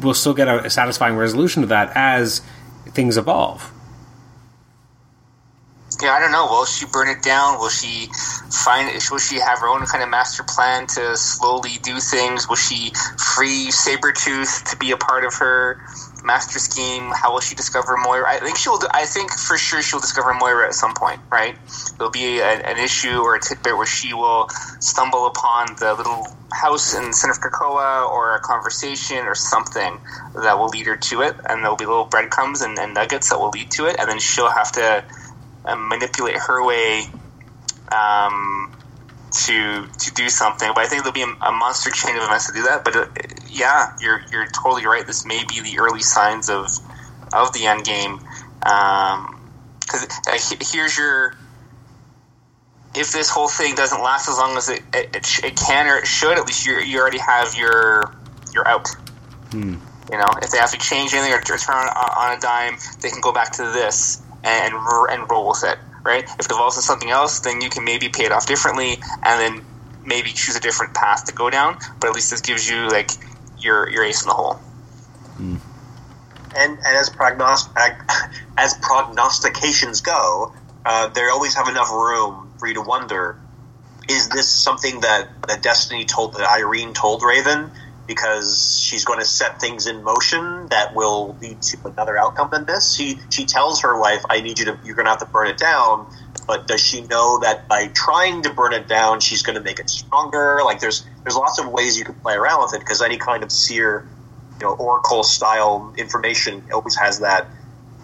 [0.00, 2.40] we'll still get a satisfying resolution to that as
[2.92, 3.70] things evolve.
[6.00, 6.46] Yeah, I don't know.
[6.46, 7.58] Will she burn it down?
[7.58, 8.08] Will she
[8.64, 8.88] find?
[9.10, 12.48] Will she have her own kind of master plan to slowly do things?
[12.48, 12.92] Will she
[13.34, 15.82] free Sabretooth to be a part of her
[16.22, 17.10] master scheme?
[17.10, 18.28] How will she discover Moira?
[18.28, 18.78] I think she'll.
[18.92, 21.20] I think for sure she'll discover Moira at some point.
[21.32, 21.56] Right?
[21.96, 24.48] There'll be a, an issue or a tidbit where she will
[24.78, 29.98] stumble upon the little house in the center of Krakoa, or a conversation, or something
[30.36, 31.34] that will lead her to it.
[31.48, 33.96] And there'll be little breadcrumbs and, and nuggets that will lead to it.
[33.98, 35.04] And then she'll have to
[35.64, 37.04] uh, manipulate her way
[37.92, 38.74] um,
[39.46, 40.70] to to do something.
[40.74, 42.84] But I think there'll be a, a monster chain of events to do that.
[42.84, 43.06] But uh,
[43.48, 45.06] yeah, you're you're totally right.
[45.06, 46.68] This may be the early signs of
[47.32, 48.20] of the end game.
[48.60, 51.34] Because uh, here's your
[52.94, 55.86] if this whole thing doesn't last as long as it it, it, sh- it can
[55.86, 58.14] or it should, at least you you already have your
[58.52, 58.88] your out.
[60.10, 63.10] You know, if they have to change anything or turn on, on a dime, they
[63.10, 65.78] can go back to this and and roll with it.
[66.04, 66.24] Right?
[66.38, 69.40] If it evolves into something else, then you can maybe pay it off differently, and
[69.40, 69.64] then
[70.04, 71.76] maybe choose a different path to go down.
[72.00, 73.10] But at least this gives you like
[73.58, 74.60] your your ace in the hole.
[76.56, 77.68] and and as prognost-
[78.58, 80.52] as prognostications go,
[80.84, 83.36] uh, they always have enough room for you to wonder:
[84.08, 87.70] Is this something that that Destiny told that Irene told Raven?
[88.08, 92.64] Because she's going to set things in motion that will lead to another outcome than
[92.64, 92.94] this.
[92.94, 94.78] She she tells her wife, "I need you to.
[94.82, 96.06] You're going to have to burn it down."
[96.46, 99.78] But does she know that by trying to burn it down, she's going to make
[99.78, 100.60] it stronger?
[100.64, 103.42] Like there's there's lots of ways you can play around with it because any kind
[103.42, 104.08] of seer
[104.60, 107.48] you know Oracle style information always has that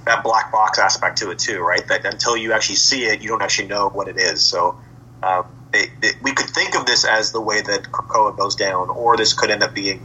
[0.05, 1.87] that black box aspect to it too, right?
[1.89, 4.45] That until you actually see it, you don't actually know what it is.
[4.45, 4.77] So
[5.23, 8.91] um, it, it, we could think of this as the way that Krakoa goes down,
[8.91, 10.01] or this could end up being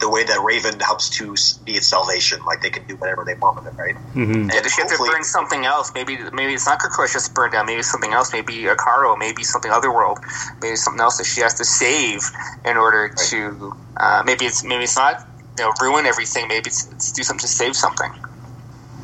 [0.00, 2.38] the way that Raven helps to be its salvation.
[2.46, 3.96] Like they can do whatever they want with it, right?
[4.14, 4.50] Mm-hmm.
[4.50, 7.52] Yeah, if you have to burn something else, maybe maybe it's not Krakoa just burned
[7.52, 7.66] down.
[7.66, 8.32] Maybe it's something else.
[8.32, 9.18] Maybe Akaro.
[9.18, 10.18] Maybe something otherworld.
[10.62, 12.20] Maybe something else that she has to save
[12.64, 13.72] in order to.
[13.96, 15.26] Uh, maybe it's maybe it's not
[15.58, 16.46] you know ruin everything.
[16.48, 18.12] Maybe it's, it's do something to save something.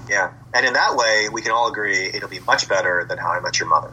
[0.09, 3.33] Yeah, and in that way, we can all agree it'll be much better than How
[3.33, 3.93] I Met Your Mother.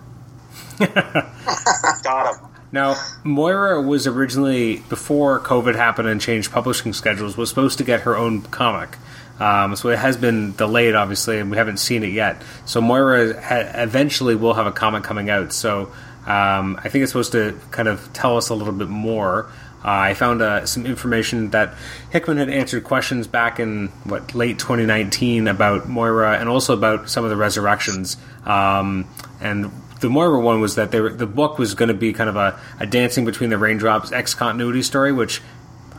[2.03, 2.47] Got him.
[2.71, 8.01] Now, Moira was originally before COVID happened and changed publishing schedules was supposed to get
[8.01, 8.97] her own comic.
[9.39, 12.41] Um, so it has been delayed, obviously, and we haven't seen it yet.
[12.65, 15.51] So Moira ha- eventually will have a comic coming out.
[15.51, 15.91] So
[16.27, 19.49] um, I think it's supposed to kind of tell us a little bit more.
[19.83, 21.73] Uh, I found uh, some information that
[22.11, 27.23] Hickman had answered questions back in what late 2019 about Moira and also about some
[27.23, 28.17] of the resurrections.
[28.45, 29.07] Um,
[29.41, 29.71] and
[30.01, 32.35] the Moira one was that they were, the book was going to be kind of
[32.35, 35.41] a, a dancing between the raindrops X continuity story, which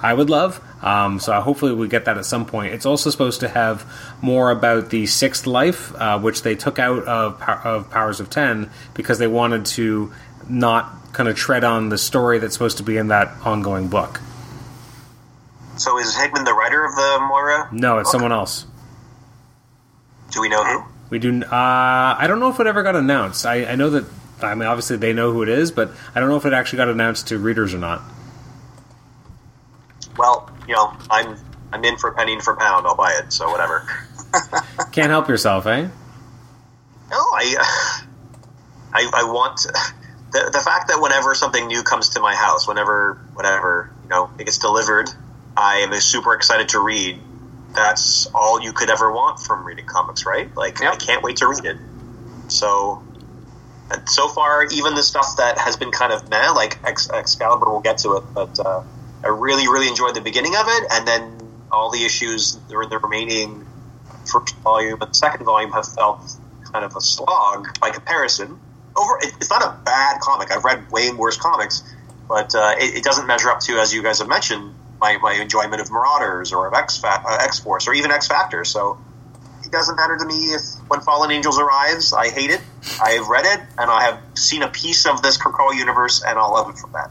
[0.02, 0.60] I would love.
[0.82, 2.74] Um, so hopefully we get that at some point.
[2.74, 3.86] It's also supposed to have
[4.20, 8.70] more about the sixth life, uh, which they took out of, of Powers of Ten
[8.94, 10.12] because they wanted to
[10.48, 14.20] not kind of tread on the story that's supposed to be in that ongoing book.
[15.76, 17.68] So is Hickman the writer of the Moira?
[17.72, 18.66] No, it's someone else.
[20.32, 20.91] Do we know who?
[21.12, 21.42] We do.
[21.42, 23.44] Uh, I don't know if it ever got announced.
[23.44, 24.06] I, I know that.
[24.40, 26.78] I mean, obviously they know who it is, but I don't know if it actually
[26.78, 28.00] got announced to readers or not.
[30.16, 31.36] Well, you know, I'm
[31.70, 32.86] I'm in for a penny and for a pound.
[32.86, 33.30] I'll buy it.
[33.30, 33.86] So whatever.
[34.92, 35.82] Can't help yourself, eh?
[35.82, 38.06] No, I,
[38.94, 39.66] I, I want
[40.32, 44.30] the the fact that whenever something new comes to my house, whenever whatever you know
[44.38, 45.10] it gets delivered,
[45.58, 47.20] I am super excited to read.
[47.74, 50.54] That's all you could ever want from reading comics, right?
[50.56, 51.76] Like I can't wait to read it.
[52.48, 53.02] So,
[53.90, 57.70] and so far, even the stuff that has been kind of meh, like Ex- Excalibur,
[57.70, 58.82] we'll get to it, but uh,
[59.24, 61.38] I really, really enjoyed the beginning of it, and then
[61.70, 63.66] all the issues, the, the remaining
[64.30, 66.20] first volume and second volume have felt
[66.72, 68.58] kind of a slog by comparison.
[68.96, 70.50] Over, it, it's not a bad comic.
[70.50, 71.82] I've read way worse comics,
[72.28, 75.34] but uh, it, it doesn't measure up to, as you guys have mentioned, my, my
[75.34, 78.64] enjoyment of Marauders or of X uh, Force or even X Factor.
[78.64, 78.96] So
[79.64, 82.60] it doesn't matter to me if when Fallen Angels arrives, I hate it.
[83.02, 86.38] I have read it and I have seen a piece of this Krakoa universe, and
[86.38, 87.10] I'll love it for that.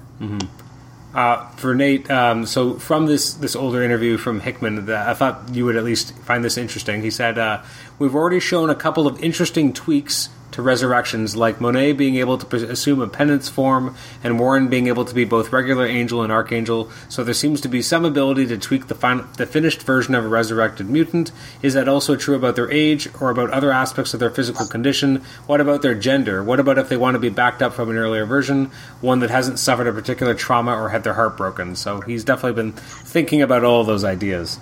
[1.14, 5.50] Uh, for Nate, um, so from this this older interview from Hickman, that I thought
[5.52, 7.02] you would at least find this interesting.
[7.02, 7.64] He said, uh,
[8.00, 12.70] "We've already shown a couple of interesting tweaks to resurrections, like Monet being able to
[12.70, 16.90] assume a penance form, and Warren being able to be both regular angel and archangel.
[17.10, 20.28] So there seems to be some ability to tweak the the finished version of a
[20.28, 21.32] resurrected mutant.
[21.62, 25.18] Is that also true about their age or about other aspects of their physical condition?
[25.48, 26.44] What about their gender?
[26.44, 28.72] What about if they want to be backed up from an earlier version,
[29.02, 31.76] one that hasn't suffered a particular trauma or had their heart broken?
[31.76, 34.60] So he's definitely been thinking about all those ideas.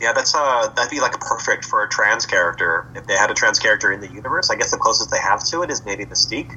[0.00, 2.86] Yeah, that's uh, that'd be like perfect for a trans character.
[2.94, 5.44] If they had a trans character in the universe, I guess the closest they have
[5.48, 6.56] to it is maybe Mystique.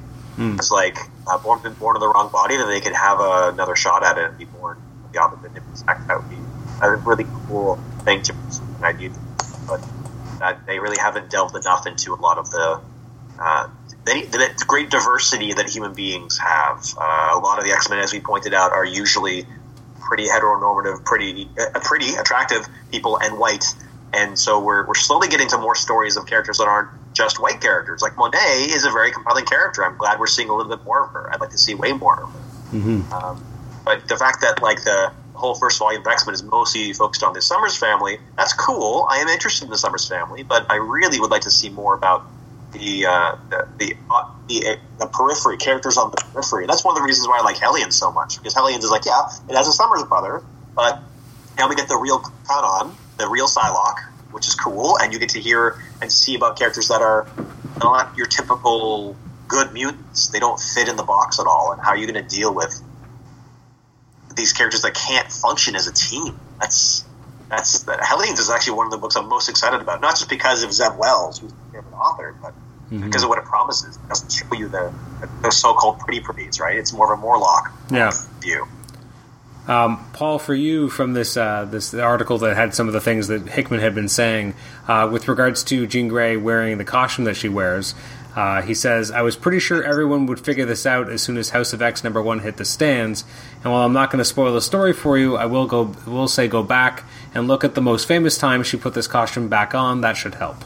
[0.56, 0.96] It's like
[1.26, 4.18] uh, born born in the wrong body, then they could have uh, another shot at
[4.18, 6.00] it and be born with the opposite sex.
[6.06, 6.38] That would be
[6.80, 9.10] a really cool thing to pursue an idea,
[9.68, 9.84] but
[10.38, 12.80] that they really haven't delved enough into a lot of the.
[13.38, 13.68] Uh,
[14.04, 16.84] they, the great diversity that human beings have.
[16.96, 19.46] Uh, a lot of the X Men, as we pointed out, are usually
[20.04, 23.64] pretty heteronormative, pretty uh, pretty attractive people and white.
[24.12, 27.60] And so we're, we're slowly getting to more stories of characters that aren't just white
[27.60, 28.00] characters.
[28.00, 29.84] Like Monet is a very compelling character.
[29.84, 31.32] I'm glad we're seeing a little bit more of her.
[31.32, 32.40] I'd like to see way more of her.
[33.12, 33.44] Um,
[33.84, 37.24] but the fact that like the whole first volume of X Men is mostly focused
[37.24, 39.06] on the Summers family, that's cool.
[39.10, 41.94] I am interested in the Summers family, but I really would like to see more
[41.94, 42.24] about
[42.74, 46.66] the uh, the the, uh, the the periphery characters on the periphery.
[46.66, 49.06] That's one of the reasons why I like Hellions so much because Hellions is like,
[49.06, 50.42] yeah, it has a Summers brother,
[50.76, 51.02] but
[51.58, 53.98] now we get the real Kwannon, the real Psylocke,
[54.32, 57.28] which is cool, and you get to hear and see about characters that are
[57.82, 59.16] not your typical
[59.48, 60.28] good mutants.
[60.28, 62.54] They don't fit in the box at all, and how are you going to deal
[62.54, 62.74] with
[64.36, 66.40] these characters that can't function as a team?
[66.60, 67.04] That's
[67.50, 70.28] that's that Hellions is actually one of the books I'm most excited about, not just
[70.30, 72.54] because of Zeb Wells, who's an author, but
[73.00, 73.96] because of what it promises.
[73.96, 74.92] It doesn't show you the
[75.42, 76.76] the so-called pretty pretties, right?
[76.76, 78.12] It's more of a Morlock Yeah.
[78.40, 78.66] view.
[79.66, 83.28] Um, Paul, for you from this uh, this article that had some of the things
[83.28, 84.54] that Hickman had been saying
[84.86, 87.94] uh, with regards to Jean Grey wearing the costume that she wears.
[88.36, 91.50] Uh, he says, "I was pretty sure everyone would figure this out as soon as
[91.50, 93.24] House of X number one hit the stands.
[93.62, 96.28] And while I'm not going to spoil the story for you, I will go will
[96.28, 97.04] say go back
[97.34, 100.02] and look at the most famous time she put this costume back on.
[100.02, 100.56] That should help."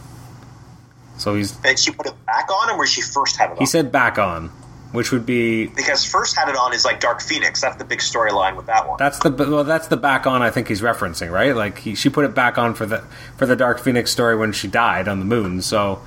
[1.19, 3.59] So he's Did she put it back on, or where she first had it on?
[3.59, 4.49] he said back on,
[4.93, 7.61] which would be because first had it on is like Dark Phoenix.
[7.61, 8.97] That's the big storyline with that one.
[8.99, 10.43] That's the well, that's the back on.
[10.43, 11.55] I think he's referencing, right?
[11.55, 12.99] Like he, she put it back on for the
[13.37, 15.61] for the Dark Phoenix story when she died on the moon.
[15.61, 16.01] So,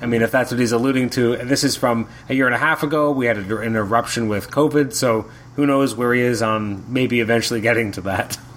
[0.00, 2.54] I mean, if that's what he's alluding to, and this is from a year and
[2.54, 3.10] a half ago.
[3.10, 7.60] We had an eruption with COVID, so who knows where he is on maybe eventually
[7.60, 8.38] getting to that.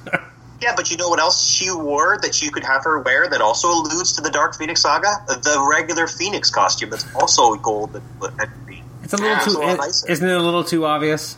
[0.62, 3.42] Yeah, but you know what else she wore that you could have her wear that
[3.42, 5.08] also alludes to the Dark Phoenix saga?
[5.28, 8.84] The regular Phoenix costume that's also gold and, green.
[9.04, 10.12] it's a little Yeah, too, lot nicer.
[10.12, 11.38] isn't it a little too obvious?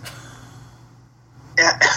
[1.57, 1.79] Yeah.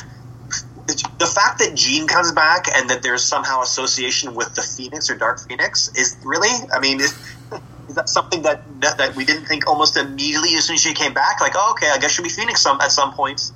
[1.19, 5.17] The fact that Jean comes back and that there's somehow association with the Phoenix or
[5.17, 7.11] Dark Phoenix is really, I mean, is,
[7.89, 10.95] is that something that, that that we didn't think almost immediately as soon as she
[10.95, 11.41] came back?
[11.41, 13.51] Like, oh, okay, I guess she'll be Phoenix some at some point.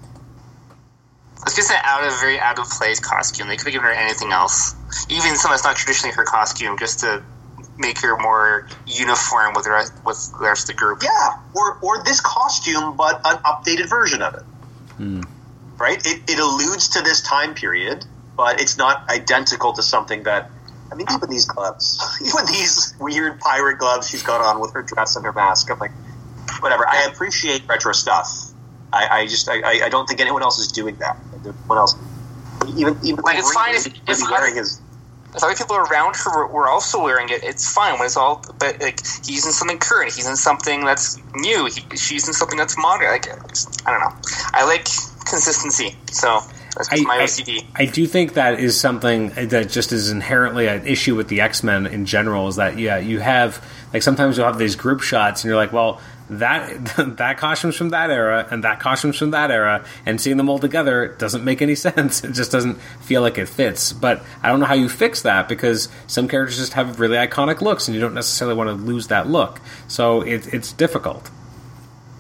[1.47, 3.49] It's just an out of very out of place costume.
[3.49, 4.75] They could have given her anything else,
[5.09, 7.23] even something that's not traditionally her costume, just to
[7.79, 11.03] make her more uniform with the rest with the rest of the group.
[11.03, 14.43] Yeah, or or this costume, but an updated version of it.
[14.97, 15.23] Hmm.
[15.79, 16.05] Right?
[16.07, 18.05] It, it alludes to this time period,
[18.37, 20.51] but it's not identical to something that.
[20.93, 24.83] I mean, even these gloves, even these weird pirate gloves she's got on with her
[24.83, 25.71] dress and her mask.
[25.71, 25.93] I'm like,
[26.61, 26.87] whatever.
[26.87, 28.29] I appreciate retro stuff.
[28.93, 31.17] I, I just I, I- I don't think anyone else is doing that.
[31.45, 31.95] No one else.
[32.77, 34.81] Even even Like, it's fine if- Wolverine if is wearing his.
[35.35, 37.95] if other people around her were, were also wearing it, it's fine.
[37.99, 41.97] When it's all, but like he's in something current, he's in something that's new, he,
[41.97, 43.09] she's in something that's modern.
[43.11, 43.29] Like
[43.87, 44.15] I don't know.
[44.53, 44.85] I like
[45.27, 46.41] consistency, so
[46.77, 47.67] that's just I- my I- OCD.
[47.77, 51.63] I do think that is something that just is inherently an issue with the X
[51.63, 52.49] Men in general.
[52.49, 53.65] Is that yeah, you have
[53.95, 56.01] like sometimes you'll have these group shots, and you're like, well,
[56.31, 60.49] that that costume's from that era, and that costume's from that era, and seeing them
[60.49, 62.25] all together doesn't make any sense.
[62.25, 63.93] It just doesn't feel like it fits.
[63.93, 67.61] But I don't know how you fix that because some characters just have really iconic
[67.61, 69.61] looks, and you don't necessarily want to lose that look.
[69.89, 71.31] So it, it's difficult.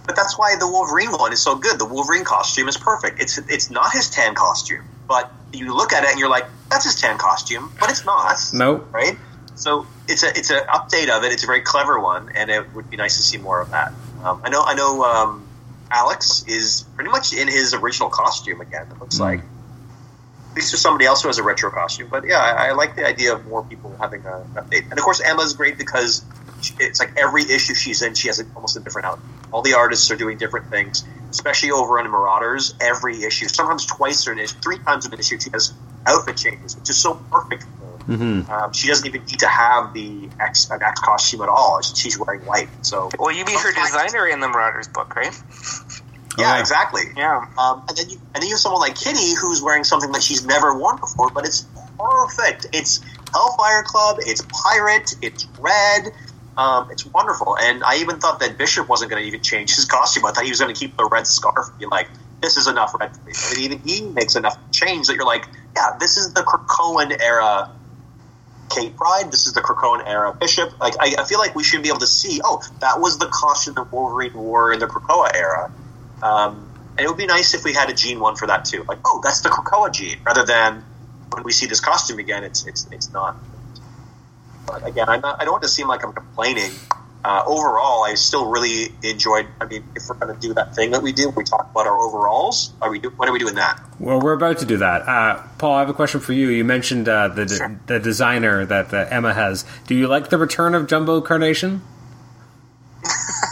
[0.06, 1.78] But that's why the Wolverine one is so good.
[1.78, 3.20] The Wolverine costume is perfect.
[3.20, 6.84] It's it's not his tan costume, but you look at it and you're like, that's
[6.84, 8.36] his tan costume, but it's not.
[8.52, 8.92] Nope.
[8.92, 9.16] Right?
[9.60, 11.32] So it's a it's an update of it.
[11.32, 13.92] It's a very clever one, and it would be nice to see more of that.
[14.24, 15.46] Um, I know I know um,
[15.90, 18.86] Alex is pretty much in his original costume again.
[18.90, 19.22] It looks Hmm.
[19.24, 19.40] like.
[19.40, 22.96] At least there's somebody else who has a retro costume, but yeah, I, I like
[22.96, 24.82] the idea of more people having a, an update.
[24.90, 26.24] And of course, Emma's great because
[26.60, 29.24] she, it's like every issue she's in, she has a, almost a different outfit.
[29.52, 32.74] All the artists are doing different things, especially over on Marauders.
[32.80, 35.72] Every issue, sometimes twice or an issue, three times an issue, she has
[36.04, 37.64] outfit changes, which is so perfect.
[38.06, 38.18] For her.
[38.18, 38.50] Mm-hmm.
[38.50, 41.80] Um, she doesn't even need to have the X an X costume at all.
[41.82, 45.34] She's wearing white, so Well, you meet her designer in the Marauders book, right?
[46.38, 46.60] yeah, Okay.
[46.60, 47.02] exactly.
[47.16, 47.46] Yeah.
[47.58, 50.22] Um, and then you and then you have someone like Kitty who's wearing something that
[50.22, 51.66] she's never worn before, but it's
[51.98, 52.66] perfect.
[52.72, 53.00] It's
[53.32, 54.16] Hellfire Club.
[54.20, 55.14] It's pirate.
[55.22, 56.12] It's red.
[56.56, 57.56] Um, it's wonderful.
[57.58, 60.24] And I even thought that Bishop wasn't going to even change his costume.
[60.26, 61.68] I thought he was going to keep the red scarf.
[61.70, 62.08] and Be like,
[62.42, 63.32] this is enough red for me.
[63.34, 65.46] I mean, even he makes enough change that you're like,
[65.76, 67.70] yeah, this is the Krakoan era.
[68.70, 69.30] Kate Pride.
[69.30, 70.78] This is the Krakoan era Bishop.
[70.80, 72.40] Like I, I feel like we should be able to see.
[72.42, 75.72] Oh, that was the costume that Wolverine wore in the Krakoa era.
[76.22, 78.84] Um, and it would be nice if we had a gene one for that too.
[78.88, 80.84] Like, oh, that's the Krakoa gene, rather than
[81.32, 83.36] when we see this costume again, it's it's it's not.
[84.66, 86.70] But again, I'm not, I don't want to seem like I'm complaining.
[87.22, 89.46] Uh, overall, I still really enjoyed.
[89.60, 91.86] I mean, if we're going to do that thing that we do, we talk about
[91.86, 92.72] our overalls.
[92.80, 92.98] Are we?
[92.98, 93.78] Do, when are we doing that?
[93.98, 95.02] Well, we're about to do that.
[95.06, 96.48] Uh, Paul, I have a question for you.
[96.48, 97.78] You mentioned uh, the Sure.
[97.88, 99.66] the designer that uh, Emma has.
[99.86, 101.82] Do you like the return of Jumbo Carnation?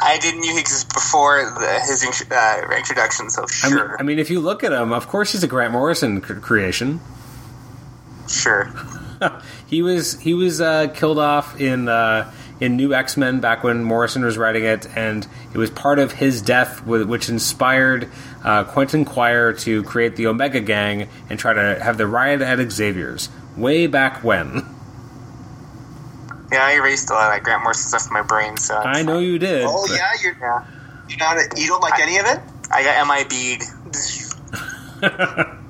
[0.00, 3.96] I didn't knew he existed before the, his int- uh, introduction, so I mean, sure,
[3.98, 7.00] I mean, if you look at him, of course he's a Grant Morrison cr- creation.
[8.28, 8.70] sure.
[9.66, 12.30] He was he was uh, killed off in uh,
[12.60, 16.12] in New X Men back when Morrison was writing it, and it was part of
[16.12, 18.08] his death, which inspired
[18.44, 22.58] uh, Quentin Quire to create the Omega Gang and try to have the riot at
[22.70, 24.66] Xavier's way back when.
[26.52, 29.02] Yeah, I erased a lot of that Grant Morrison stuff from my brain, so I
[29.02, 29.64] know you did.
[29.66, 30.64] Oh yeah, you're Yeah,
[31.08, 32.40] you not you don't like any of it.
[32.70, 33.62] I got MIB'd.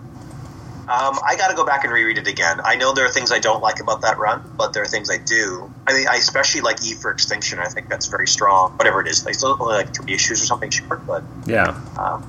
[0.89, 2.61] Um, I got to go back and reread it again.
[2.65, 5.11] I know there are things I don't like about that run, but there are things
[5.11, 5.73] I do.
[5.85, 7.59] I mean, I especially like E for Extinction.
[7.59, 8.71] I think that's very strong.
[8.77, 11.71] Whatever it is, they still only like three issues or something short, but yeah.
[11.99, 12.23] um,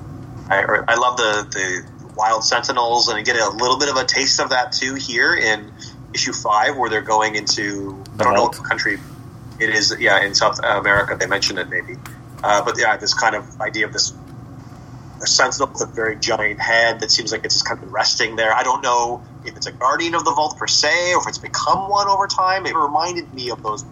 [0.50, 4.04] I, I love the the Wild Sentinels, and I get a little bit of a
[4.04, 5.72] taste of that too here in
[6.12, 8.98] issue five, where they're going into I don't know what country
[9.60, 9.94] it is.
[10.00, 11.94] Yeah, in South America, they mentioned it maybe,
[12.42, 14.12] uh, but yeah, this kind of idea of this
[15.22, 18.36] a sentinel with a very giant head that seems like it's just kind of resting
[18.36, 18.52] there.
[18.52, 21.38] I don't know if it's a guardian of the vault per se, or if it's
[21.38, 22.66] become one over time.
[22.66, 23.82] It reminded me of those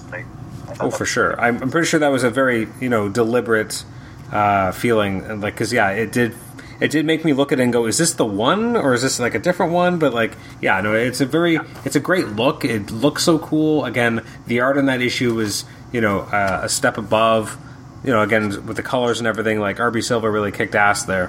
[0.00, 0.24] and I-
[0.68, 1.40] I thought Oh, for sure.
[1.40, 3.84] I'm, I'm pretty sure that was a very you know deliberate
[4.32, 6.34] uh, feeling, and, like because yeah, it did
[6.80, 9.00] it did make me look at it and go, is this the one or is
[9.02, 9.98] this like a different one?
[9.98, 12.64] But like yeah, no, it's a very it's a great look.
[12.64, 13.84] It looks so cool.
[13.84, 17.56] Again, the art in that issue was you know uh, a step above.
[18.06, 21.28] You know, again with the colors and everything, like RB Silva really kicked ass there.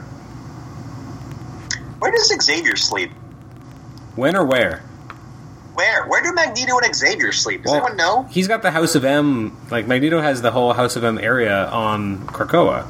[1.99, 3.11] Where does Xavier sleep?
[4.15, 4.79] When or where?
[5.73, 6.05] Where?
[6.07, 7.63] Where do Magneto and Xavier sleep?
[7.63, 8.23] Does Well, anyone know?
[8.29, 9.57] He's got the House of M.
[9.71, 12.85] Like Magneto has the whole House of M area on Krakoa.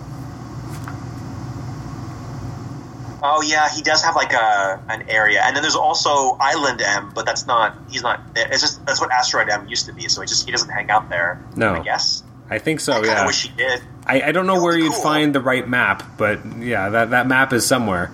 [3.24, 7.12] Oh yeah, he does have like a an area, and then there's also Island M,
[7.16, 7.76] but that's not.
[7.90, 8.22] He's not.
[8.36, 10.08] It's just that's what Asteroid M used to be.
[10.08, 11.42] So he just he doesn't hang out there.
[11.56, 11.74] No.
[11.74, 12.24] I guess.
[12.50, 12.94] I think so.
[12.94, 13.26] I Yeah.
[13.26, 13.82] wish he did.
[14.06, 15.02] I, I don't know where you'd cool.
[15.02, 18.12] find the right map, but yeah, that, that map is somewhere.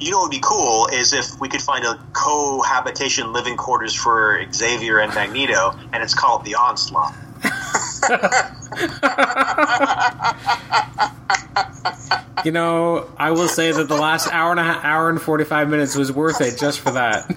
[0.00, 3.94] You know what would be cool is if we could find a cohabitation living quarters
[3.94, 7.14] for Xavier and Magneto, and it's called the Onslaught.
[12.44, 15.42] You know, I will say that the last hour and a half, hour and forty
[15.44, 17.28] five minutes was worth it just for that.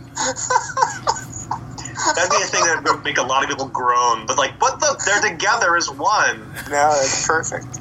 [2.16, 4.26] That'd be a thing that would make a lot of people groan.
[4.26, 5.02] But like, what the?
[5.06, 6.40] They're together as one.
[6.70, 7.80] No, that's perfect.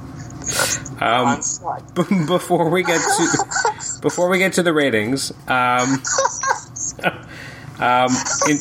[1.01, 1.41] Um,
[1.95, 6.03] b- before we get to before we get to the ratings, um,
[7.79, 8.11] um,
[8.49, 8.59] in,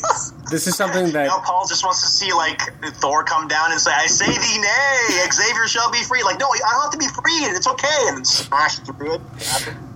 [0.49, 2.59] this is something that Now Paul just wants to see like
[2.95, 6.47] Thor come down and say, "I say thee nay, Xavier shall be free." Like, no,
[6.47, 7.55] I don't have to be free.
[7.55, 9.21] It's okay, and smash through it.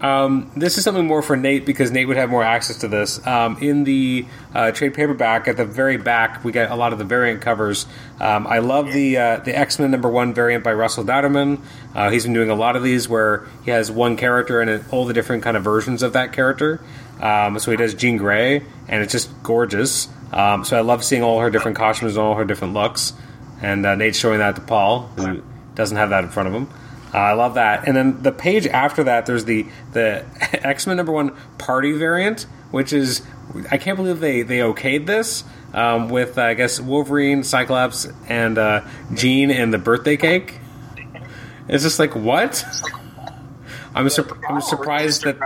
[0.04, 3.26] Um, this is something more for Nate because Nate would have more access to this.
[3.26, 7.00] Um, in the uh, trade paperback, at the very back, we get a lot of
[7.00, 7.86] the variant covers.
[8.20, 11.60] Um, I love the uh, the X Men number one variant by Russell Dauterman.
[11.96, 15.06] Uh, he's been doing a lot of these where he has one character and all
[15.06, 16.82] the different kind of versions of that character.
[17.22, 20.10] Um, so he does Jean Grey, and it's just gorgeous.
[20.32, 23.14] Um, so I love seeing all her different costumes and all her different looks.
[23.62, 25.42] And uh, Nate's showing that to Paul, who
[25.76, 26.70] doesn't have that in front of him.
[27.14, 27.88] Uh, I love that.
[27.88, 30.26] And then the page after that, there's the the
[30.66, 33.22] X Men number one party variant, which is
[33.70, 38.82] I can't believe they they okayed this um, with I guess Wolverine, Cyclops, and uh,
[39.14, 40.60] Jean and the birthday cake.
[41.70, 42.66] It's just like what?
[43.96, 45.38] I'm sur- I'm surprised that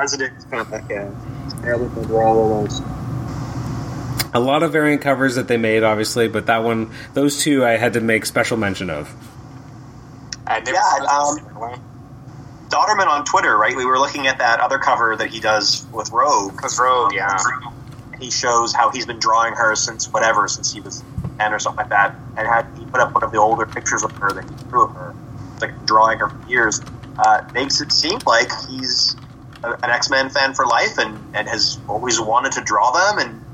[1.67, 2.83] kind of like a Marilyn Monroe almost.
[4.33, 7.71] a lot of variant covers that they made, obviously, but that one, those two, I
[7.77, 9.13] had to make special mention of.
[10.45, 11.79] I never Yeah, seen um, before.
[12.69, 13.75] Dauterman on Twitter, right?
[13.75, 16.51] We were looking at that other cover that he does with Rogue.
[16.53, 17.37] Because Rogue, yeah.
[18.19, 21.03] He shows how he's been drawing her since whatever, since he was
[21.37, 24.03] ten or something like that, and had he put up one of the older pictures
[24.03, 25.13] of her that he drew of her,
[25.61, 26.81] like drawing her for years.
[27.19, 29.15] Uh, makes it seem like he's
[29.63, 33.19] a, an X Men fan for life, and, and has always wanted to draw them.
[33.19, 33.45] And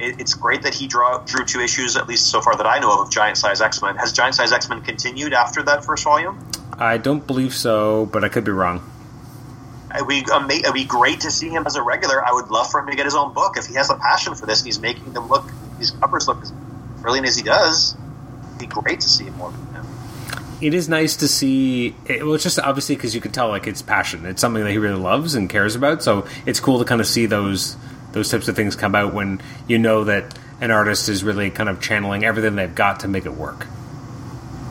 [0.00, 2.78] it, it's great that he draw, drew two issues, at least so far that I
[2.78, 3.96] know of, of Giant Size X Men.
[3.96, 6.38] Has Giant Size X Men continued after that first volume?
[6.78, 8.80] I don't believe so, but I could be wrong.
[9.94, 12.24] It'd be, it'd be great to see him as a regular.
[12.24, 13.56] I would love for him to get his own book.
[13.56, 16.40] If he has a passion for this and he's making them look, these covers look
[16.42, 16.52] as
[17.02, 17.96] brilliant as he does,
[18.46, 19.52] it'd be great to see him more.
[20.60, 21.94] It is nice to see.
[22.06, 24.26] It, well, it's just obviously because you can tell like it's passion.
[24.26, 26.02] It's something that he really loves and cares about.
[26.02, 27.76] So it's cool to kind of see those
[28.12, 31.68] those types of things come out when you know that an artist is really kind
[31.68, 33.66] of channeling everything they've got to make it work.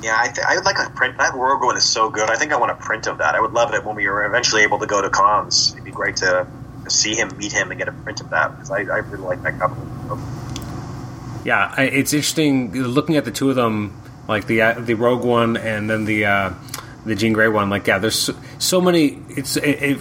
[0.02, 1.18] Yeah, I, th- I would like a print.
[1.18, 2.30] That world one is so good.
[2.30, 3.36] I think I want a print of that.
[3.36, 5.74] I would love it when we were eventually able to go to cons.
[5.74, 6.48] It'd be great to,
[6.86, 9.24] to see him, meet him, and get a print of that because I, I really
[9.24, 9.78] like that couple.
[11.44, 14.00] Yeah, I, it's interesting looking at the two of them,
[14.30, 16.54] like the uh, the Rogue one and then the uh,
[17.06, 17.70] the Jean Grey one.
[17.70, 19.22] Like, yeah, there's so, so many.
[19.30, 19.98] It's it, it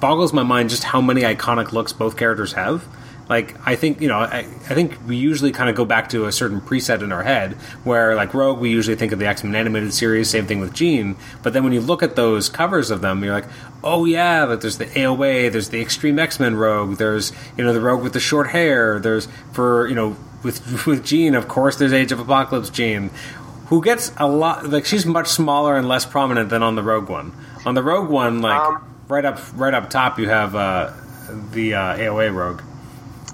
[0.00, 2.86] boggles my mind just how many iconic looks both characters have.
[3.28, 6.26] Like, I think you know, I, I think we usually kind of go back to
[6.26, 9.42] a certain preset in our head, where like Rogue, we usually think of the X
[9.42, 10.30] Men animated series.
[10.30, 11.16] Same thing with Jean.
[11.42, 13.46] But then when you look at those covers of them, you're like,
[13.82, 17.72] oh yeah, like there's the AOA, there's the Extreme X Men Rogue, there's you know
[17.72, 21.76] the Rogue with the short hair, there's for you know with with Jean, of course,
[21.76, 23.10] there's Age of Apocalypse Jean,
[23.66, 27.08] who gets a lot like she's much smaller and less prominent than on the Rogue
[27.08, 27.32] one.
[27.64, 30.90] On the Rogue one, like Um, right up right up top, you have uh,
[31.52, 32.62] the uh, AOA Rogue.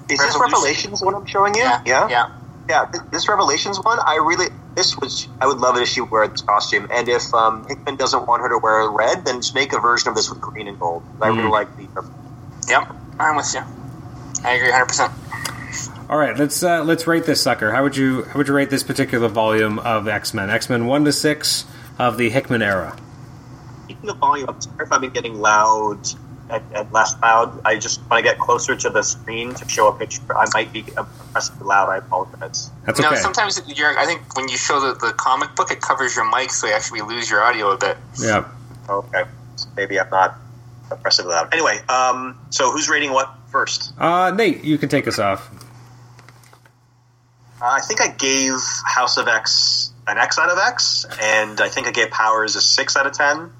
[0.09, 1.61] Is this Revelations what I'm showing you?
[1.61, 2.29] Yeah, yeah.
[2.69, 6.01] Yeah, th- this Revelations one, I really this was I would love it if she
[6.01, 9.53] wore this costume, and if um, Hickman doesn't want her to wear red, then just
[9.53, 11.03] make a version of this with green and gold.
[11.21, 11.51] I really Mm.
[11.51, 11.87] like the.
[12.69, 13.61] Yep, I'm with you.
[14.45, 14.85] I agree 100.
[14.87, 15.13] percent
[16.13, 17.71] All right, let's uh, let's rate this sucker.
[17.71, 20.51] How would you how would you rate this particular volume of X Men?
[20.51, 21.65] X Men one to six
[21.97, 22.95] of the Hickman era.
[23.87, 24.61] Keeping the volume up.
[24.61, 26.07] Sorry if I've been getting loud
[26.51, 27.59] and, and less loud.
[27.65, 30.71] I just when I get closer to the screen to show a picture, I might
[30.71, 31.89] be oppressively loud.
[31.89, 32.69] I apologize.
[32.85, 33.15] That's No, okay.
[33.15, 33.97] sometimes you're.
[33.97, 36.73] I think when you show the, the comic book, it covers your mic, so you
[36.73, 37.97] actually lose your audio a bit.
[38.19, 38.47] yeah.
[38.87, 39.23] Okay,
[39.55, 40.37] so maybe I'm not
[40.91, 41.51] oppressively loud.
[41.51, 43.93] Anyway, um, so who's rating what first?
[43.97, 45.49] Uh, Nate, you can take us off.
[47.63, 51.69] Uh, I think I gave House of X an X out of X, and I
[51.69, 53.51] think I gave Powers a six out of ten.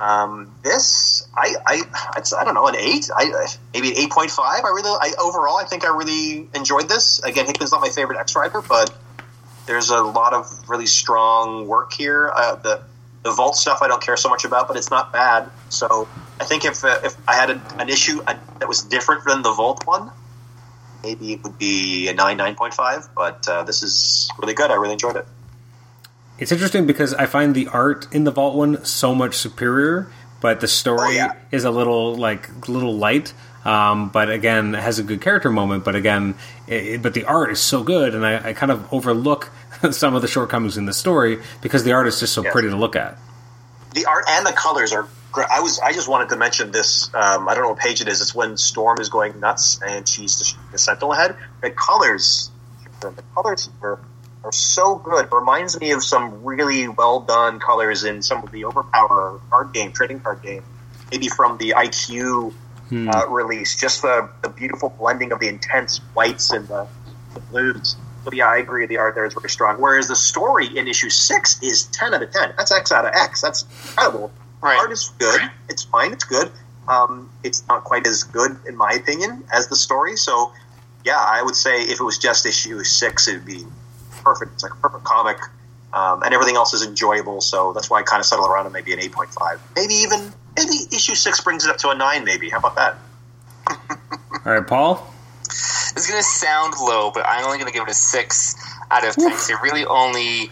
[0.00, 1.82] Um, this, I, I,
[2.16, 4.64] I don't know, an eight, I maybe an eight point five.
[4.64, 7.20] I really, I overall, I think I really enjoyed this.
[7.20, 8.92] Again, Hickman's not my favorite X writer, but
[9.66, 12.28] there's a lot of really strong work here.
[12.34, 12.82] Uh, the
[13.22, 15.48] the Vault stuff I don't care so much about, but it's not bad.
[15.68, 16.08] So
[16.40, 19.52] I think if uh, if I had a, an issue that was different than the
[19.52, 20.10] Vault one,
[21.06, 23.08] maybe it would be a nine nine point five.
[23.14, 24.70] But uh, this is really good.
[24.70, 25.26] I really enjoyed it.
[26.38, 30.10] It's interesting because I find the art in the Vault one so much superior,
[30.42, 31.32] but the story Oh, yeah.
[31.50, 33.32] is a little like little light.
[33.64, 35.82] Um, but again, it has a good character moment.
[35.84, 36.34] But again,
[36.68, 39.50] it, but the art is so good, and I, I kind of overlook
[39.92, 42.52] some of the shortcomings in the story because the art is just so Yes.
[42.52, 43.18] pretty to look at.
[43.94, 45.08] the art and the colors are.
[45.34, 47.12] I was I just wanted to mention this.
[47.14, 48.20] Um, I don't know what page it is.
[48.20, 51.36] It's when Storm is going nuts and she's the, Sentinel head.
[51.60, 52.50] The colors,
[53.00, 54.00] the colors are,
[54.44, 55.26] are so good.
[55.26, 59.72] It reminds me of some really well done colors in some of the Overpower card
[59.72, 60.62] game, trading card game.
[61.10, 62.52] Maybe from the IQ
[62.92, 63.78] uh, release.
[63.78, 66.86] Just the, the beautiful blending of the intense whites and the,
[67.34, 67.96] the blues.
[68.24, 68.86] So yeah, I agree.
[68.86, 69.80] The art there is very strong.
[69.80, 72.54] Whereas the story in issue six is ten out of ten.
[72.56, 73.40] That's X out of X.
[73.40, 74.32] That's incredible.
[74.66, 74.78] Right.
[74.78, 75.40] Art is good.
[75.68, 76.12] It's fine.
[76.12, 76.50] It's good.
[76.88, 80.16] Um, it's not quite as good, in my opinion, as the story.
[80.16, 80.52] So
[81.04, 83.64] yeah, I would say if it was just issue six, it'd be
[84.22, 84.52] perfect.
[84.54, 85.38] It's like a perfect comic,
[85.92, 87.40] um, and everything else is enjoyable.
[87.40, 89.94] So that's why I kind of settle around on maybe an eight point five, maybe
[89.94, 92.24] even maybe issue six brings it up to a nine.
[92.24, 92.98] Maybe how about that?
[94.44, 95.12] All right, Paul.
[95.48, 98.54] It's going to sound low, but I'm only going to give it a six
[98.90, 99.32] out of ten.
[99.32, 100.50] I really only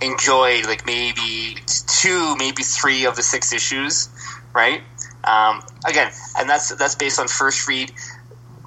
[0.00, 1.56] enjoyed like maybe
[2.00, 4.08] two, maybe three of the six issues.
[4.52, 4.82] Right?
[5.24, 7.92] Um, again, and that's that's based on first read.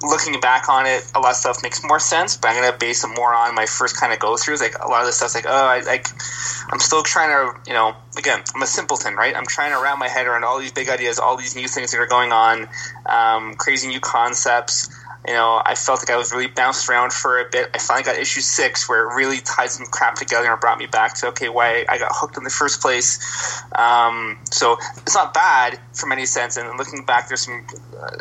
[0.02, 3.04] Looking back on it, a lot of stuff makes more sense, but I'm to base
[3.04, 4.60] it more on my first kind of go throughs.
[4.60, 6.08] Like a lot of the stuff's like, oh, I like,
[6.70, 9.34] I'm still trying to, you know, again, I'm a simpleton, right?
[9.34, 11.92] I'm trying to wrap my head around all these big ideas, all these new things
[11.92, 12.68] that are going on,
[13.06, 14.90] um, crazy new concepts.
[15.26, 17.70] You know, I felt like I was really bounced around for a bit.
[17.72, 20.84] I finally got issue six where it really tied some crap together and brought me
[20.86, 23.18] back to okay, why I got hooked in the first place.
[23.74, 26.58] Um, so it's not bad from any sense.
[26.58, 27.66] And looking back, there's some
[27.98, 28.18] uh,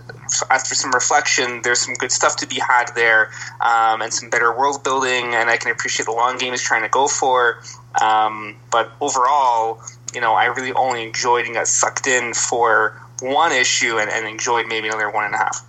[0.50, 4.58] after some reflection, there's some good stuff to be had there, um, and some better
[4.58, 5.36] world building.
[5.36, 7.62] And I can appreciate the long game is trying to go for.
[8.02, 9.82] Um, but overall,
[10.14, 14.26] you know, I really only enjoyed and got sucked in for one issue and, and
[14.26, 15.66] enjoyed maybe another one and a half.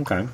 [0.00, 0.26] Okay.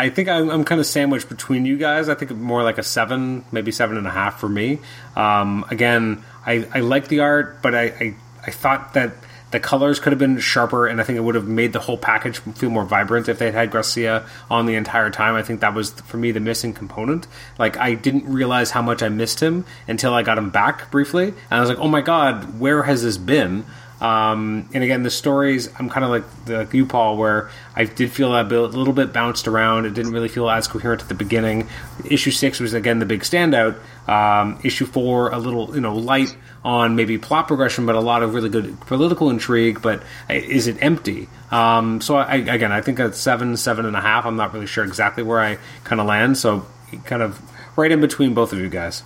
[0.00, 2.08] I think I'm, I'm kind of sandwiched between you guys.
[2.08, 4.78] I think more like a seven, maybe seven and a half for me.
[5.14, 8.14] Um, again, I, I like the art, but I, I,
[8.46, 9.12] I thought that
[9.50, 11.98] the colors could have been sharper, and I think it would have made the whole
[11.98, 15.34] package feel more vibrant if they had Garcia on the entire time.
[15.34, 17.26] I think that was for me the missing component.
[17.58, 21.28] Like I didn't realize how much I missed him until I got him back briefly,
[21.28, 23.66] and I was like, "Oh my god, where has this been?"
[24.00, 28.10] Um, and again, the stories, I'm kind of like the you, Paul, where I did
[28.10, 29.84] feel a, little bit bounced around.
[29.84, 31.68] It didn't really feel as coherent at the beginning.
[32.08, 33.78] Issue six was again the big standout.
[34.08, 38.22] Um, issue four, a little you know light on maybe plot progression, but a lot
[38.22, 39.82] of really good political intrigue.
[39.82, 41.28] But is it empty?
[41.50, 44.24] Um, so I, again, I think at seven, seven and a half.
[44.24, 46.38] I'm not really sure exactly where I kind of land.
[46.38, 46.66] So
[47.04, 47.40] kind of
[47.76, 49.02] right in between both of you guys.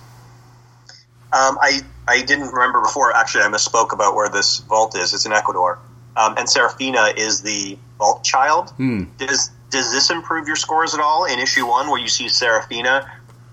[1.35, 3.13] Um, I I didn't remember before.
[3.13, 5.13] Actually, I misspoke about where this vault is.
[5.13, 5.79] It's in Ecuador,
[6.15, 8.73] um, and Serafina is the vault child.
[9.17, 13.11] Does does this improve your scores at all in issue one, where you see Serafina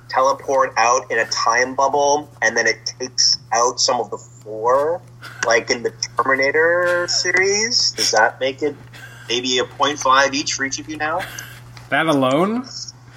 [0.09, 5.02] teleport out in a time bubble, and then it takes out some of the four,
[5.44, 7.92] like in the Terminator series?
[7.92, 8.76] Does that make it
[9.28, 11.20] maybe a 0.5 each for each of you now?
[11.88, 12.64] That alone,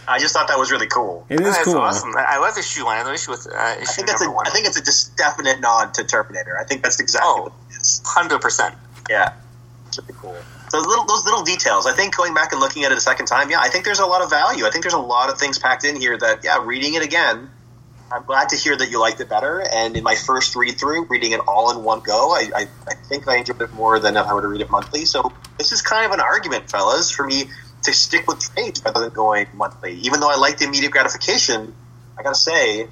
[0.07, 1.25] I just thought that was really cool.
[1.29, 1.77] it is That's cool.
[1.77, 2.15] awesome.
[2.15, 2.97] I I love issue one.
[2.97, 4.47] I love issue with uh, I think that's a one.
[4.47, 6.57] I think it's a just definite nod to Terminator.
[6.59, 7.41] I think that's exactly Oh.
[7.43, 8.01] what it is.
[8.05, 8.75] Hundred percent.
[9.09, 9.33] Yeah,
[9.87, 10.35] it's really cool.
[10.71, 11.85] Those little those little details.
[11.87, 13.99] I think going back and looking at it a second time, yeah, I think there's
[13.99, 14.65] a lot of value.
[14.65, 17.49] I think there's a lot of things packed in here that, yeah, reading it again,
[18.11, 19.61] I'm glad to hear that you liked it better.
[19.71, 22.93] And in my first read through, reading it all in one go, I, I, I
[23.07, 25.05] think I enjoyed it more than if I were to read it monthly.
[25.05, 27.45] So this is kind of an argument, fellas, for me
[27.85, 29.93] to stick with trades rather than going monthly.
[30.01, 31.73] Even though I like the immediate gratification,
[32.17, 32.87] I gotta say,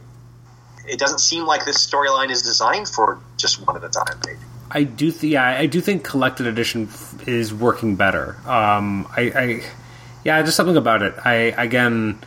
[0.87, 4.19] it doesn't seem like this storyline is designed for just one at a time.
[4.25, 4.39] Maybe.
[4.71, 8.35] I do, th- yeah, I do think collected edition f- is working better.
[8.45, 9.63] Um, I, I,
[10.23, 11.13] yeah, just something about it.
[11.23, 12.19] I again,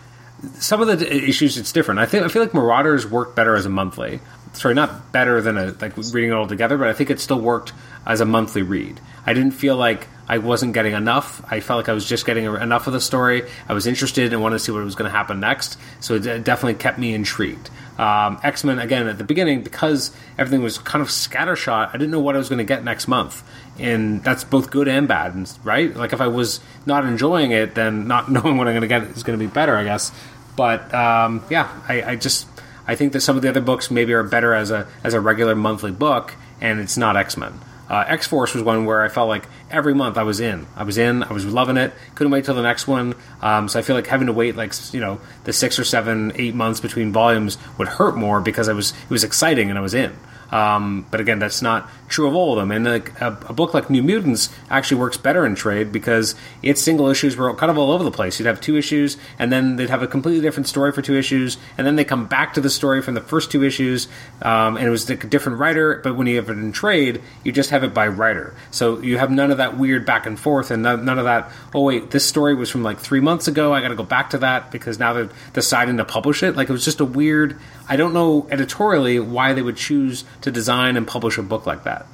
[0.55, 2.01] some of the d- issues it's different.
[2.01, 4.21] I think I feel like Marauders work better as a monthly.
[4.53, 7.41] Sorry, not better than a like reading it all together, but I think it still
[7.41, 7.73] worked
[8.07, 9.01] as a monthly read.
[9.27, 11.43] I didn't feel like I wasn't getting enough.
[11.51, 13.49] I felt like I was just getting enough of the story.
[13.69, 15.79] I was interested and wanted to see what was going to happen next.
[16.01, 17.71] So it definitely kept me intrigued.
[17.99, 21.89] Um, X Men again at the beginning because everything was kind of scattershot.
[21.89, 23.43] I didn't know what I was going to get next month,
[23.79, 25.95] and that's both good and bad, right?
[25.97, 29.03] Like if I was not enjoying it, then not knowing what I'm going to get
[29.03, 30.13] is going to be better, I guess.
[30.57, 32.47] But um, yeah, I, I just
[32.87, 35.21] I think that some of the other books maybe are better as a as a
[35.21, 37.59] regular monthly book, and it's not X Men.
[37.89, 40.67] Uh, X Force was one where I felt like every month I was in.
[40.75, 41.23] I was in.
[41.23, 41.93] I was loving it.
[42.15, 43.15] Couldn't wait till the next one.
[43.41, 46.33] Um, so I feel like having to wait like you know the six or seven,
[46.35, 49.83] eight months between volumes would hurt more because I was it was exciting and I
[49.83, 50.17] was in.
[50.51, 52.71] Um, but again, that's not true of all of them.
[52.71, 57.09] And a, a book like New Mutants actually works better in trade because its single
[57.09, 58.39] issues were kind of all over the place.
[58.39, 61.57] You'd have two issues, and then they'd have a completely different story for two issues,
[61.77, 64.09] and then they come back to the story from the first two issues,
[64.43, 66.01] um, and it was a different writer.
[66.03, 69.19] But when you have it in trade, you just have it by writer, so you
[69.19, 71.51] have none of that weird back and forth, and none, none of that.
[71.75, 73.73] Oh wait, this story was from like three months ago.
[73.73, 76.57] I got to go back to that because now they're deciding to publish it.
[76.57, 77.59] Like it was just a weird.
[77.89, 81.85] I don't know editorially why they would choose to design and publish a book like
[81.85, 82.07] that.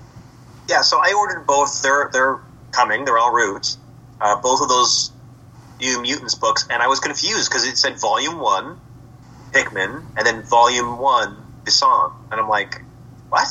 [0.68, 1.82] Yeah, so I ordered both.
[1.82, 2.38] They're they're
[2.70, 3.04] coming.
[3.04, 3.78] They're all roots.
[4.20, 5.10] uh, both of those
[5.80, 8.80] New Mutants books, and I was confused because it said Volume One,
[9.52, 12.80] Hickman, and then Volume One, Brisson, and I'm like,
[13.28, 13.48] what?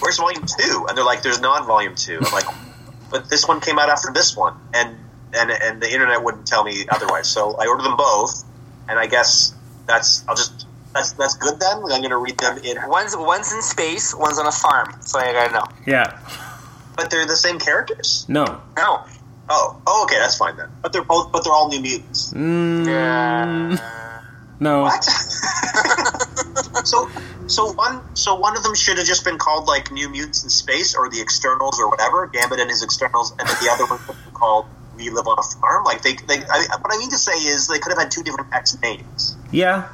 [0.00, 0.86] Where's Volume Two?
[0.88, 2.18] And they're like, there's not Volume Two.
[2.24, 2.46] I'm like,
[3.10, 4.96] but this one came out after this one, and
[5.32, 7.28] and and the internet wouldn't tell me otherwise.
[7.28, 8.44] So I ordered them both,
[8.88, 9.54] and I guess
[9.86, 10.65] that's I'll just
[10.96, 11.76] that's that's good then.
[11.78, 14.94] I'm going to read them in, One's one's in space, one's on a farm.
[15.00, 15.64] So I gotta know.
[15.86, 16.18] Yeah.
[16.96, 18.24] but they're the same characters.
[18.28, 18.44] No.
[18.76, 19.04] No.
[19.48, 20.68] Oh, oh, okay, that's fine then.
[20.82, 22.32] But they're both, but they're all New Mutants.
[22.32, 24.22] Mm, Yeah.
[24.58, 24.82] No.
[24.82, 25.04] What?
[26.84, 27.08] so,
[27.46, 30.50] so one, so one of them should have just been called like New Mutants in
[30.50, 33.98] Space or the Externals or whatever, Gambit and his Externals, and then the other one
[33.98, 34.66] could have been called
[34.96, 35.84] We Live on a Farm.
[35.84, 38.22] Like they, they I, what I mean to say is they could have had two
[38.22, 39.36] different X names.
[39.52, 39.88] Yeah.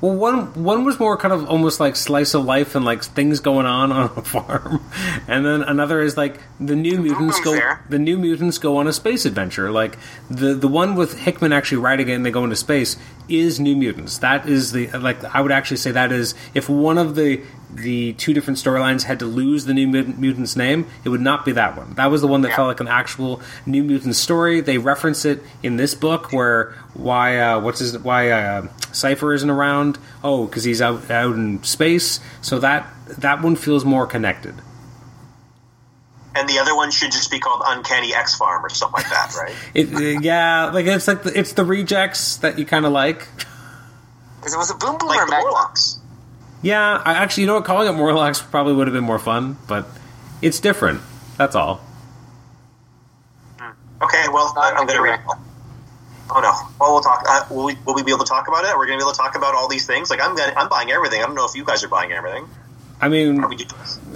[0.00, 3.40] Well, one one was more kind of almost like slice of life and like things
[3.40, 4.84] going on on a farm,
[5.26, 7.82] and then another is like the new mutants go fair.
[7.88, 9.70] the new mutants go on a space adventure.
[9.70, 9.96] Like
[10.28, 12.96] the the one with Hickman actually writing it and they go into space
[13.28, 14.18] is New Mutants.
[14.18, 17.40] That is the like I would actually say that is if one of the
[17.74, 21.52] the two different storylines had to lose the New Mutants name, it would not be
[21.52, 21.94] that one.
[21.94, 22.56] That was the one that Yeah.
[22.56, 24.60] felt like an actual New Mutants story.
[24.60, 29.50] They reference it in this book where why uh, what's his why uh, Cypher isn't
[29.50, 29.98] around.
[30.22, 32.20] Oh, because he's out out in space.
[32.40, 32.88] So that
[33.18, 34.54] that one feels more connected.
[36.36, 39.34] And the other one should just be called Uncanny X Farm or something like that,
[39.36, 39.54] right?
[39.74, 43.26] It, yeah, like it's like the, it's the rejects that you kind of like.
[44.38, 45.98] Because it was a boom boom like or the Morlocks.
[46.62, 47.64] Yeah, I actually, you know what?
[47.64, 49.86] Calling it Morlocks probably would have been more fun, but
[50.42, 51.00] it's different.
[51.38, 51.80] That's all.
[54.02, 55.20] Okay, well, I'm going to read.
[56.28, 56.52] Oh no!
[56.80, 57.24] Well, we'll talk.
[57.26, 57.76] Uh, will we?
[57.86, 58.76] Will we be able to talk about it?
[58.76, 60.10] We're going to be able to talk about all these things.
[60.10, 61.22] Like I'm, gonna, I'm buying everything.
[61.22, 62.48] I don't know if you guys are buying everything.
[63.00, 63.44] I mean,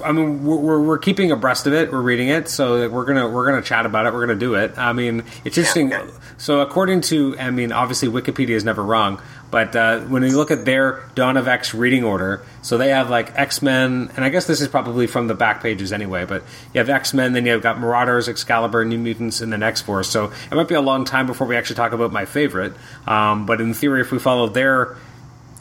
[0.03, 1.93] I mean, we're, we're, keeping abreast of it.
[1.93, 4.15] We're reading it, so we're gonna we're gonna chat about it.
[4.15, 4.79] We're gonna do it.
[4.79, 5.93] I mean, it's interesting.
[5.93, 6.11] okay.
[6.39, 9.21] So, according to, I mean, obviously Wikipedia is never wrong,
[9.51, 13.11] but uh, when you look at their Dawn of X reading order, so they have
[13.11, 16.25] like X Men, and I guess this is probably from the back pages anyway.
[16.25, 16.43] But
[16.73, 20.09] you have X Men, then you've got Marauders, Excalibur, New Mutants, and then X Force.
[20.09, 22.73] So it might be a long time before we actually talk about my favorite.
[23.07, 24.97] Um, but in theory, if we follow their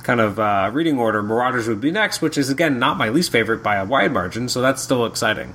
[0.03, 3.31] kind of uh, reading order, Marauders would be next, which is again not my least
[3.31, 4.49] favorite by a wide margin.
[4.49, 5.53] So that's still exciting.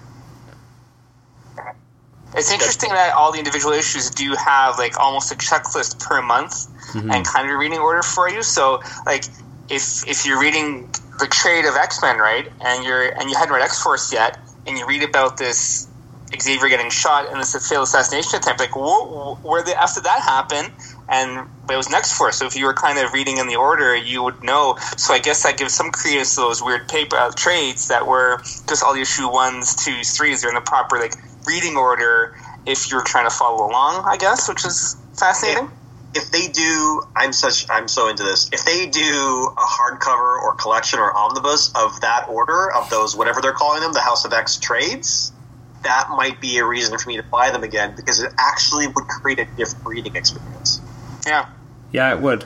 [2.36, 6.66] It's interesting that all the individual issues do have like almost a checklist per month
[6.94, 8.42] and kind of a reading order for you.
[8.42, 9.24] So like
[9.68, 13.54] if if you're reading the trade of X Men, right, and you're and you hadn't
[13.54, 15.88] read X Force yet, and you read about this
[16.40, 20.73] Xavier getting shot in this failed assassination attempt, like wh- where the did that happen?
[21.09, 22.36] And it was X Force.
[22.36, 24.77] So if you were kind of reading in the order, you would know.
[24.97, 28.39] So I guess that gives some credence to those weird paper uh, trades that were
[28.69, 30.40] just all the issue ones, twos, threes.
[30.40, 31.15] They're in the proper like
[31.47, 32.36] reading order
[32.66, 34.05] if you're trying to follow along.
[34.06, 35.70] I guess, which is fascinating.
[36.16, 38.48] If they do, I'm such, I'm so into this.
[38.52, 43.40] If they do a hardcover or collection or omnibus of that order of those whatever
[43.43, 45.32] they're calling them, the House of X trades,
[45.85, 49.06] that might be a reason for me to buy them again because it actually would
[49.06, 50.81] create a different reading experience.
[51.27, 51.48] Yeah.
[51.93, 52.44] Yeah, it would.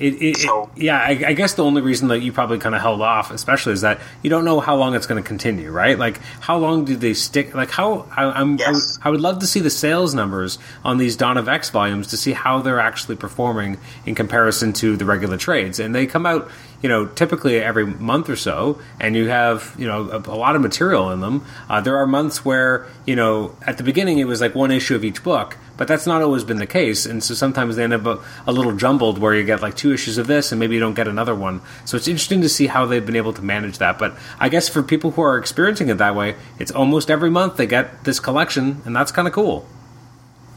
[0.00, 2.74] It, it, it- So- yeah, I, I guess the only reason that you probably kind
[2.74, 5.70] of held off, especially, is that you don't know how long it's going to continue,
[5.70, 5.96] right?
[5.96, 7.54] Like, how long do they stick?
[7.54, 10.98] Like, how I, I'm, I, would, I would love to see the sales numbers on
[10.98, 15.04] these Dawn of X volumes to see how they're actually performing in comparison to the
[15.04, 16.50] regular trades, and they come out,
[16.84, 20.54] you know, typically every month or so, and you have, you know, a, a lot
[20.54, 21.42] of material in them.
[21.66, 24.94] Uh, there are months where, you know, at the beginning it was like one issue
[24.94, 27.94] of each book, but that's not always been the case, and so sometimes they end
[27.94, 30.74] up a, a little jumbled where you get like two issues of this and maybe
[30.74, 31.62] you don't get another one.
[31.86, 33.98] So it's interesting to see how they've been able to manage that.
[33.98, 37.56] But I guess for people who are experiencing it that way, it's almost every month
[37.56, 39.66] they get this collection, and that's kind of cool.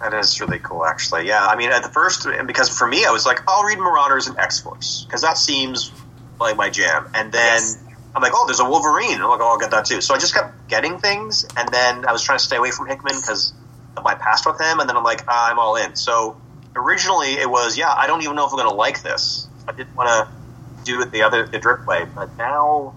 [0.01, 1.25] That is really cool, actually.
[1.25, 4.27] Yeah, I mean, at the first, because for me, I was like, I'll read Marauders
[4.27, 5.93] and X Force because that seems
[6.39, 7.07] like my jam.
[7.13, 7.83] And then Yes.
[8.15, 9.21] I'm like, oh, there's a Wolverine.
[9.21, 10.01] I'm like, oh, I'll get that too.
[10.01, 12.87] So I just kept getting things, and then I was trying to stay away from
[12.87, 13.53] Hickman because
[13.95, 14.79] of my past with him.
[14.79, 15.95] And then I'm like, ah, I'm all in.
[15.95, 16.35] So
[16.75, 19.47] originally it was, yeah, I don't even know if I'm going to like this.
[19.67, 22.95] I didn't want to do it the other the drip way, but now.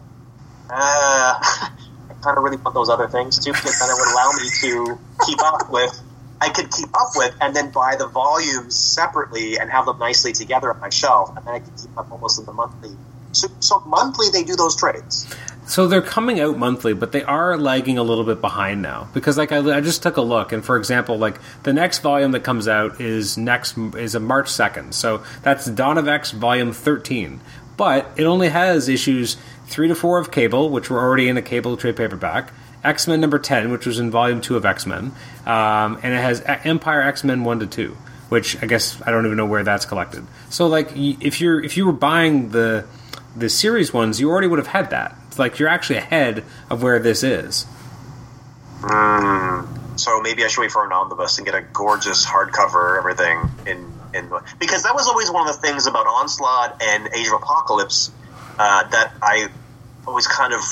[0.73, 1.35] Uh,
[2.11, 4.49] I kind of really want those other things too because then it would allow me
[4.61, 6.01] to keep up with
[6.41, 10.33] I could keep up with and then buy the volumes separately and have them nicely
[10.33, 12.97] together on my shelf, and then I could keep up almost in the monthly.
[13.33, 15.33] So, so monthly they do those trades.
[15.67, 19.39] So they're coming out monthly, but they are lagging a little bit behind now because,
[19.39, 22.41] like, I, I just took a look, and for example, like the next volume that
[22.41, 27.41] comes out is next is a March second, so that's Dawn of X volume thirteen,
[27.77, 29.37] but it only has issues
[29.67, 32.53] three to four of Cable, which were already in a Cable trade paperback,
[32.83, 35.13] X Men number ten, which was in Volume Two of X Men,
[35.47, 37.97] um, and it has Empire X Men one to two,
[38.29, 40.27] which I guess I don't even know where that's collected.
[40.49, 42.87] So like, if you're if you were buying the
[43.37, 45.17] the series ones, you already would have had that.
[45.29, 47.67] It's like you're actually ahead of where this is.
[50.01, 53.93] So maybe I should wait for an omnibus and get a gorgeous hardcover everything in
[54.15, 58.11] in because that was always one of the things about Onslaught and Age of Apocalypse
[58.59, 59.49] uh, that I
[60.07, 60.63] always kind of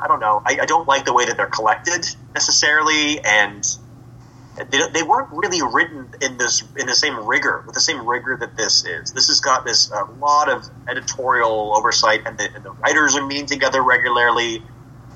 [0.00, 3.64] I don't know I, I don't like the way that they're collected necessarily and
[4.56, 8.36] they, they weren't really written in this in the same rigor with the same rigor
[8.38, 9.12] that this is.
[9.12, 13.26] This has got this a lot of editorial oversight and the, and the writers are
[13.26, 14.62] meeting together regularly.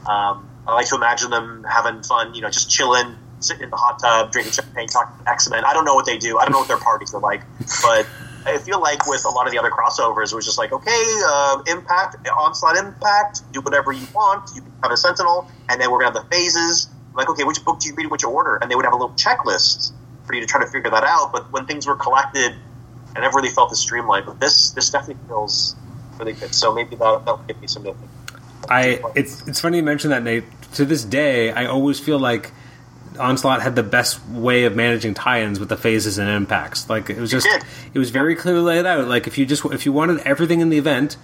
[0.06, 3.76] Um, I like to imagine them having fun, you know, just chilling, sitting in the
[3.76, 5.64] hot tub, drinking champagne, talking X Men.
[5.64, 6.38] I don't know what they do.
[6.38, 7.42] I don't know what their parties are like,
[7.82, 8.06] but
[8.44, 11.02] I feel like with a lot of the other crossovers, it was just like, okay,
[11.26, 14.50] uh, Impact, Onslaught, Impact, do whatever you want.
[14.54, 16.88] You can have a Sentinel, and then we're gonna have the phases.
[17.14, 18.56] Like, okay, which book do you read in which order?
[18.56, 19.92] And they would have a little checklist
[20.26, 21.32] for you to try to figure that out.
[21.32, 22.54] But when things were collected,
[23.16, 24.26] I never really felt the streamlined.
[24.26, 25.74] But this, this definitely feels
[26.18, 26.54] really good.
[26.54, 27.86] So maybe that that'll give me some.
[28.68, 30.44] I it's it's funny you mention that Nate.
[30.74, 32.52] To this day, I always feel like
[33.18, 36.90] Onslaught had the best way of managing tie-ins with the phases and impacts.
[36.90, 37.46] Like it was just
[37.94, 39.08] it was very clearly laid out.
[39.08, 41.16] Like if you just if you wanted everything in the event,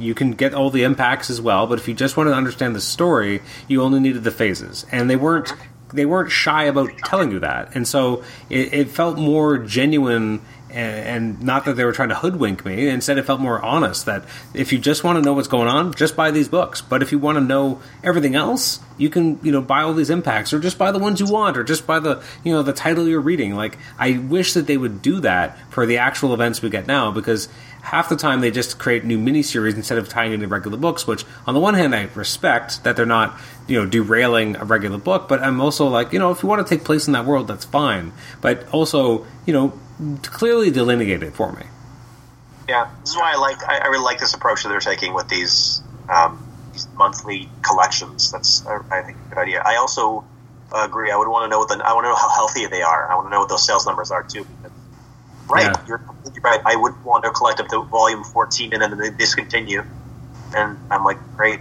[0.00, 1.66] you can get all the impacts as well.
[1.66, 5.08] But if you just wanted to understand the story, you only needed the phases, and
[5.08, 5.52] they weren't
[5.92, 7.74] they weren't shy about telling you that.
[7.74, 10.40] And so it, it felt more genuine.
[10.72, 12.86] And, and not that they were trying to hoodwink me.
[12.86, 14.06] Instead, it felt more honest.
[14.06, 14.24] That
[14.54, 16.80] if you just want to know what's going on, just buy these books.
[16.80, 20.10] But if you want to know everything else, you can you know buy all these
[20.10, 22.72] impacts, or just buy the ones you want, or just buy the you know the
[22.72, 23.56] title you're reading.
[23.56, 27.10] Like I wish that they would do that for the actual events we get now,
[27.10, 27.48] because
[27.82, 31.06] half the time they just create new miniseries instead of tying into regular books.
[31.06, 34.98] Which on the one hand, I respect that they're not you know derailing a regular
[34.98, 37.24] book, but I'm also like you know if you want to take place in that
[37.24, 38.12] world, that's fine.
[38.40, 39.78] But also you know
[40.22, 41.64] clearly delineate it for me.
[42.68, 43.62] Yeah, this is why I like.
[43.64, 48.30] I, I really like this approach that they're taking with these, um, these monthly collections.
[48.30, 49.62] That's I, I think a good idea.
[49.66, 50.24] I also
[50.72, 51.10] agree.
[51.10, 51.84] I would want to know what the.
[51.84, 53.10] I want to know how healthy they are.
[53.10, 54.46] I want to know what those sales numbers are too.
[55.50, 55.84] Right, Yeah.
[55.86, 56.60] you're completely right.
[56.64, 59.82] I wouldn't want to collect up to volume fourteen and then they discontinue.
[60.54, 61.60] And I'm like, great.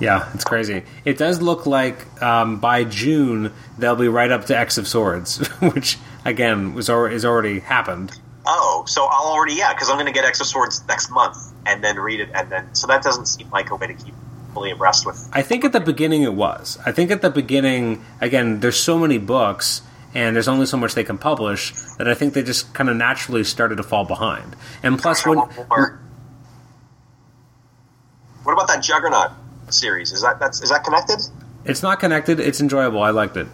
[0.00, 0.82] Yeah, it's crazy.
[1.04, 5.46] It does look like um, by June they'll be right up to X of Swords,
[5.60, 8.18] which again was already, is already happened.
[8.44, 11.36] Oh, so I'll already yeah, because I'm going to get X of Swords next month
[11.66, 14.14] and then read it, and then so that doesn't seem like a way to keep
[14.52, 15.28] fully abreast with.
[15.32, 16.78] I think at the beginning it was.
[16.84, 19.82] I think at the beginning, again, there's so many books
[20.14, 22.96] and there's only so much they can publish that I think they just kind of
[22.96, 24.56] naturally started to fall behind.
[24.82, 25.98] And plus, when what
[28.52, 29.30] about that Juggernaut
[29.70, 30.12] series?
[30.12, 31.20] Is that that's is that connected?
[31.64, 33.02] it's not connected, it's enjoyable.
[33.02, 33.46] I liked it.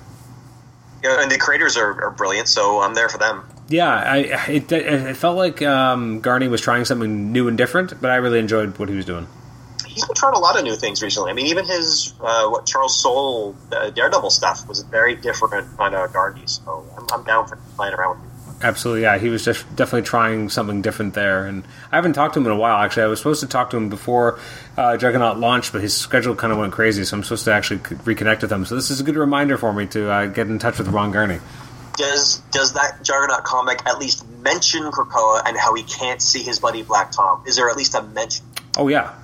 [1.02, 3.48] Yeah, and the creators are, are brilliant, so I'm there for them.
[3.68, 4.16] Yeah, I
[4.48, 8.39] it, it felt like um, Garney was trying something new and different, but I really
[8.39, 9.28] enjoyed what he was doing.
[9.99, 11.33] He's been trying a lot of new things recently.
[11.33, 15.93] I mean, even his uh, what Charles Soule uh, Daredevil stuff was very different kind
[15.93, 16.49] of Garney.
[16.49, 18.59] So I'm, I'm down for playing around with him.
[18.62, 19.19] Absolutely, yeah.
[19.19, 22.53] He was just definitely trying something different there, and I haven't talked to him in
[22.53, 22.77] a while.
[22.77, 24.39] Actually, I was supposed to talk to him before
[24.77, 27.81] uh, Juggernaut launched, but his schedule kind of went crazy, so I'm supposed to actually
[27.81, 28.65] reconnect with him.
[28.66, 31.12] So this is a good reminder for me to uh, get in touch with Ron
[31.12, 31.41] Garney.
[31.97, 36.61] Does does that Juggernaut comic at least mention Krakoa and how he can't see his
[36.61, 37.43] buddy Black Tom?
[37.45, 38.47] Is there at least a mention?
[38.77, 39.15] Oh yeah,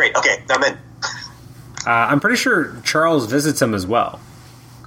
[0.00, 0.16] Great.
[0.16, 0.72] Okay, I'm in.
[1.86, 4.18] uh, I'm pretty sure Charles visits him as well.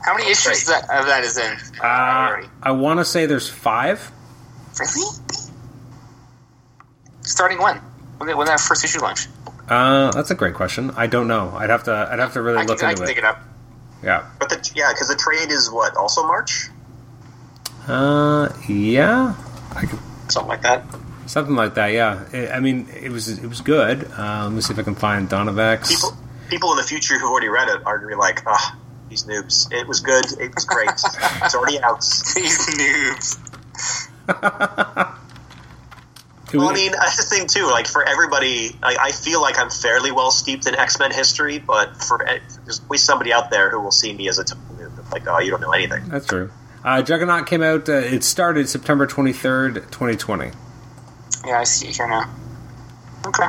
[0.04, 0.82] How many issues Great.
[0.88, 1.56] that, of that is in?
[1.80, 2.48] Uh.
[2.64, 4.12] I want to say there's five.
[4.80, 5.06] Really?
[7.22, 7.78] Starting when?
[8.18, 9.28] When, did, when that first issue launch?
[9.70, 10.90] Uh, that's a great question.
[10.98, 11.54] I don't know.
[11.56, 11.92] I'd have to.
[12.12, 13.14] I'd have to really I look can, I into can it.
[13.14, 13.40] dig it up.
[14.04, 14.28] Yeah.
[14.40, 16.70] But the yeah, because the trade is what also March,
[17.88, 19.36] Uh, yeah.
[19.76, 20.00] I could,
[20.30, 20.84] something like that.
[21.26, 21.88] Something like that.
[21.88, 22.26] Yeah.
[22.34, 24.10] I I mean, it was it was good.
[24.18, 25.90] Uh, let me see if I can find Dawn of X.
[25.90, 26.18] People
[26.50, 28.78] people in the future who've already read it are gonna be like, ah,
[29.10, 29.72] these noobs.
[29.72, 30.26] It was good.
[30.40, 30.90] It was great.
[30.90, 32.02] it's already out.
[32.36, 33.40] These noobs.
[36.54, 37.66] Well, I mean, that's the thing too.
[37.66, 41.58] Like for everybody, I, I feel like I'm fairly well steeped in X Men history,
[41.58, 42.24] but for
[42.66, 45.12] there's always somebody out there who will see me as a total noob.
[45.12, 46.08] Like, oh, you don't know anything.
[46.10, 46.52] That's true.
[46.84, 47.88] Uh, Juggernaut came out.
[47.90, 50.52] Uh, it started September twenty third, twenty twenty.
[51.46, 52.34] Yeah, I see it here now.
[53.26, 53.48] Okay.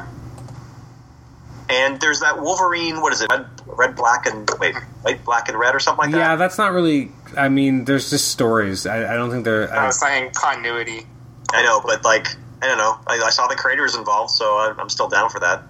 [1.71, 3.01] And there's that Wolverine.
[3.01, 3.31] What is it?
[3.31, 6.19] Red, red black, and wait, white, black, and red, or something like that.
[6.19, 7.11] Yeah, that's not really.
[7.37, 8.87] I mean, there's just stories.
[8.87, 9.73] I, I don't think they're.
[9.73, 11.07] I I, was saying continuity.
[11.53, 12.27] I know, but like,
[12.63, 12.99] I don't know.
[13.07, 15.63] I, I saw the creators involved, so I, I'm still down for that.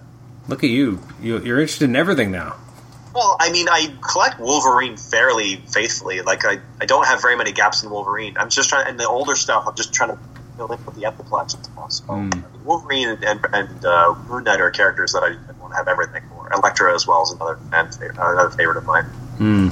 [0.47, 0.99] look at you.
[1.21, 1.39] you.
[1.39, 2.55] You're interested in everything now.
[3.13, 6.21] Well, I mean, I collect Wolverine fairly faithfully.
[6.21, 8.35] Like, I, I don't have very many gaps in Wolverine.
[8.37, 10.19] I'm just trying, and the older stuff, I'm just trying to
[10.55, 12.15] fill in with the Epiplex as possible.
[12.15, 12.33] Mm.
[12.33, 15.73] I mean, Wolverine and, and, and uh, Moon Knight are characters that I, I want
[15.73, 16.51] to have everything for.
[16.53, 19.05] Elektra as well is another another favorite of mine.
[19.37, 19.69] Hmm.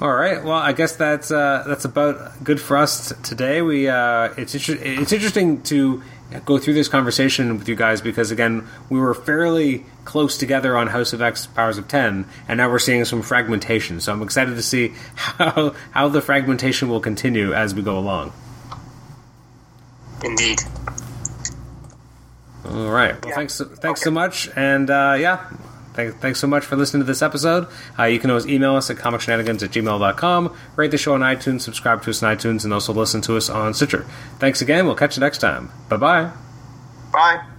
[0.00, 0.42] All right.
[0.44, 3.62] Well, I guess that's uh, that's about good for us t- today.
[3.62, 6.02] We uh, it's inter- it's interesting to
[6.44, 10.88] go through this conversation with you guys because again we were fairly close together on
[10.88, 14.00] House of X Powers of Ten, and now we're seeing some fragmentation.
[14.00, 18.32] So I'm excited to see how how the fragmentation will continue as we go along.
[20.24, 20.60] Indeed.
[22.66, 23.12] All right.
[23.22, 23.34] Well, Yeah.
[23.34, 24.00] thanks thanks Okay.
[24.04, 25.44] so much, and uh, yeah.
[25.94, 27.68] Thank, thanks so much for listening to this episode.
[27.98, 31.62] Uh, you can always email us at comicshenanigans at gmail.com, rate the show on iTunes,
[31.62, 34.04] subscribe to us on iTunes, and also listen to us on Stitcher.
[34.38, 34.86] Thanks again.
[34.86, 35.70] We'll catch you next time.
[35.88, 36.32] Bye bye.
[37.12, 37.53] Bye.